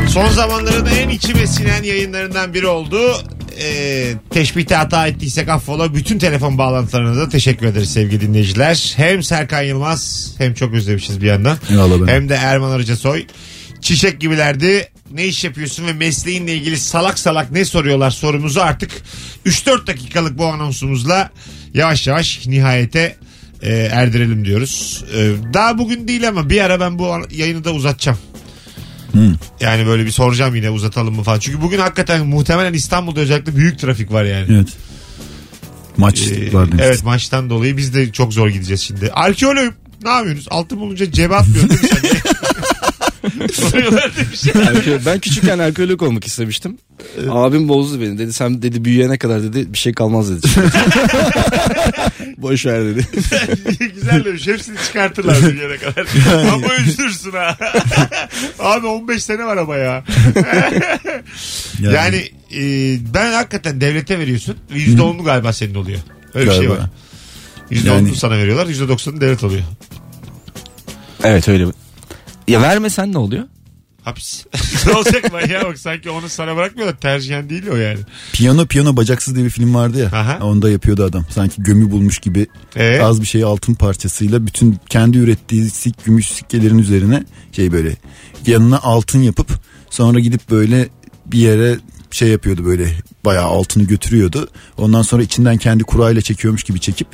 Son 0.09 0.29
zamanların 0.29 0.87
en 0.87 1.09
içime 1.09 1.47
sinen 1.47 1.83
yayınlarından 1.83 2.55
biri 2.55 2.67
oldu. 2.67 2.99
Ee, 3.63 4.13
teşbihte 4.31 4.75
hata 4.75 5.07
ettiysek 5.07 5.49
affola. 5.49 5.95
Bütün 5.95 6.19
telefon 6.19 6.59
bağlantılarına 6.59 7.17
da 7.17 7.29
teşekkür 7.29 7.67
ederiz 7.67 7.93
sevgili 7.93 8.21
dinleyiciler. 8.21 8.95
Hem 8.97 9.23
Serkan 9.23 9.63
Yılmaz 9.63 10.35
hem 10.39 10.55
çok 10.55 10.75
özlemişiz 10.75 11.21
bir 11.21 11.27
yandan. 11.27 11.59
Eyvallah. 11.71 12.09
Hem 12.09 12.29
de 12.29 12.35
Erman 12.35 12.71
Arıca 12.71 12.97
Soy. 12.97 13.27
Çiçek 13.81 14.21
gibilerdi. 14.21 14.89
Ne 15.13 15.27
iş 15.27 15.45
yapıyorsun 15.45 15.87
ve 15.87 15.93
mesleğinle 15.93 16.55
ilgili 16.55 16.79
salak 16.79 17.19
salak 17.19 17.51
ne 17.53 17.65
soruyorlar 17.65 18.11
sorumuzu 18.11 18.61
artık 18.61 18.91
3-4 19.47 19.87
dakikalık 19.87 20.39
bu 20.39 20.47
anonsumuzla 20.47 21.31
yavaş 21.75 22.07
yavaş 22.07 22.47
nihayete 22.47 23.17
e, 23.63 23.71
erdirelim 23.77 24.45
diyoruz. 24.45 25.05
E, 25.17 25.31
daha 25.55 25.79
bugün 25.79 26.09
değil 26.09 26.29
ama 26.29 26.51
bir 26.51 26.61
ara 26.61 26.81
ben 26.81 26.99
bu 26.99 27.17
yayını 27.31 27.65
da 27.65 27.73
uzatacağım. 27.73 28.19
Yani 29.61 29.87
böyle 29.87 30.07
bir 30.07 30.11
soracağım 30.11 30.55
yine 30.55 30.71
uzatalım 30.71 31.15
mı 31.15 31.23
falan. 31.23 31.39
Çünkü 31.39 31.61
bugün 31.63 31.79
hakikaten 31.79 32.27
muhtemelen 32.27 32.73
İstanbul'da 32.75 33.21
özellikle 33.21 33.57
büyük 33.57 33.79
trafik 33.79 34.13
var 34.13 34.25
yani. 34.25 34.47
evet. 34.51 34.69
Maç 35.97 36.21
Ee, 36.23 36.53
var 36.53 36.67
demiş. 36.71 36.85
evet 36.87 37.05
maçtan 37.05 37.51
dolayı 37.51 37.77
biz 37.77 37.95
de 37.95 38.13
çok 38.13 38.33
zor 38.35 38.49
gideceğiz 38.49 38.81
şimdi. 38.81 39.11
Arkeologum 39.13 39.75
ne 40.03 40.09
yapıyorsunuz? 40.11 40.47
Altın 40.51 40.81
bulunca 40.81 41.13
cebe 41.13 41.35
atmıyorsun? 41.37 41.79
Soruyorlar 43.53 44.13
demiş. 44.17 44.45
Arke- 44.45 45.07
ben 45.07 45.19
küçükken 45.19 45.59
arkeolog 45.59 46.03
olmak 46.03 46.27
istemiştim. 46.27 46.79
Abim 47.31 47.69
bozdu 47.69 48.01
beni. 48.01 48.19
Dedi 48.19 48.33
sen 48.33 48.63
dedi 48.63 48.85
büyüyene 48.85 49.19
kadar 49.19 49.43
dedi 49.43 49.73
bir 49.73 49.79
şey 49.79 49.93
kalmaz 49.95 50.31
dedi. 50.31 50.47
Boş 52.39 52.67
ver 52.67 52.85
dedi. 52.85 53.07
Güzel 53.95 54.25
demiş. 54.25 54.47
Hepsini 54.47 54.77
çıkartırlar 54.87 55.43
bir 55.43 55.61
yere 55.61 55.77
kadar. 55.79 56.07
Ama 56.53 56.75
üzülürsün 56.77 57.31
ha. 57.33 57.57
Abi 58.59 58.87
15 58.87 59.25
sene 59.25 59.45
var 59.45 59.57
ama 59.57 59.77
ya. 59.77 60.05
yani 61.81 62.17
e, 62.55 62.61
ben 63.15 63.33
hakikaten 63.33 63.81
devlete 63.81 64.19
veriyorsun. 64.19 64.57
%10'lu 64.75 65.25
galiba 65.25 65.53
senin 65.53 65.75
oluyor. 65.75 65.99
Öyle 66.35 66.51
bir 66.51 66.55
şey 66.57 66.67
Galiba. 66.67 66.83
var. 66.83 66.91
%10'lu 67.71 67.87
Yani- 67.89 68.17
sana 68.17 68.39
veriyorlar. 68.39 68.67
%90'ı 68.67 69.21
devlet 69.21 69.45
alıyor. 69.45 69.63
Evet 71.25 71.49
öyle. 71.49 71.67
Ya 72.49 72.63
vermesen 72.63 73.13
ne 73.13 73.19
oluyor? 73.19 73.45
Hapis. 74.03 74.47
ne 74.87 74.93
olacak 74.93 75.33
lan 75.35 75.49
ya 75.49 75.65
bak 75.65 75.79
sanki 75.79 76.11
onu 76.11 76.29
sana 76.29 76.57
bırakmıyorlar. 76.57 76.97
Tercihen 76.97 77.51
değil 77.51 77.67
o 77.69 77.77
yani. 77.77 77.99
Piyano 78.33 78.67
piyano 78.67 78.97
bacaksız 78.97 79.35
diye 79.35 79.45
bir 79.45 79.51
film 79.51 79.75
vardı 79.75 79.99
ya. 79.99 80.07
Aha. 80.07 80.39
Onda 80.43 80.71
yapıyordu 80.71 81.05
adam. 81.05 81.25
Sanki 81.31 81.63
gömü 81.63 81.91
bulmuş 81.91 82.19
gibi 82.19 82.47
Ee? 82.77 83.01
az 83.01 83.21
bir 83.21 83.27
şey 83.27 83.45
altın 83.45 83.75
parçasıyla 83.75 84.47
bütün 84.47 84.79
kendi 84.89 85.19
ürettiği 85.19 85.71
sik, 85.71 86.05
gümüş 86.05 86.27
sikkelerin 86.33 86.79
üzerine 86.79 87.25
şey 87.53 87.73
böyle 87.73 87.97
yanına 88.47 88.79
altın 88.79 89.23
yapıp 89.23 89.49
sonra 89.91 90.19
gidip 90.21 90.51
böyle 90.51 90.89
bir 91.27 91.39
yere 91.39 91.79
şey 92.11 92.29
yapıyordu 92.29 92.65
böyle 92.65 92.91
bayağı 93.29 93.47
altını 93.47 93.83
götürüyordu. 93.83 94.49
Ondan 94.79 95.03
sonra 95.03 95.23
içinden 95.23 95.57
kendi 95.57 95.85
kurayla 95.85 96.21
çekiyormuş 96.21 96.63
gibi 96.63 96.81
çekip 96.81 97.09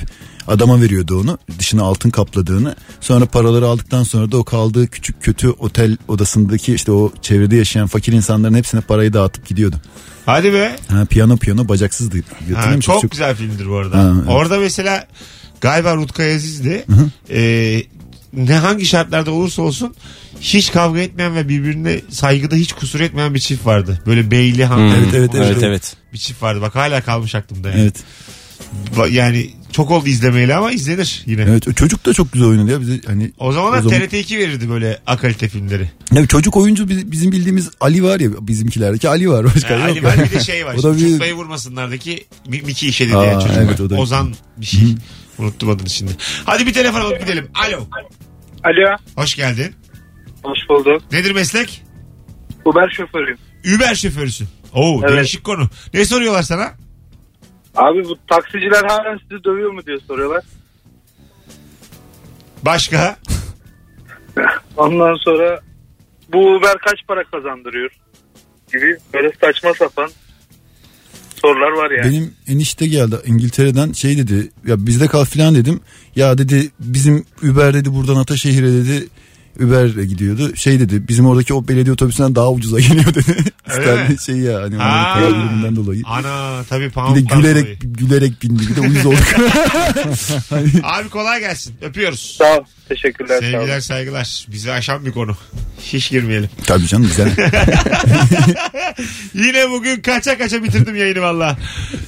adama 0.47 0.81
veriyordu 0.81 1.19
onu 1.21 1.37
dışına 1.59 1.83
altın 1.83 2.09
kapladığını. 2.09 2.75
Sonra 3.01 3.25
paraları 3.25 3.65
aldıktan 3.65 4.03
sonra 4.03 4.31
da 4.31 4.37
o 4.37 4.43
kaldığı 4.43 4.87
küçük 4.87 5.23
kötü 5.23 5.49
otel 5.49 5.97
odasındaki 6.07 6.73
işte 6.73 6.91
o 6.91 7.11
çevrede 7.21 7.55
yaşayan 7.55 7.87
fakir 7.87 8.13
insanların 8.13 8.53
hepsine 8.53 8.81
parayı 8.81 9.13
dağıtıp 9.13 9.47
gidiyordu. 9.47 9.75
Hadi 10.25 10.53
be. 10.53 10.75
Ha, 10.87 11.05
piyano 11.05 11.37
piyano 11.37 11.67
bacaksızdı. 11.67 12.17
Ha, 12.55 12.67
musun? 12.67 12.79
çok, 12.79 13.11
güzel 13.11 13.35
filmdir 13.35 13.69
bu 13.69 13.75
arada. 13.75 13.97
Ha, 13.97 14.13
evet. 14.15 14.29
Orada 14.29 14.59
mesela 14.59 15.07
galiba 15.61 15.95
Rutkay 15.95 16.35
Aziz'di. 16.35 16.85
Ee, 17.29 17.83
ne 18.35 18.53
hangi 18.53 18.85
şartlarda 18.85 19.31
olursa 19.31 19.61
olsun 19.61 19.95
hiç 20.41 20.71
kavga 20.71 20.99
etmeyen 20.99 21.35
ve 21.35 21.49
birbirine 21.49 22.01
saygıda 22.09 22.55
hiç 22.55 22.73
kusur 22.73 22.99
etmeyen 22.99 23.33
bir 23.33 23.39
çift 23.39 23.65
vardı. 23.65 24.01
Böyle 24.05 24.31
beyli 24.31 24.65
hanım. 24.65 24.87
Evet, 24.87 24.97
evet, 24.97 25.13
evet, 25.15 25.29
evet, 25.35 25.47
evet. 25.51 25.63
evet. 25.63 25.95
Bir 26.13 26.17
çift 26.17 26.41
vardı. 26.43 26.61
Bak 26.61 26.75
hala 26.75 27.01
kalmış 27.01 27.35
aklımda 27.35 27.69
yani. 27.69 27.81
Evet. 27.81 27.95
Ba- 28.97 29.11
Yani 29.11 29.49
çok 29.71 29.91
oldu 29.91 30.09
izlemeyeli 30.09 30.55
ama 30.55 30.71
izlenir 30.71 31.23
yine. 31.25 31.41
Evet 31.41 31.77
çocuk 31.77 32.05
da 32.05 32.13
çok 32.13 32.31
güzel 32.33 32.47
oynadı 32.47 32.71
ya 32.71 32.81
bize 32.81 33.01
hani 33.07 33.31
O 33.39 33.51
zamanlar 33.51 33.79
O 33.79 33.81
zaman- 33.81 33.99
TRT2 33.99 34.37
verirdi 34.37 34.69
böyle 34.69 34.99
akalite 35.07 35.49
filmleri. 35.49 35.89
ya 36.11 36.27
çocuk 36.27 36.57
oyuncu 36.57 36.89
biz- 36.89 37.11
bizim 37.11 37.31
bildiğimiz 37.31 37.69
Ali 37.81 38.03
var 38.03 38.19
ya 38.19 38.29
bizimkilerdeki 38.41 39.09
Ali 39.09 39.29
var 39.29 39.45
başka 39.55 39.73
Ee, 39.73 39.77
yok. 39.79 39.83
Ali 39.89 40.03
var 40.03 40.17
bir 40.25 40.31
de 40.31 40.43
şey 40.43 40.65
var. 40.65 40.73
O 40.79 40.83
da 40.83 40.93
Şimdi 40.93 41.05
bir- 41.05 41.11
Çutlayı 41.11 41.33
vurmasınlardaki 41.33 42.25
Mi- 42.47 42.61
Miki 42.65 42.87
işedi 42.87 43.17
Aa, 43.17 43.21
diyen 43.23 43.39
çocuk 43.39 43.57
evet, 43.57 43.79
o 43.81 43.89
da- 43.89 43.95
Ozan 43.95 44.33
bir 44.57 44.65
şey. 44.65 44.95
Unuttum 45.39 45.69
adını 45.69 45.89
şimdi. 45.89 46.11
Hadi 46.45 46.65
bir 46.67 46.73
telefon 46.73 47.01
alıp 47.01 47.19
gidelim. 47.19 47.51
Alo. 47.67 47.87
Alo. 48.63 48.97
Hoş 49.15 49.35
geldin. 49.35 49.75
Hoş 50.43 50.59
bulduk. 50.69 51.11
Nedir 51.11 51.31
meslek? 51.31 51.83
Uber 52.65 52.89
şoförüyüm. 52.89 53.37
Uber 53.75 53.95
şoförüsün. 53.95 54.47
Oo 54.73 54.99
Evet. 55.03 55.17
değişik 55.17 55.43
konu. 55.43 55.69
Ne 55.93 56.05
soruyorlar 56.05 56.43
sana? 56.43 56.73
Abi 57.75 58.03
bu 58.05 58.17
taksiciler 58.29 58.83
hala 58.83 59.17
sizi 59.19 59.43
dövüyor 59.43 59.71
mu 59.71 59.85
diye 59.85 59.97
soruyorlar. 59.99 60.43
Başka? 62.63 63.17
Ondan 64.77 65.15
sonra 65.15 65.59
Bu 66.33 66.55
Uber 66.55 66.77
kaç 66.77 66.99
para 67.07 67.23
kazandırıyor? 67.23 67.91
Gibi 68.73 68.97
böyle 69.13 69.31
saçma 69.41 69.73
sapan 69.73 70.09
sorular 71.47 71.71
var 71.71 71.91
yani. 71.91 72.11
Benim 72.11 72.33
enişte 72.47 72.87
geldi 72.87 73.15
İngiltere'den 73.25 73.91
şey 73.91 74.17
dedi 74.17 74.51
ya 74.67 74.85
bizde 74.85 75.07
kal 75.07 75.25
filan 75.25 75.55
dedim. 75.55 75.79
Ya 76.15 76.37
dedi 76.37 76.69
bizim 76.79 77.25
Uber 77.43 77.73
dedi 77.73 77.93
buradan 77.93 78.15
Ataşehir'e 78.15 78.71
dedi 78.71 79.07
Uber'le 79.59 80.05
gidiyordu. 80.05 80.55
Şey 80.55 80.79
dedi 80.79 81.07
bizim 81.07 81.25
oradaki 81.25 81.53
o 81.53 81.67
belediye 81.67 81.93
otobüsünden 81.93 82.35
daha 82.35 82.51
ucuza 82.51 82.79
geliyor 82.87 83.13
dedi. 83.15 83.35
Öyle 83.67 84.17
şey 84.25 84.35
ya 84.35 84.61
hani 84.61 84.75
Ha. 84.75 85.17
Durumundan 85.29 85.75
dolayı. 85.75 86.01
Ana 86.05 86.63
tabii 86.69 86.91
Bir 87.09 87.15
de 87.15 87.21
gülerek 87.35 87.63
dolayı. 87.63 87.77
gülerek 87.79 88.41
bindi 88.43 88.63
bir 88.69 88.75
de 88.75 88.81
uyuz 88.81 89.05
olduk. 89.05 89.19
Hani 90.49 90.67
Abi 90.83 91.09
kolay 91.09 91.39
gelsin. 91.39 91.75
Öpüyoruz. 91.81 92.35
Sağ 92.37 92.57
ol. 92.57 92.63
Teşekkürler. 92.89 93.39
sağ 93.39 93.45
ol. 93.47 93.51
Sevgiler 93.51 93.79
saygılar. 93.79 94.45
Bizi 94.51 94.71
aşan 94.71 95.05
bir 95.05 95.11
konu. 95.11 95.37
Hiç 95.81 96.09
girmeyelim. 96.09 96.49
Tabii 96.67 96.87
canım 96.87 97.07
güzel. 97.07 97.31
Yine 99.33 99.69
bugün 99.69 100.01
kaça 100.01 100.37
kaça 100.37 100.63
bitirdim 100.63 100.95
yayını 100.95 101.21
valla. 101.21 101.57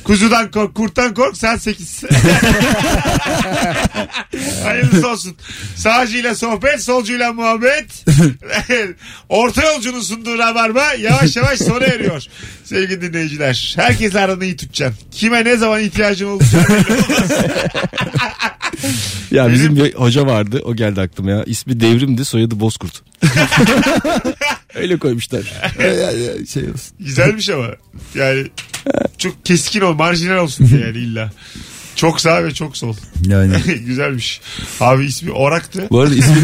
Kuzudan 0.04 0.52
kork, 0.52 0.76
kurttan 0.76 1.14
kork 1.14 1.38
saat 1.38 1.62
8. 1.62 2.04
Hayırlısı 4.64 5.08
olsun. 5.10 5.36
Sağcıyla 5.76 6.36
sohbet, 6.36 6.84
solcuyla 6.84 7.37
muhabbet. 7.38 8.06
Orta 9.30 9.64
yolcunun 9.64 10.02
sunduğu 10.02 10.38
rabarba 10.38 10.94
yavaş 10.94 11.36
yavaş 11.36 11.60
sona 11.60 11.86
eriyor. 11.86 12.24
Sevgili 12.64 13.02
dinleyiciler. 13.02 13.74
Herkes 13.78 14.16
aranı 14.16 14.46
iyi 14.46 14.56
tutacaksın. 14.56 15.06
Kime 15.12 15.46
ne 15.46 15.58
zaman 15.58 15.82
ihtiyacın 15.82 16.28
olmaz. 16.28 16.54
Ya 19.32 19.52
bizim 19.52 19.76
bir 19.76 19.94
hoca 19.94 20.26
vardı 20.26 20.62
o 20.66 20.76
geldi 20.76 21.02
aklıma 21.02 21.32
ya. 21.32 21.44
İsmi 21.44 21.80
Devrim'di 21.80 22.26
soyadı 22.26 22.60
Bozkurt. 22.60 23.02
Öyle 24.76 24.98
koymuşlar. 24.98 25.44
Şey 26.54 26.64
olsun. 26.64 26.98
Güzelmiş 27.00 27.50
ama. 27.50 27.68
Yani 28.16 28.48
çok 29.18 29.46
keskin 29.46 29.82
ol, 29.82 29.94
marjinal 29.94 30.38
olsun 30.38 30.70
diye 30.70 30.82
yani 30.82 30.98
illa. 30.98 31.32
Çok 31.98 32.22
sağ 32.22 32.44
ve 32.44 32.54
çok 32.54 32.78
sol. 32.78 32.96
Yani 33.28 33.62
Güzelmiş. 33.86 34.42
Abi 34.80 35.06
ismi 35.06 35.32
Orak'tı. 35.32 35.88
Bu 35.92 36.00
arada 36.00 36.16
ismi... 36.16 36.36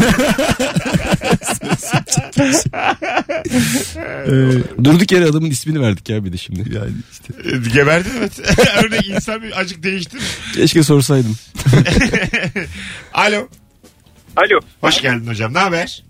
Durduk 4.84 5.12
yere 5.12 5.24
adamın 5.24 5.50
ismini 5.50 5.80
verdik 5.80 6.08
ya 6.08 6.24
bir 6.24 6.32
de 6.32 6.36
şimdi. 6.36 6.74
yani 6.74 6.90
işte. 7.12 7.48
E, 7.48 7.70
Geberdi 7.74 8.08
evet. 8.18 8.32
Örnek 8.84 9.08
insan 9.08 9.42
bir 9.42 9.60
acık 9.60 9.82
değiştir. 9.82 10.20
Keşke 10.54 10.82
sorsaydım. 10.82 11.36
Alo. 13.12 13.48
Alo. 14.36 14.60
Hoş 14.80 15.00
geldin 15.02 15.26
hocam. 15.26 15.54
Ne 15.54 15.58
haber? 15.58 16.02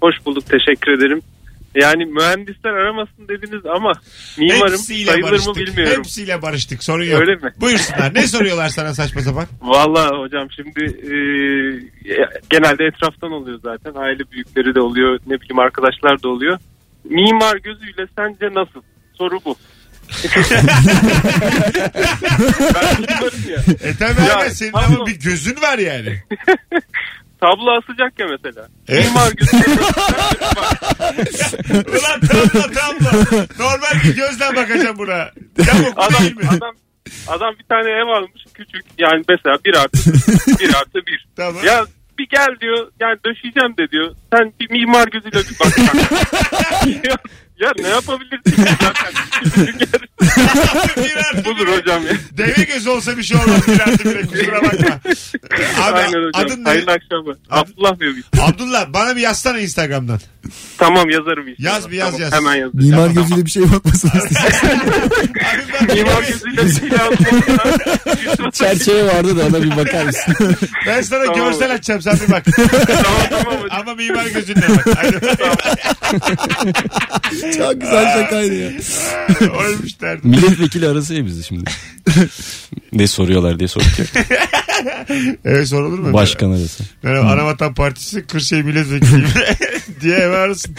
Hoş 0.00 0.14
bulduk. 0.26 0.44
Teşekkür 0.46 0.92
ederim. 0.92 1.22
Yani 1.74 2.04
mühendisler 2.04 2.70
aramasın 2.70 3.28
dediniz 3.28 3.66
ama 3.76 3.92
mimarım 4.38 4.76
sayılır 4.78 5.16
mı 5.18 5.22
barıştık. 5.22 5.56
bilmiyorum. 5.56 5.98
Hepsiyle 5.98 6.42
barıştık. 6.42 6.84
Sorun 6.84 7.04
yok. 7.04 7.20
Öyle 7.20 7.34
mi? 7.34 7.52
Buyursunlar. 7.60 8.14
Ne 8.14 8.26
soruyorlar 8.26 8.68
sana 8.68 8.94
saçma 8.94 9.20
sapan? 9.20 9.46
Valla 9.60 10.08
hocam 10.18 10.48
şimdi 10.56 10.84
e, 10.84 11.14
genelde 12.50 12.84
etraftan 12.84 13.32
oluyor 13.32 13.60
zaten. 13.62 13.94
Aile 13.94 14.30
büyükleri 14.32 14.74
de 14.74 14.80
oluyor. 14.80 15.18
Ne 15.26 15.40
bileyim 15.40 15.58
arkadaşlar 15.58 16.22
da 16.22 16.28
oluyor. 16.28 16.58
Mimar 17.04 17.56
gözüyle 17.56 18.06
sence 18.18 18.54
nasıl? 18.54 18.82
Soru 19.18 19.38
bu. 19.44 19.56
ben 22.74 23.00
mimarım 23.00 23.50
ya. 23.50 23.88
E 23.88 23.94
tabii 23.98 24.28
Ya, 24.28 24.38
abi 24.40 24.50
senin 24.50 24.72
pardon. 24.72 24.94
ama 24.94 25.06
bir 25.06 25.20
gözün 25.20 25.56
var 25.62 25.78
yani. 25.78 26.18
Tablo 27.42 27.70
asacak 27.78 28.18
ya 28.18 28.26
mesela. 28.26 28.68
Evet. 28.88 29.06
Mimar 29.06 29.32
gözüyle 29.36 29.66
Ulan 31.98 32.20
tablo 32.20 32.60
tablo. 32.60 33.10
Normal 33.58 34.04
bir 34.04 34.16
gözden 34.16 34.56
bakacağım 34.56 34.98
buna. 34.98 35.30
Yamuk 35.66 35.94
adam, 35.96 36.22
değil 36.22 36.36
mi? 36.36 36.48
adam, 36.48 36.74
adam 37.28 37.54
bir 37.58 37.64
tane 37.64 37.90
ev 37.90 38.06
almış 38.06 38.44
küçük. 38.54 38.84
Yani 38.98 39.24
mesela 39.28 39.56
bir 39.64 39.74
artı 39.74 40.12
bir 40.60 40.74
artı 40.74 41.06
bir. 41.06 41.26
Tamam. 41.36 41.64
Ya 41.64 41.84
bir 42.18 42.28
gel 42.28 42.56
diyor 42.60 42.90
yani 43.00 43.18
döşeyeceğim 43.26 43.76
de 43.78 43.90
diyor. 43.90 44.14
Sen 44.32 44.52
bir 44.60 44.70
mimar 44.70 45.08
gözüyle 45.08 45.38
bir 45.38 45.58
bak. 45.60 45.72
ya, 47.60 47.72
ne 47.78 47.88
yapabilirsin 47.88 48.50
ki 48.50 48.62
zaten? 48.80 49.12
Budur 51.44 51.68
hocam 51.68 52.06
ya. 52.06 52.12
Deve 52.38 52.64
gözü 52.64 52.90
olsa 52.90 53.16
bir 53.16 53.22
şey 53.22 53.36
olmaz 53.36 53.68
bir 53.68 53.80
artı 53.80 54.04
bire 54.04 54.22
kusura 54.26 54.62
bakma. 54.62 55.00
Abi 55.82 55.98
Aynen 55.98 56.26
hocam. 56.26 56.30
adın 56.34 56.60
ne? 56.64 56.68
Hayırlı 56.68 56.92
akşamlar. 56.92 57.36
Abdullah 57.50 58.00
diyor 58.00 58.12
bir. 58.16 58.24
Abdullah 58.40 58.92
bana 58.92 59.16
bir 59.16 59.20
yazsana 59.20 59.58
Instagram'dan. 59.58 60.20
Tamam 60.78 61.10
yazarım 61.10 61.48
işte. 61.48 61.62
Yaz 61.62 61.90
bir 61.90 61.96
yaz 61.96 62.10
Tamam, 62.10 62.20
yaz. 62.20 62.32
Hemen 62.32 62.54
yaz. 62.54 62.74
Mimar 62.74 63.10
gözüyle 63.10 63.44
bir 63.46 63.50
şeye 63.50 63.72
bakmasın. 63.72 64.10
Mimar 65.94 66.22
gözüyle 66.22 66.62
bir 66.62 66.90
lazım. 66.90 68.50
Çerçeve 68.52 69.06
vardı 69.06 69.36
da 69.38 69.46
ona 69.46 69.62
bir 69.62 69.76
bakar 69.76 70.04
mısın? 70.04 70.34
Ben 70.86 71.02
sana 71.02 71.24
Tamam. 71.24 71.40
görsel 71.40 71.74
açacağım 71.74 72.02
sen 72.02 72.18
bir 72.26 72.32
bak. 72.32 72.44
tamam 72.86 73.22
tamam 73.30 73.60
hocam. 73.62 73.80
Ama 73.80 73.94
mimar 73.94 74.26
gözünle 74.26 74.68
bak. 74.68 74.86
Hadi. 74.96 75.20
Çok 77.58 77.80
güzel 77.80 78.22
şakaydı 78.22 78.54
ya. 78.54 78.70
Oymuş 79.58 80.00
derdim. 80.00 80.30
Milletvekili 80.30 80.88
arası 80.88 81.14
ya 81.14 81.26
bizi 81.26 81.44
şimdi. 81.44 81.70
ne 82.92 83.06
soruyorlar 83.06 83.58
diye 83.58 83.68
ya. 83.98 84.04
Evet 85.44 85.68
sorulur 85.68 85.98
mu? 85.98 86.12
Başkan 86.12 86.50
arası. 86.50 86.84
Merhaba 87.02 87.30
Anavatan 87.30 87.74
Partisi 87.74 88.26
Kırşehir 88.26 88.62
Milletvekili 88.62 89.24
diye 90.02 90.16
eve 90.16 90.36
arasın. 90.36 90.74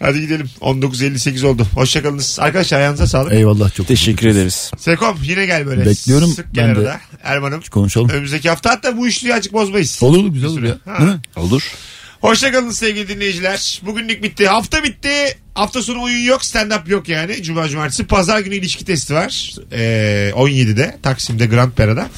Hadi 0.00 0.20
gidelim. 0.20 0.50
19.58 0.60 1.46
oldu. 1.46 1.66
Hoşçakalınız. 1.74 2.38
Arkadaşlar 2.40 2.78
ayağınıza 2.78 3.06
sağlık. 3.06 3.32
Eyvallah 3.32 3.74
çok 3.74 3.88
Teşekkür 3.88 4.26
ederiz. 4.28 4.70
Sekom 4.78 5.18
yine 5.22 5.46
gel 5.46 5.66
böyle. 5.66 5.86
Bekliyorum 5.86 6.28
Sık 6.28 6.46
ben 6.56 6.68
de. 6.68 6.78
arada. 6.78 7.00
Erman'ım. 7.22 7.60
konuşalım. 7.70 8.08
Önümüzdeki 8.08 8.48
hafta 8.48 8.70
hatta 8.70 8.96
bu 8.96 9.06
üçlüyü 9.06 9.34
açık 9.34 9.52
bozmayız. 9.52 9.98
Olur 10.02 10.18
olur 10.18 10.32
güzel 10.32 10.48
olur 10.50 10.62
ya. 10.62 10.76
Ha. 10.84 10.98
Değil 10.98 11.10
mi? 11.10 11.20
Olur. 11.36 11.72
Hoşçakalın 12.20 12.70
sevgili 12.70 13.08
dinleyiciler. 13.08 13.80
Bugünlük 13.82 14.22
bitti. 14.22 14.48
Hafta 14.48 14.84
bitti. 14.84 15.38
Hafta 15.54 15.82
sonu 15.82 16.02
oyun 16.02 16.24
yok. 16.24 16.44
Stand 16.44 16.70
up 16.72 16.88
yok 16.88 17.08
yani. 17.08 17.42
Cuma 17.42 17.68
cumartesi. 17.68 18.06
Pazar 18.06 18.40
günü 18.40 18.54
ilişki 18.54 18.84
testi 18.84 19.14
var. 19.14 19.54
Ee, 19.72 20.30
17'de. 20.34 20.98
Taksim'de 21.02 21.46
Grand 21.46 21.72
Pera'da. 21.72 22.08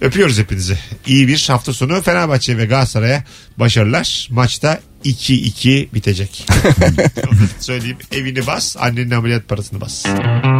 Öpüyoruz 0.00 0.38
hepinizi. 0.38 0.78
İyi 1.06 1.28
bir 1.28 1.44
hafta 1.48 1.72
sonu. 1.72 2.02
Fenerbahçe 2.02 2.58
ve 2.58 2.66
Galatasaray'a 2.66 3.24
başarılar. 3.56 4.28
Maçta 4.30 4.80
2-2 5.04 5.94
bitecek. 5.94 6.46
Söyleyeyim. 7.60 7.96
Evini 8.12 8.46
bas. 8.46 8.76
Annenin 8.78 9.10
ameliyat 9.10 9.48
parasını 9.48 9.80
bas. 9.80 10.04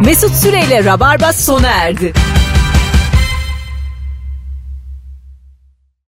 Mesut 0.05 0.35
Süreyle 0.35 0.83
Rabarba 0.83 1.33
sona 1.33 1.67
erdi. 1.69 2.13